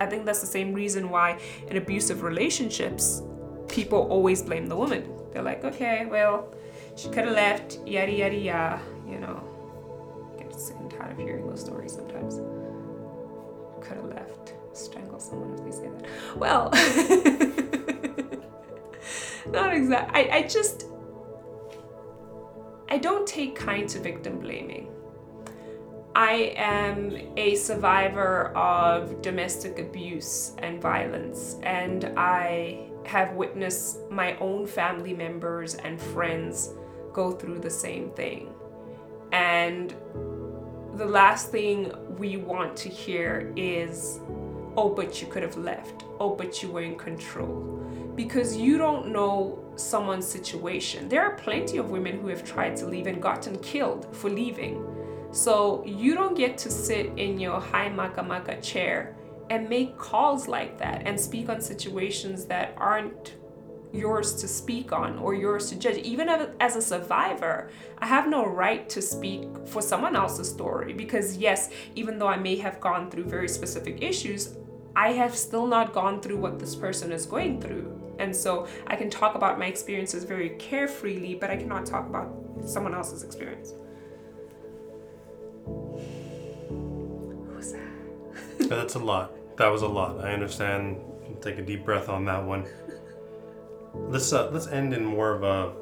i 0.00 0.06
think 0.06 0.24
that's 0.24 0.40
the 0.40 0.46
same 0.46 0.72
reason 0.72 1.10
why 1.10 1.38
in 1.68 1.76
abusive 1.76 2.22
relationships 2.22 3.22
people 3.68 4.06
always 4.08 4.40
blame 4.40 4.66
the 4.68 4.76
woman. 4.76 5.10
They're 5.32 5.42
like 5.42 5.64
okay 5.64 6.06
well 6.06 6.54
she 6.96 7.08
could 7.08 7.24
have 7.24 7.34
left 7.34 7.78
yada 7.86 8.12
yada 8.12 8.36
yada 8.36 8.82
you 9.08 9.18
know. 9.18 9.42
Get 10.38 10.54
sick 10.60 10.76
and 10.78 10.90
tired 10.90 11.12
of 11.12 11.18
hearing 11.18 11.46
those 11.48 11.60
stories 11.60 11.94
sometimes. 11.94 12.36
Could 13.80 13.96
have 13.96 14.06
left 14.06 14.53
strangle 14.76 15.20
someone 15.20 15.54
if 15.54 15.64
they 15.64 15.70
say 15.70 15.88
that. 15.88 16.04
Well, 16.36 16.70
not 19.52 19.74
exactly. 19.74 20.30
I, 20.30 20.36
I 20.36 20.42
just, 20.42 20.86
I 22.88 22.98
don't 22.98 23.26
take 23.26 23.56
kind 23.56 23.88
to 23.88 23.98
victim 23.98 24.38
blaming. 24.38 24.90
I 26.16 26.54
am 26.56 27.16
a 27.36 27.56
survivor 27.56 28.56
of 28.56 29.20
domestic 29.20 29.80
abuse 29.80 30.52
and 30.58 30.80
violence, 30.80 31.56
and 31.64 32.12
I 32.16 32.88
have 33.04 33.32
witnessed 33.32 33.98
my 34.10 34.36
own 34.38 34.66
family 34.66 35.12
members 35.12 35.74
and 35.74 36.00
friends 36.00 36.70
go 37.12 37.32
through 37.32 37.58
the 37.58 37.70
same 37.70 38.10
thing. 38.10 38.54
And 39.32 39.92
the 40.94 41.04
last 41.04 41.50
thing 41.50 41.92
we 42.16 42.36
want 42.36 42.76
to 42.78 42.88
hear 42.88 43.52
is, 43.56 44.20
oh, 44.76 44.88
but 44.88 45.20
you 45.20 45.28
could 45.28 45.42
have 45.42 45.56
left. 45.56 46.04
Oh, 46.20 46.34
but 46.34 46.62
you 46.62 46.70
were 46.70 46.82
in 46.82 46.96
control. 46.96 47.82
Because 48.14 48.56
you 48.56 48.78
don't 48.78 49.08
know 49.08 49.64
someone's 49.76 50.26
situation. 50.26 51.08
There 51.08 51.22
are 51.22 51.34
plenty 51.36 51.78
of 51.78 51.90
women 51.90 52.20
who 52.20 52.28
have 52.28 52.44
tried 52.44 52.76
to 52.76 52.86
leave 52.86 53.06
and 53.06 53.20
gotten 53.20 53.58
killed 53.58 54.14
for 54.14 54.30
leaving. 54.30 54.84
So 55.32 55.82
you 55.84 56.14
don't 56.14 56.36
get 56.36 56.56
to 56.58 56.70
sit 56.70 57.06
in 57.16 57.40
your 57.40 57.60
high 57.60 57.88
maka 57.88 58.22
maka 58.22 58.60
chair 58.60 59.16
and 59.50 59.68
make 59.68 59.98
calls 59.98 60.46
like 60.46 60.78
that 60.78 61.02
and 61.04 61.20
speak 61.20 61.48
on 61.48 61.60
situations 61.60 62.46
that 62.46 62.74
aren't 62.76 63.34
yours 63.92 64.34
to 64.34 64.48
speak 64.48 64.92
on 64.92 65.18
or 65.18 65.34
yours 65.34 65.70
to 65.70 65.76
judge. 65.76 65.98
Even 65.98 66.28
as 66.60 66.76
a 66.76 66.82
survivor, 66.82 67.70
I 67.98 68.06
have 68.06 68.28
no 68.28 68.46
right 68.46 68.88
to 68.90 69.00
speak 69.00 69.48
for 69.66 69.82
someone 69.82 70.16
else's 70.16 70.48
story 70.48 70.92
because, 70.92 71.36
yes, 71.36 71.70
even 71.94 72.18
though 72.18 72.26
I 72.26 72.36
may 72.36 72.56
have 72.56 72.80
gone 72.80 73.10
through 73.10 73.24
very 73.24 73.48
specific 73.48 74.02
issues, 74.02 74.56
I 74.96 75.12
have 75.12 75.36
still 75.36 75.66
not 75.66 75.92
gone 75.92 76.20
through 76.20 76.36
what 76.36 76.58
this 76.58 76.74
person 76.74 77.12
is 77.12 77.26
going 77.26 77.60
through. 77.60 78.00
And 78.18 78.34
so 78.34 78.68
I 78.86 78.96
can 78.96 79.10
talk 79.10 79.34
about 79.34 79.58
my 79.58 79.66
experiences 79.66 80.24
very 80.24 80.50
carefreely, 80.50 81.34
but 81.34 81.50
I 81.50 81.56
cannot 81.56 81.84
talk 81.84 82.06
about 82.08 82.32
someone 82.64 82.94
else's 82.94 83.24
experience. 83.24 83.74
Who's 87.48 87.72
that? 87.72 87.88
That's 88.68 88.94
a 88.94 89.00
lot. 89.00 89.32
That 89.56 89.68
was 89.68 89.82
a 89.82 89.88
lot. 89.88 90.24
I 90.24 90.32
understand. 90.32 91.00
Take 91.40 91.58
a 91.58 91.62
deep 91.62 91.84
breath 91.84 92.08
on 92.08 92.24
that 92.26 92.42
one. 92.42 92.64
Let's 93.94 94.32
uh, 94.32 94.50
let's 94.50 94.66
end 94.66 94.94
in 94.94 95.04
more 95.04 95.32
of 95.32 95.42
a 95.42 95.72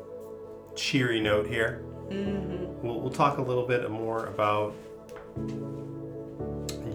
cheery 0.74 1.20
note 1.20 1.46
here. 1.46 1.84
Mm-hmm. 2.08 2.86
We'll, 2.86 3.00
we'll 3.00 3.12
talk 3.12 3.38
a 3.38 3.42
little 3.42 3.66
bit 3.66 3.88
more 3.90 4.26
about 4.26 4.74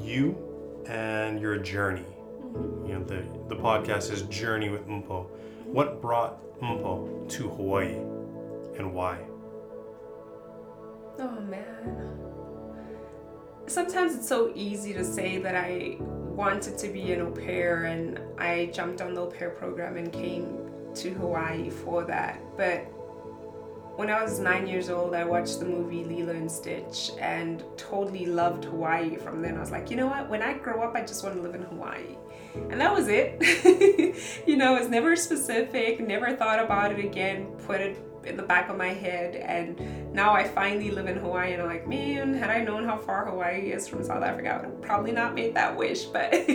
you 0.03 0.46
and 0.87 1.39
your 1.39 1.57
journey. 1.57 2.05
You 2.85 2.93
know, 2.93 3.03
the 3.03 3.23
the 3.49 3.55
podcast 3.55 4.11
is 4.11 4.23
Journey 4.23 4.69
with 4.69 4.87
Mpho. 4.87 5.27
What 5.65 6.01
brought 6.01 6.41
Mpho 6.59 7.29
to 7.29 7.49
Hawaii, 7.49 7.97
and 8.77 8.93
why? 8.93 9.19
Oh 11.19 11.39
man. 11.41 12.19
Sometimes 13.67 14.15
it's 14.15 14.27
so 14.27 14.51
easy 14.55 14.93
to 14.93 15.03
say 15.03 15.39
that 15.39 15.55
I 15.55 15.97
wanted 15.99 16.77
to 16.77 16.87
be 16.87 17.11
an 17.11 17.21
au 17.21 17.31
pair 17.31 17.85
and 17.85 18.19
I 18.37 18.67
jumped 18.67 19.01
on 19.01 19.13
the 19.13 19.21
au 19.21 19.27
pair 19.27 19.49
program 19.49 19.97
and 19.97 20.13
came 20.13 20.57
to 20.95 21.09
Hawaii 21.15 21.69
for 21.69 22.05
that. 22.05 22.39
But 22.55 22.87
when 23.97 24.09
I 24.11 24.23
was 24.23 24.39
nine 24.39 24.67
years 24.67 24.91
old, 24.91 25.15
I 25.15 25.23
watched 25.23 25.59
the 25.59 25.65
movie 25.65 26.03
Lilo 26.03 26.31
and 26.31 26.51
Stitch 26.51 27.09
and 27.19 27.63
totally 27.77 28.27
loved 28.27 28.65
Hawaii 28.65 29.15
from 29.15 29.41
then. 29.41 29.57
I 29.57 29.59
was 29.59 29.71
like, 29.71 29.89
you 29.89 29.97
know 29.97 30.05
what? 30.05 30.29
When 30.29 30.43
I 30.43 30.53
grow 30.53 30.83
up, 30.83 30.95
I 30.95 31.01
just 31.01 31.23
want 31.23 31.35
to 31.35 31.41
live 31.41 31.55
in 31.55 31.63
Hawaii. 31.63 32.15
And 32.69 32.79
that 32.79 32.93
was 32.93 33.07
it. 33.07 33.41
you 34.47 34.55
know, 34.55 34.75
it's 34.75 34.87
never 34.87 35.15
specific, 35.15 35.99
never 35.99 36.35
thought 36.35 36.63
about 36.63 36.91
it 36.91 37.03
again, 37.03 37.47
put 37.65 37.81
it 37.81 37.97
in 38.23 38.37
the 38.37 38.43
back 38.43 38.69
of 38.69 38.77
my 38.77 38.89
head. 38.89 39.35
And 39.35 40.13
now 40.13 40.31
I 40.31 40.47
finally 40.47 40.91
live 40.91 41.07
in 41.07 41.17
Hawaii 41.17 41.53
and 41.53 41.63
I'm 41.63 41.67
like, 41.67 41.87
man, 41.87 42.35
had 42.35 42.51
I 42.51 42.63
known 42.63 42.85
how 42.85 42.97
far 42.97 43.25
Hawaii 43.25 43.71
is 43.71 43.87
from 43.87 44.03
South 44.03 44.21
Africa, 44.21 44.49
I 44.49 44.57
would 44.57 44.65
have 44.65 44.81
probably 44.83 45.11
not 45.11 45.33
made 45.33 45.55
that 45.55 45.75
wish. 45.75 46.03
But 46.03 46.33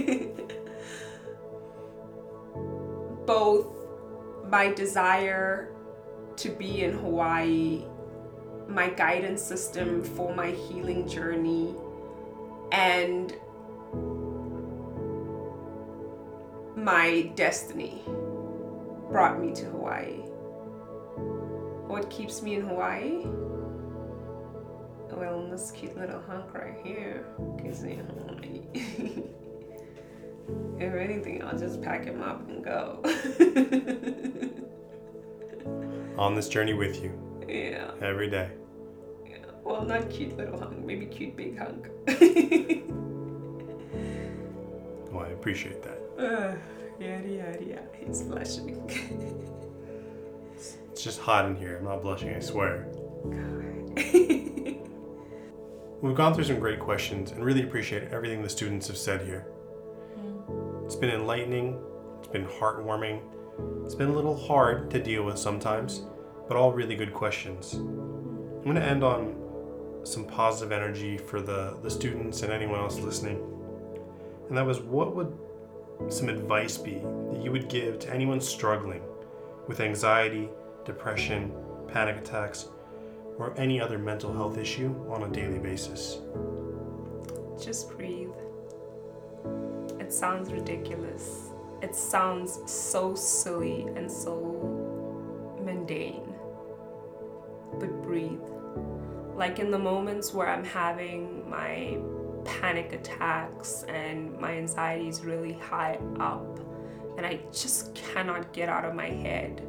both 3.26 3.66
my 4.49 4.72
desire 4.72 5.71
to 6.36 6.48
be 6.50 6.82
in 6.84 6.92
Hawaii, 6.92 7.84
my 8.68 8.90
guidance 8.90 9.42
system 9.42 10.02
for 10.02 10.34
my 10.34 10.50
healing 10.50 11.08
journey, 11.08 11.74
and 12.72 13.34
my 16.76 17.30
destiny 17.36 18.02
brought 19.10 19.40
me 19.40 19.52
to 19.54 19.64
Hawaii. 19.66 20.22
What 21.86 22.08
keeps 22.10 22.42
me 22.42 22.54
in 22.54 22.62
Hawaii? 22.62 23.26
Well, 25.14 25.46
this 25.50 25.70
cute 25.70 25.96
little 25.96 26.22
hunk 26.22 26.54
right 26.54 26.80
here 26.82 27.26
keeps 27.62 27.82
me 27.82 28.00
Hawaii. 28.06 28.62
if 30.78 30.94
anything, 30.94 31.44
I'll 31.44 31.58
just 31.58 31.82
pack 31.82 32.06
him 32.06 32.22
up 32.22 32.48
and 32.48 32.64
go. 32.64 33.02
On 36.16 36.34
this 36.34 36.48
journey 36.48 36.74
with 36.74 37.02
you. 37.02 37.12
Yeah. 37.48 37.90
Every 38.00 38.28
day. 38.28 38.50
Yeah. 39.28 39.36
Well, 39.64 39.84
not 39.84 40.10
cute 40.10 40.36
little 40.36 40.58
hunk, 40.58 40.84
maybe 40.84 41.06
cute 41.06 41.36
big 41.36 41.58
hunk. 41.58 41.88
well, 45.10 45.24
I 45.24 45.28
appreciate 45.28 45.82
that. 45.82 45.98
Uh, 46.18 46.54
yada 47.02 47.28
yada 47.28 47.64
yada. 47.64 47.88
He's 47.98 48.22
blushing. 48.22 48.88
it's 50.56 51.02
just 51.02 51.20
hot 51.20 51.46
in 51.46 51.56
here. 51.56 51.78
I'm 51.78 51.84
not 51.84 52.02
blushing, 52.02 52.34
I 52.34 52.40
swear. 52.40 52.88
God. 53.24 54.02
We've 56.02 56.16
gone 56.16 56.34
through 56.34 56.44
some 56.44 56.58
great 56.58 56.80
questions 56.80 57.30
and 57.30 57.44
really 57.44 57.62
appreciate 57.62 58.10
everything 58.10 58.42
the 58.42 58.48
students 58.48 58.88
have 58.88 58.96
said 58.96 59.22
here. 59.22 59.46
It's 60.84 60.96
been 60.96 61.10
enlightening, 61.10 61.80
it's 62.18 62.28
been 62.28 62.44
heartwarming, 62.44 63.22
it's 63.84 63.94
been 63.94 64.09
a 64.09 64.12
little 64.12 64.36
hard 64.36 64.90
to 64.90 65.03
deal 65.03 65.24
with 65.24 65.38
sometimes, 65.38 66.03
but 66.48 66.57
all 66.57 66.72
really 66.72 66.94
good 66.94 67.12
questions. 67.12 67.74
I'm 67.74 68.62
going 68.64 68.76
to 68.76 68.82
end 68.82 69.03
on 69.03 69.36
some 70.05 70.24
positive 70.24 70.72
energy 70.72 71.18
for 71.18 71.40
the, 71.40 71.76
the 71.82 71.90
students 71.90 72.42
and 72.42 72.53
anyone 72.53 72.80
else 72.80 72.98
listening. 72.98 73.40
And 74.48 74.57
that 74.57 74.66
was 74.66 74.80
what 74.80 75.14
would 75.14 75.36
some 76.09 76.28
advice 76.28 76.76
be 76.76 77.00
that 77.30 77.40
you 77.42 77.53
would 77.53 77.68
give 77.68 77.98
to 78.00 78.12
anyone 78.12 78.40
struggling 78.40 79.03
with 79.68 79.80
anxiety, 79.80 80.48
depression, 80.84 81.53
panic 81.88 82.16
attacks, 82.16 82.68
or 83.38 83.55
any 83.57 83.80
other 83.80 83.98
mental 83.98 84.32
health 84.32 84.59
issue 84.59 84.94
on 85.09 85.22
a 85.22 85.28
daily 85.28 85.59
basis? 85.59 86.18
Just 87.61 87.96
breathe. 87.96 88.30
it 90.00 90.12
sounds 90.12 90.53
ridiculous. 90.53 91.51
It 91.82 91.96
sounds 91.96 92.60
so 92.70 93.14
silly 93.16 93.88
and 93.96 94.10
so 94.10 94.38
mundane. 95.60 96.32
But 97.78 98.02
breathe. 98.02 98.40
Like 99.34 99.58
in 99.58 99.72
the 99.72 99.78
moments 99.78 100.32
where 100.32 100.48
I'm 100.48 100.64
having 100.64 101.50
my 101.50 101.98
panic 102.44 102.92
attacks 102.92 103.84
and 103.88 104.38
my 104.38 104.52
anxiety 104.52 105.08
is 105.08 105.24
really 105.24 105.54
high 105.54 105.98
up 106.20 106.60
and 107.16 107.26
I 107.26 107.40
just 107.52 107.94
cannot 107.94 108.52
get 108.52 108.68
out 108.68 108.84
of 108.84 108.94
my 108.94 109.08
head, 109.08 109.66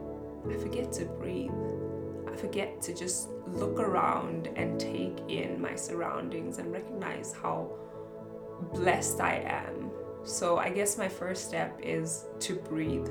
I 0.49 0.53
forget 0.57 0.91
to 0.93 1.05
breathe. 1.05 1.51
I 2.31 2.35
forget 2.35 2.81
to 2.83 2.93
just 2.93 3.29
look 3.47 3.79
around 3.79 4.49
and 4.55 4.79
take 4.79 5.17
in 5.29 5.61
my 5.61 5.75
surroundings 5.75 6.57
and 6.59 6.71
recognize 6.71 7.33
how 7.33 7.71
blessed 8.73 9.19
I 9.19 9.35
am. 9.45 9.91
So 10.23 10.57
I 10.57 10.69
guess 10.69 10.97
my 10.97 11.09
first 11.09 11.47
step 11.47 11.77
is 11.81 12.25
to 12.39 12.55
breathe. 12.55 13.09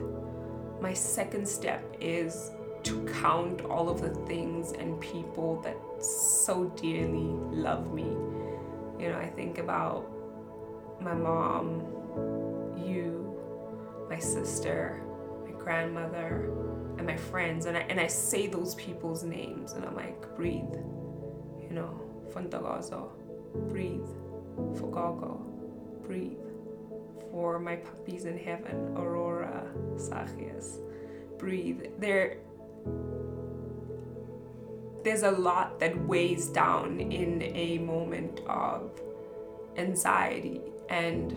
My 0.81 0.95
second 0.95 1.47
step 1.47 1.97
is 2.01 2.51
to 2.85 3.05
count 3.05 3.63
all 3.67 3.89
of 3.89 4.01
the 4.01 4.11
things 4.27 4.73
and 4.73 5.01
people 5.01 5.61
that 5.63 5.77
so 6.03 6.65
dearly 6.77 7.31
love 7.57 7.93
me. 7.93 8.17
You 8.99 9.11
know, 9.11 9.19
I 9.19 9.29
think 9.29 9.59
about 9.59 10.11
my 11.01 11.15
mom, 11.15 11.83
you, 12.77 13.37
my 14.09 14.19
sister, 14.19 15.03
my 15.45 15.53
grandmother, 15.53 16.51
and 16.99 17.07
my 17.07 17.17
friends, 17.17 17.67
and 17.67 17.77
I, 17.77 17.81
and 17.83 18.01
I 18.01 18.07
say 18.07 18.47
those 18.47 18.75
people's 18.75 19.23
names, 19.23 19.73
and 19.73 19.85
I'm 19.85 19.97
like, 19.97 20.35
breathe. 20.37 20.75
You 21.61 21.71
know, 21.71 22.01
Fantagazo, 22.31 23.11
breathe. 23.69 24.09
Fogogo, 24.75 25.41
breathe. 26.03 26.41
For 27.33 27.59
my 27.59 27.76
puppies 27.76 28.26
in 28.26 28.39
heaven, 28.39 28.95
Aurora, 28.97 29.66
Sachias, 29.97 30.78
breathe. 31.39 31.83
There, 31.99 32.37
there's 35.03 35.24
a 35.24 35.30
lot 35.33 35.80
that 35.80 35.99
weighs 36.07 36.47
down 36.47 37.01
in 37.01 37.43
a 37.43 37.78
moment 37.78 38.43
of 38.47 38.93
anxiety 39.76 40.61
and 40.91 41.33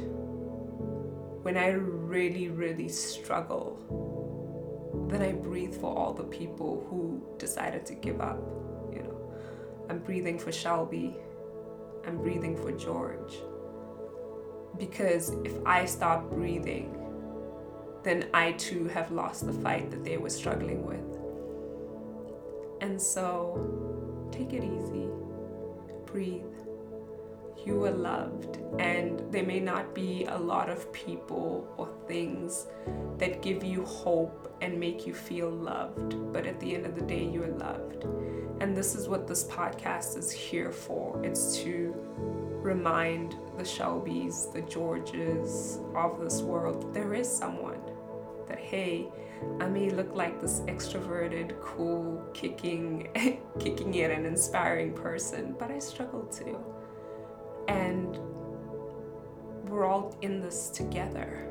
when 1.45 1.57
I 1.57 1.67
really, 1.67 2.49
really 2.49 2.89
struggle, 2.89 3.77
then 5.09 5.21
I 5.21 5.31
breathe 5.33 5.75
for 5.75 5.95
all 5.95 6.11
the 6.11 6.23
people 6.23 6.85
who 6.89 7.21
decided 7.37 7.85
to 7.85 7.93
give 7.93 8.19
up. 8.19 8.39
You 8.91 9.03
know, 9.03 9.33
I'm 9.87 9.99
breathing 9.99 10.39
for 10.39 10.51
Shelby. 10.51 11.15
I'm 12.07 12.17
breathing 12.17 12.57
for 12.57 12.71
George. 12.71 13.35
Because 14.77 15.29
if 15.43 15.53
I 15.65 15.85
stop 15.85 16.29
breathing, 16.29 16.91
then 18.03 18.27
I 18.33 18.51
too 18.53 18.87
have 18.89 19.11
lost 19.11 19.45
the 19.45 19.53
fight 19.53 19.89
that 19.91 20.03
they 20.03 20.17
were 20.17 20.29
struggling 20.29 20.85
with. 20.85 20.99
And 22.81 23.01
so 23.01 24.29
take 24.31 24.53
it 24.53 24.63
easy, 24.63 25.07
breathe. 26.05 26.43
You 27.65 27.83
are 27.85 27.91
loved, 27.91 28.59
and 28.77 29.23
there 29.31 29.43
may 29.43 29.59
not 29.59 29.95
be 29.95 30.25
a 30.25 30.37
lot 30.37 30.69
of 30.69 30.93
people 30.93 31.67
or 31.77 31.89
things 32.07 32.67
that 33.17 33.41
give 33.41 33.63
you 33.63 33.83
hope 33.85 34.55
and 34.61 34.79
make 34.79 35.07
you 35.07 35.15
feel 35.15 35.49
loved, 35.49 36.31
but 36.31 36.45
at 36.45 36.59
the 36.59 36.75
end 36.75 36.85
of 36.85 36.93
the 36.93 37.01
day, 37.01 37.23
you 37.23 37.43
are 37.43 37.57
loved. 37.57 38.03
And 38.61 38.77
this 38.77 38.93
is 38.93 39.07
what 39.07 39.27
this 39.27 39.45
podcast 39.45 40.15
is 40.15 40.29
here 40.29 40.71
for 40.71 41.19
it's 41.25 41.57
to 41.57 41.93
remind 42.65 43.35
the 43.57 43.63
Shelbys, 43.63 44.51
the 44.51 44.61
Georges 44.61 45.79
of 45.95 46.19
this 46.19 46.41
world 46.41 46.81
that 46.81 46.93
there 46.93 47.13
is 47.13 47.29
someone 47.29 47.79
that, 48.47 48.59
hey, 48.59 49.07
I 49.59 49.67
may 49.67 49.89
look 49.91 50.13
like 50.15 50.41
this 50.41 50.61
extroverted, 50.61 51.59
cool, 51.61 52.23
kicking, 52.33 53.07
kicking 53.59 53.93
it 53.93 54.11
and 54.11 54.25
inspiring 54.25 54.93
person, 54.93 55.55
but 55.57 55.71
I 55.71 55.79
struggle 55.79 56.23
too. 56.23 56.59
And 57.67 58.17
we're 59.69 59.85
all 59.85 60.15
in 60.21 60.41
this 60.41 60.69
together, 60.69 61.47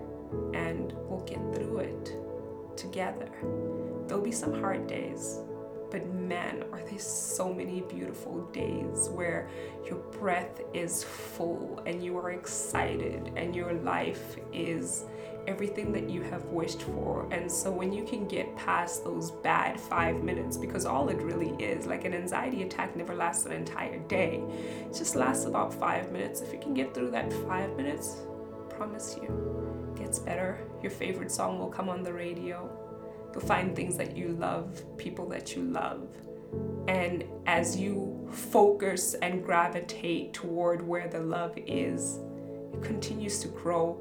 and 0.52 0.92
we'll 1.08 1.24
get 1.24 1.38
through 1.54 1.78
it 1.78 2.16
together. 2.76 3.30
There'll 4.06 4.22
be 4.22 4.32
some 4.32 4.60
hard 4.60 4.86
days, 4.86 5.40
but 5.90 6.06
man, 6.12 6.64
are 6.72 6.82
there 6.82 6.98
so 6.98 7.52
many 7.52 7.82
beautiful 7.82 8.46
days 8.46 9.08
where 9.10 9.48
your 9.84 9.98
breath 10.18 10.60
is 10.72 11.04
full 11.04 11.82
and 11.86 12.02
you 12.02 12.16
are 12.18 12.32
excited 12.32 13.32
and 13.36 13.54
your 13.54 13.72
life 13.74 14.36
is 14.52 15.04
everything 15.46 15.92
that 15.92 16.08
you 16.08 16.22
have 16.22 16.44
wished 16.46 16.82
for. 16.82 17.28
And 17.30 17.50
so 17.50 17.70
when 17.70 17.92
you 17.92 18.04
can 18.04 18.26
get 18.26 18.54
past 18.56 19.04
those 19.04 19.30
bad 19.30 19.78
five 19.78 20.22
minutes, 20.22 20.56
because 20.56 20.86
all 20.86 21.08
it 21.08 21.18
really 21.18 21.50
is, 21.62 21.86
like 21.86 22.04
an 22.04 22.14
anxiety 22.14 22.62
attack 22.62 22.96
never 22.96 23.14
lasts 23.14 23.46
an 23.46 23.52
entire 23.52 23.98
day, 24.00 24.42
it 24.80 24.94
just 24.94 25.16
lasts 25.16 25.44
about 25.44 25.72
five 25.72 26.10
minutes. 26.12 26.40
If 26.40 26.52
you 26.52 26.58
can 26.58 26.74
get 26.74 26.94
through 26.94 27.10
that 27.10 27.32
five 27.46 27.76
minutes, 27.76 28.16
promise 28.70 29.16
you, 29.20 29.92
it 29.94 30.00
gets 30.00 30.18
better. 30.18 30.58
Your 30.82 30.90
favorite 30.90 31.30
song 31.30 31.58
will 31.58 31.68
come 31.68 31.88
on 31.88 32.02
the 32.02 32.12
radio. 32.12 32.83
Find 33.40 33.74
things 33.76 33.96
that 33.96 34.16
you 34.16 34.28
love, 34.28 34.82
people 34.96 35.28
that 35.28 35.54
you 35.54 35.62
love. 35.62 36.08
And 36.88 37.24
as 37.46 37.76
you 37.76 38.28
focus 38.30 39.14
and 39.14 39.44
gravitate 39.44 40.32
toward 40.32 40.86
where 40.86 41.08
the 41.08 41.20
love 41.20 41.56
is, 41.66 42.20
it 42.72 42.82
continues 42.82 43.40
to 43.40 43.48
grow 43.48 43.98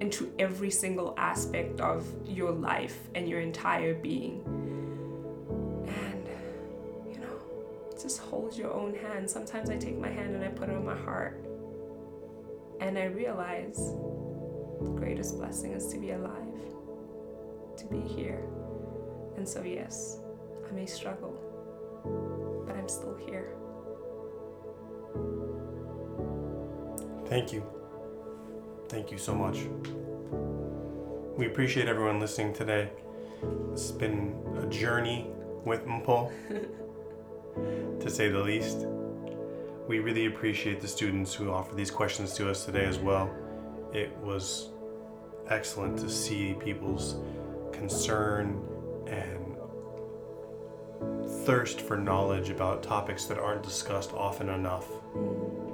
into 0.00 0.32
every 0.38 0.70
single 0.70 1.14
aspect 1.16 1.80
of 1.80 2.06
your 2.26 2.52
life 2.52 2.98
and 3.14 3.28
your 3.28 3.40
entire 3.40 3.94
being. 3.94 4.42
And, 5.86 6.28
you 7.10 7.18
know, 7.20 7.40
just 8.00 8.20
hold 8.20 8.56
your 8.56 8.72
own 8.72 8.94
hand. 8.94 9.30
Sometimes 9.30 9.70
I 9.70 9.76
take 9.76 9.98
my 9.98 10.10
hand 10.10 10.34
and 10.34 10.44
I 10.44 10.48
put 10.48 10.68
it 10.68 10.74
on 10.74 10.84
my 10.84 10.96
heart. 10.96 11.42
And 12.80 12.98
I 12.98 13.04
realize 13.04 13.78
the 14.82 14.90
greatest 14.90 15.38
blessing 15.38 15.72
is 15.72 15.88
to 15.88 15.98
be 15.98 16.10
alive, 16.10 16.60
to 17.78 17.86
be 17.86 18.00
here. 18.00 18.42
And 19.36 19.48
so, 19.48 19.62
yes, 19.62 20.18
I 20.68 20.72
may 20.72 20.86
struggle, 20.86 21.34
but 22.66 22.76
I'm 22.76 22.88
still 22.88 23.16
here. 23.26 23.52
Thank 27.26 27.52
you. 27.52 27.64
Thank 28.88 29.10
you 29.10 29.18
so 29.18 29.34
much. 29.34 29.58
We 31.36 31.46
appreciate 31.46 31.88
everyone 31.88 32.20
listening 32.20 32.54
today. 32.54 32.90
It's 33.72 33.90
been 33.90 34.34
a 34.62 34.66
journey 34.66 35.26
with 35.64 35.84
Mpho, 35.84 36.30
to 38.00 38.10
say 38.10 38.28
the 38.28 38.38
least. 38.38 38.86
We 39.86 39.98
really 39.98 40.26
appreciate 40.26 40.80
the 40.80 40.88
students 40.88 41.34
who 41.34 41.50
offered 41.50 41.76
these 41.76 41.90
questions 41.90 42.32
to 42.34 42.50
us 42.50 42.64
today 42.64 42.84
as 42.84 42.98
well. 42.98 43.30
It 43.92 44.16
was 44.18 44.70
excellent 45.48 45.98
to 45.98 46.08
see 46.08 46.54
people's 46.54 47.16
concern 47.72 48.62
and 49.06 49.56
thirst 51.44 51.80
for 51.80 51.96
knowledge 51.96 52.50
about 52.50 52.82
topics 52.82 53.26
that 53.26 53.38
aren't 53.38 53.62
discussed 53.62 54.12
often 54.12 54.48
enough. 54.48 54.88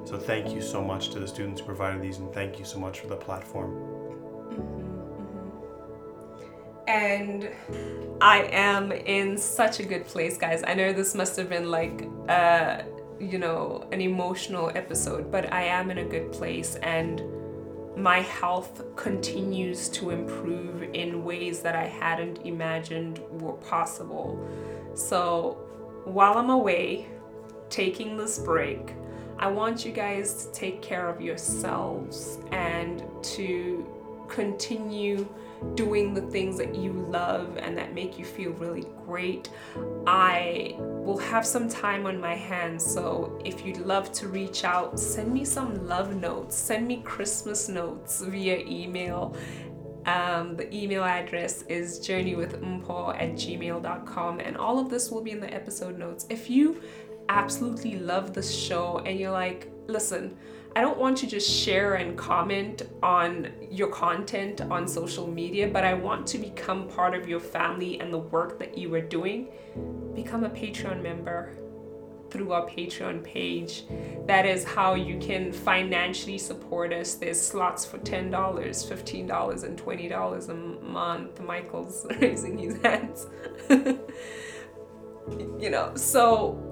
So 0.04 0.18
thank 0.18 0.52
you 0.54 0.60
so 0.60 0.82
much 0.82 1.10
to 1.10 1.20
the 1.20 1.28
students 1.28 1.60
who 1.60 1.66
provided 1.66 2.02
these, 2.02 2.18
and 2.18 2.32
thank 2.32 2.58
you 2.58 2.64
so 2.64 2.78
much 2.78 3.00
for 3.00 3.06
the 3.06 3.16
platform. 3.16 3.88
And 6.88 7.48
I 8.20 8.42
am 8.52 8.92
in 8.92 9.38
such 9.38 9.80
a 9.80 9.84
good 9.84 10.04
place, 10.04 10.36
guys. 10.36 10.62
I 10.66 10.74
know 10.74 10.92
this 10.92 11.14
must 11.14 11.36
have 11.36 11.48
been 11.48 11.70
like, 11.70 12.08
uh, 12.28 12.82
you 13.20 13.38
know, 13.38 13.86
an 13.92 14.00
emotional 14.00 14.70
episode, 14.74 15.30
but 15.30 15.52
I 15.52 15.62
am 15.62 15.90
in 15.90 15.98
a 15.98 16.04
good 16.04 16.32
place, 16.32 16.74
and 16.76 17.22
my 17.96 18.20
health 18.20 18.82
continues 18.96 19.88
to 19.90 20.10
improve 20.10 20.82
in 20.94 21.24
ways 21.24 21.60
that 21.60 21.76
I 21.76 21.86
hadn't 21.86 22.38
imagined 22.46 23.20
were 23.40 23.52
possible. 23.54 24.38
So 24.94 25.58
while 26.04 26.38
I'm 26.38 26.50
away 26.50 27.06
taking 27.68 28.16
this 28.16 28.38
break, 28.38 28.94
I 29.38 29.48
want 29.48 29.84
you 29.84 29.92
guys 29.92 30.46
to 30.46 30.52
take 30.52 30.82
care 30.82 31.08
of 31.08 31.20
yourselves 31.20 32.38
and 32.50 33.04
to 33.22 33.86
continue 34.28 35.28
doing 35.74 36.14
the 36.14 36.20
things 36.22 36.58
that 36.58 36.74
you 36.74 36.92
love 36.92 37.56
and 37.56 37.76
that 37.78 37.94
make 37.94 38.18
you 38.18 38.24
feel 38.24 38.52
really 38.52 38.86
great. 39.06 39.48
I 40.06 40.74
will 40.78 41.18
have 41.18 41.46
some 41.46 41.68
time 41.68 42.06
on 42.06 42.20
my 42.20 42.34
hands, 42.34 42.84
so 42.84 43.40
if 43.44 43.64
you'd 43.64 43.78
love 43.78 44.12
to 44.12 44.28
reach 44.28 44.64
out, 44.64 44.98
send 44.98 45.32
me 45.32 45.44
some 45.44 45.86
love 45.86 46.14
notes, 46.14 46.56
send 46.56 46.86
me 46.86 47.02
Christmas 47.04 47.68
notes 47.68 48.20
via 48.20 48.58
email. 48.66 49.36
Um, 50.06 50.56
the 50.56 50.74
email 50.74 51.04
address 51.04 51.62
is 51.62 52.00
journeywithmpho 52.00 53.14
at 53.14 53.32
gmail.com, 53.32 54.40
and 54.40 54.56
all 54.56 54.78
of 54.78 54.90
this 54.90 55.10
will 55.10 55.22
be 55.22 55.30
in 55.30 55.40
the 55.40 55.52
episode 55.52 55.98
notes. 55.98 56.26
If 56.28 56.50
you 56.50 56.82
absolutely 57.28 57.98
love 57.98 58.34
this 58.34 58.54
show 58.54 58.98
and 59.06 59.18
you're 59.18 59.30
like, 59.30 59.70
listen, 59.86 60.36
I 60.74 60.80
don't 60.80 60.98
want 60.98 61.18
to 61.18 61.26
just 61.26 61.50
share 61.50 61.94
and 61.94 62.16
comment 62.16 62.82
on 63.02 63.48
your 63.70 63.88
content 63.88 64.62
on 64.62 64.88
social 64.88 65.26
media, 65.26 65.68
but 65.68 65.84
I 65.84 65.92
want 65.92 66.26
to 66.28 66.38
become 66.38 66.88
part 66.88 67.14
of 67.14 67.28
your 67.28 67.40
family 67.40 68.00
and 68.00 68.12
the 68.12 68.18
work 68.18 68.58
that 68.58 68.78
you 68.78 68.94
are 68.94 69.00
doing. 69.00 69.48
Become 70.14 70.44
a 70.44 70.50
Patreon 70.50 71.02
member 71.02 71.52
through 72.30 72.52
our 72.52 72.66
Patreon 72.66 73.22
page. 73.22 73.84
That 74.26 74.46
is 74.46 74.64
how 74.64 74.94
you 74.94 75.18
can 75.18 75.52
financially 75.52 76.38
support 76.38 76.92
us. 76.92 77.14
There's 77.14 77.40
slots 77.40 77.84
for 77.84 77.98
$10, 77.98 78.30
$15, 78.30 79.64
and 79.64 79.78
$20 79.78 80.48
a 80.48 80.54
month. 80.54 81.40
Michael's 81.42 82.06
raising 82.20 82.56
his 82.56 82.78
hands. 82.78 83.26
you 83.68 83.98
know, 85.68 85.94
so 85.94 86.71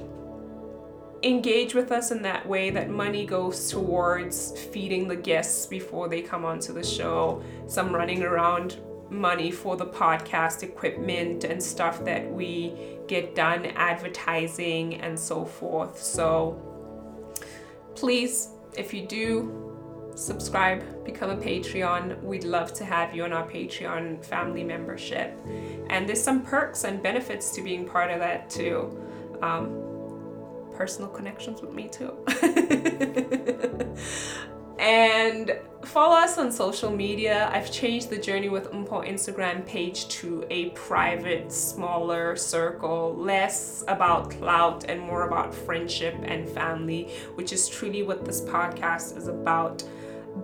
engage 1.22 1.74
with 1.74 1.92
us 1.92 2.10
in 2.10 2.22
that 2.22 2.46
way 2.46 2.70
that 2.70 2.88
money 2.88 3.26
goes 3.26 3.70
towards 3.70 4.58
feeding 4.58 5.08
the 5.08 5.16
guests 5.16 5.66
before 5.66 6.08
they 6.08 6.22
come 6.22 6.44
onto 6.44 6.72
the 6.72 6.84
show. 6.84 7.42
Some 7.66 7.94
running 7.94 8.22
around 8.22 8.78
money 9.10 9.50
for 9.50 9.76
the 9.76 9.86
podcast 9.86 10.62
equipment 10.62 11.44
and 11.44 11.62
stuff 11.62 12.04
that 12.04 12.30
we 12.30 12.74
get 13.08 13.34
done 13.34 13.66
advertising 13.66 14.94
and 14.96 15.18
so 15.18 15.44
forth. 15.44 16.00
So 16.00 16.60
please 17.94 18.50
if 18.76 18.94
you 18.94 19.06
do 19.06 19.70
subscribe 20.14 21.04
become 21.04 21.30
a 21.30 21.36
patreon. 21.36 22.22
We'd 22.22 22.44
love 22.44 22.72
to 22.74 22.84
have 22.84 23.14
you 23.14 23.24
on 23.24 23.32
our 23.32 23.48
patreon 23.48 24.24
family 24.24 24.62
membership. 24.62 25.36
And 25.88 26.08
there's 26.08 26.22
some 26.22 26.42
perks 26.42 26.84
and 26.84 27.02
benefits 27.02 27.50
to 27.52 27.62
being 27.62 27.86
part 27.86 28.10
of 28.10 28.18
that 28.18 28.50
too. 28.50 28.96
Um, 29.40 29.89
personal 30.81 31.11
connections 31.11 31.61
with 31.61 31.74
me 31.74 31.89
too. 31.89 32.11
and 34.78 35.59
follow 35.85 36.16
us 36.16 36.39
on 36.39 36.51
social 36.51 36.91
media. 36.91 37.51
I've 37.53 37.70
changed 37.70 38.09
the 38.09 38.16
Journey 38.16 38.49
with 38.49 38.72
Mpho 38.72 39.07
Instagram 39.07 39.66
page 39.66 40.09
to 40.20 40.47
a 40.49 40.70
private, 40.70 41.53
smaller 41.53 42.35
circle, 42.35 43.14
less 43.14 43.85
about 43.89 44.31
clout 44.31 44.85
and 44.89 44.99
more 44.99 45.28
about 45.28 45.55
friendship 45.55 46.14
and 46.22 46.49
family, 46.49 47.11
which 47.35 47.53
is 47.53 47.68
truly 47.68 48.03
what 48.03 48.24
this 48.24 48.41
podcast 48.41 49.18
is 49.18 49.28
about. 49.28 49.85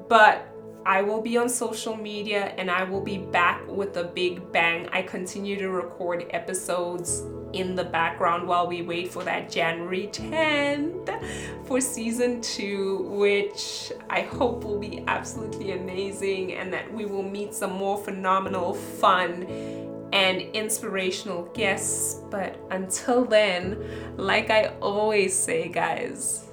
But 0.07 0.47
I 0.87 1.03
will 1.03 1.21
be 1.21 1.37
on 1.37 1.49
social 1.49 1.97
media 1.97 2.55
and 2.57 2.71
I 2.71 2.85
will 2.85 3.01
be 3.01 3.19
back 3.19 3.67
with 3.67 3.97
a 3.97 4.05
big 4.05 4.53
bang. 4.53 4.89
I 4.93 5.03
continue 5.03 5.59
to 5.59 5.69
record 5.69 6.27
episodes 6.31 7.25
in 7.53 7.75
the 7.75 7.83
background 7.83 8.47
while 8.47 8.69
we 8.69 8.83
wait 8.83 9.11
for 9.11 9.25
that 9.25 9.51
January 9.51 10.09
10th 10.13 11.11
for 11.67 11.81
season 11.81 12.41
two, 12.41 12.99
which 13.11 13.91
I 14.09 14.21
hope 14.21 14.63
will 14.63 14.79
be 14.79 15.03
absolutely 15.09 15.73
amazing 15.73 16.53
and 16.53 16.73
that 16.73 16.93
we 16.95 17.05
will 17.05 17.25
meet 17.25 17.53
some 17.53 17.73
more 17.73 17.99
phenomenal, 17.99 18.75
fun, 18.75 19.43
and 20.13 20.41
inspirational 20.41 21.47
guests. 21.47 22.21
But 22.31 22.61
until 22.71 23.25
then, 23.25 23.85
like 24.17 24.51
I 24.51 24.67
always 24.81 25.37
say, 25.37 25.69
guys, 25.69 26.45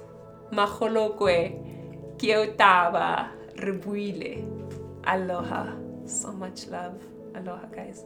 Maholokwe, 0.50 2.16
Kyotawa, 2.16 3.28
Rebuile. 3.64 4.44
Aloha. 5.04 5.72
So 6.06 6.32
much 6.32 6.66
love. 6.68 7.00
Aloha, 7.34 7.66
guys. 7.66 8.04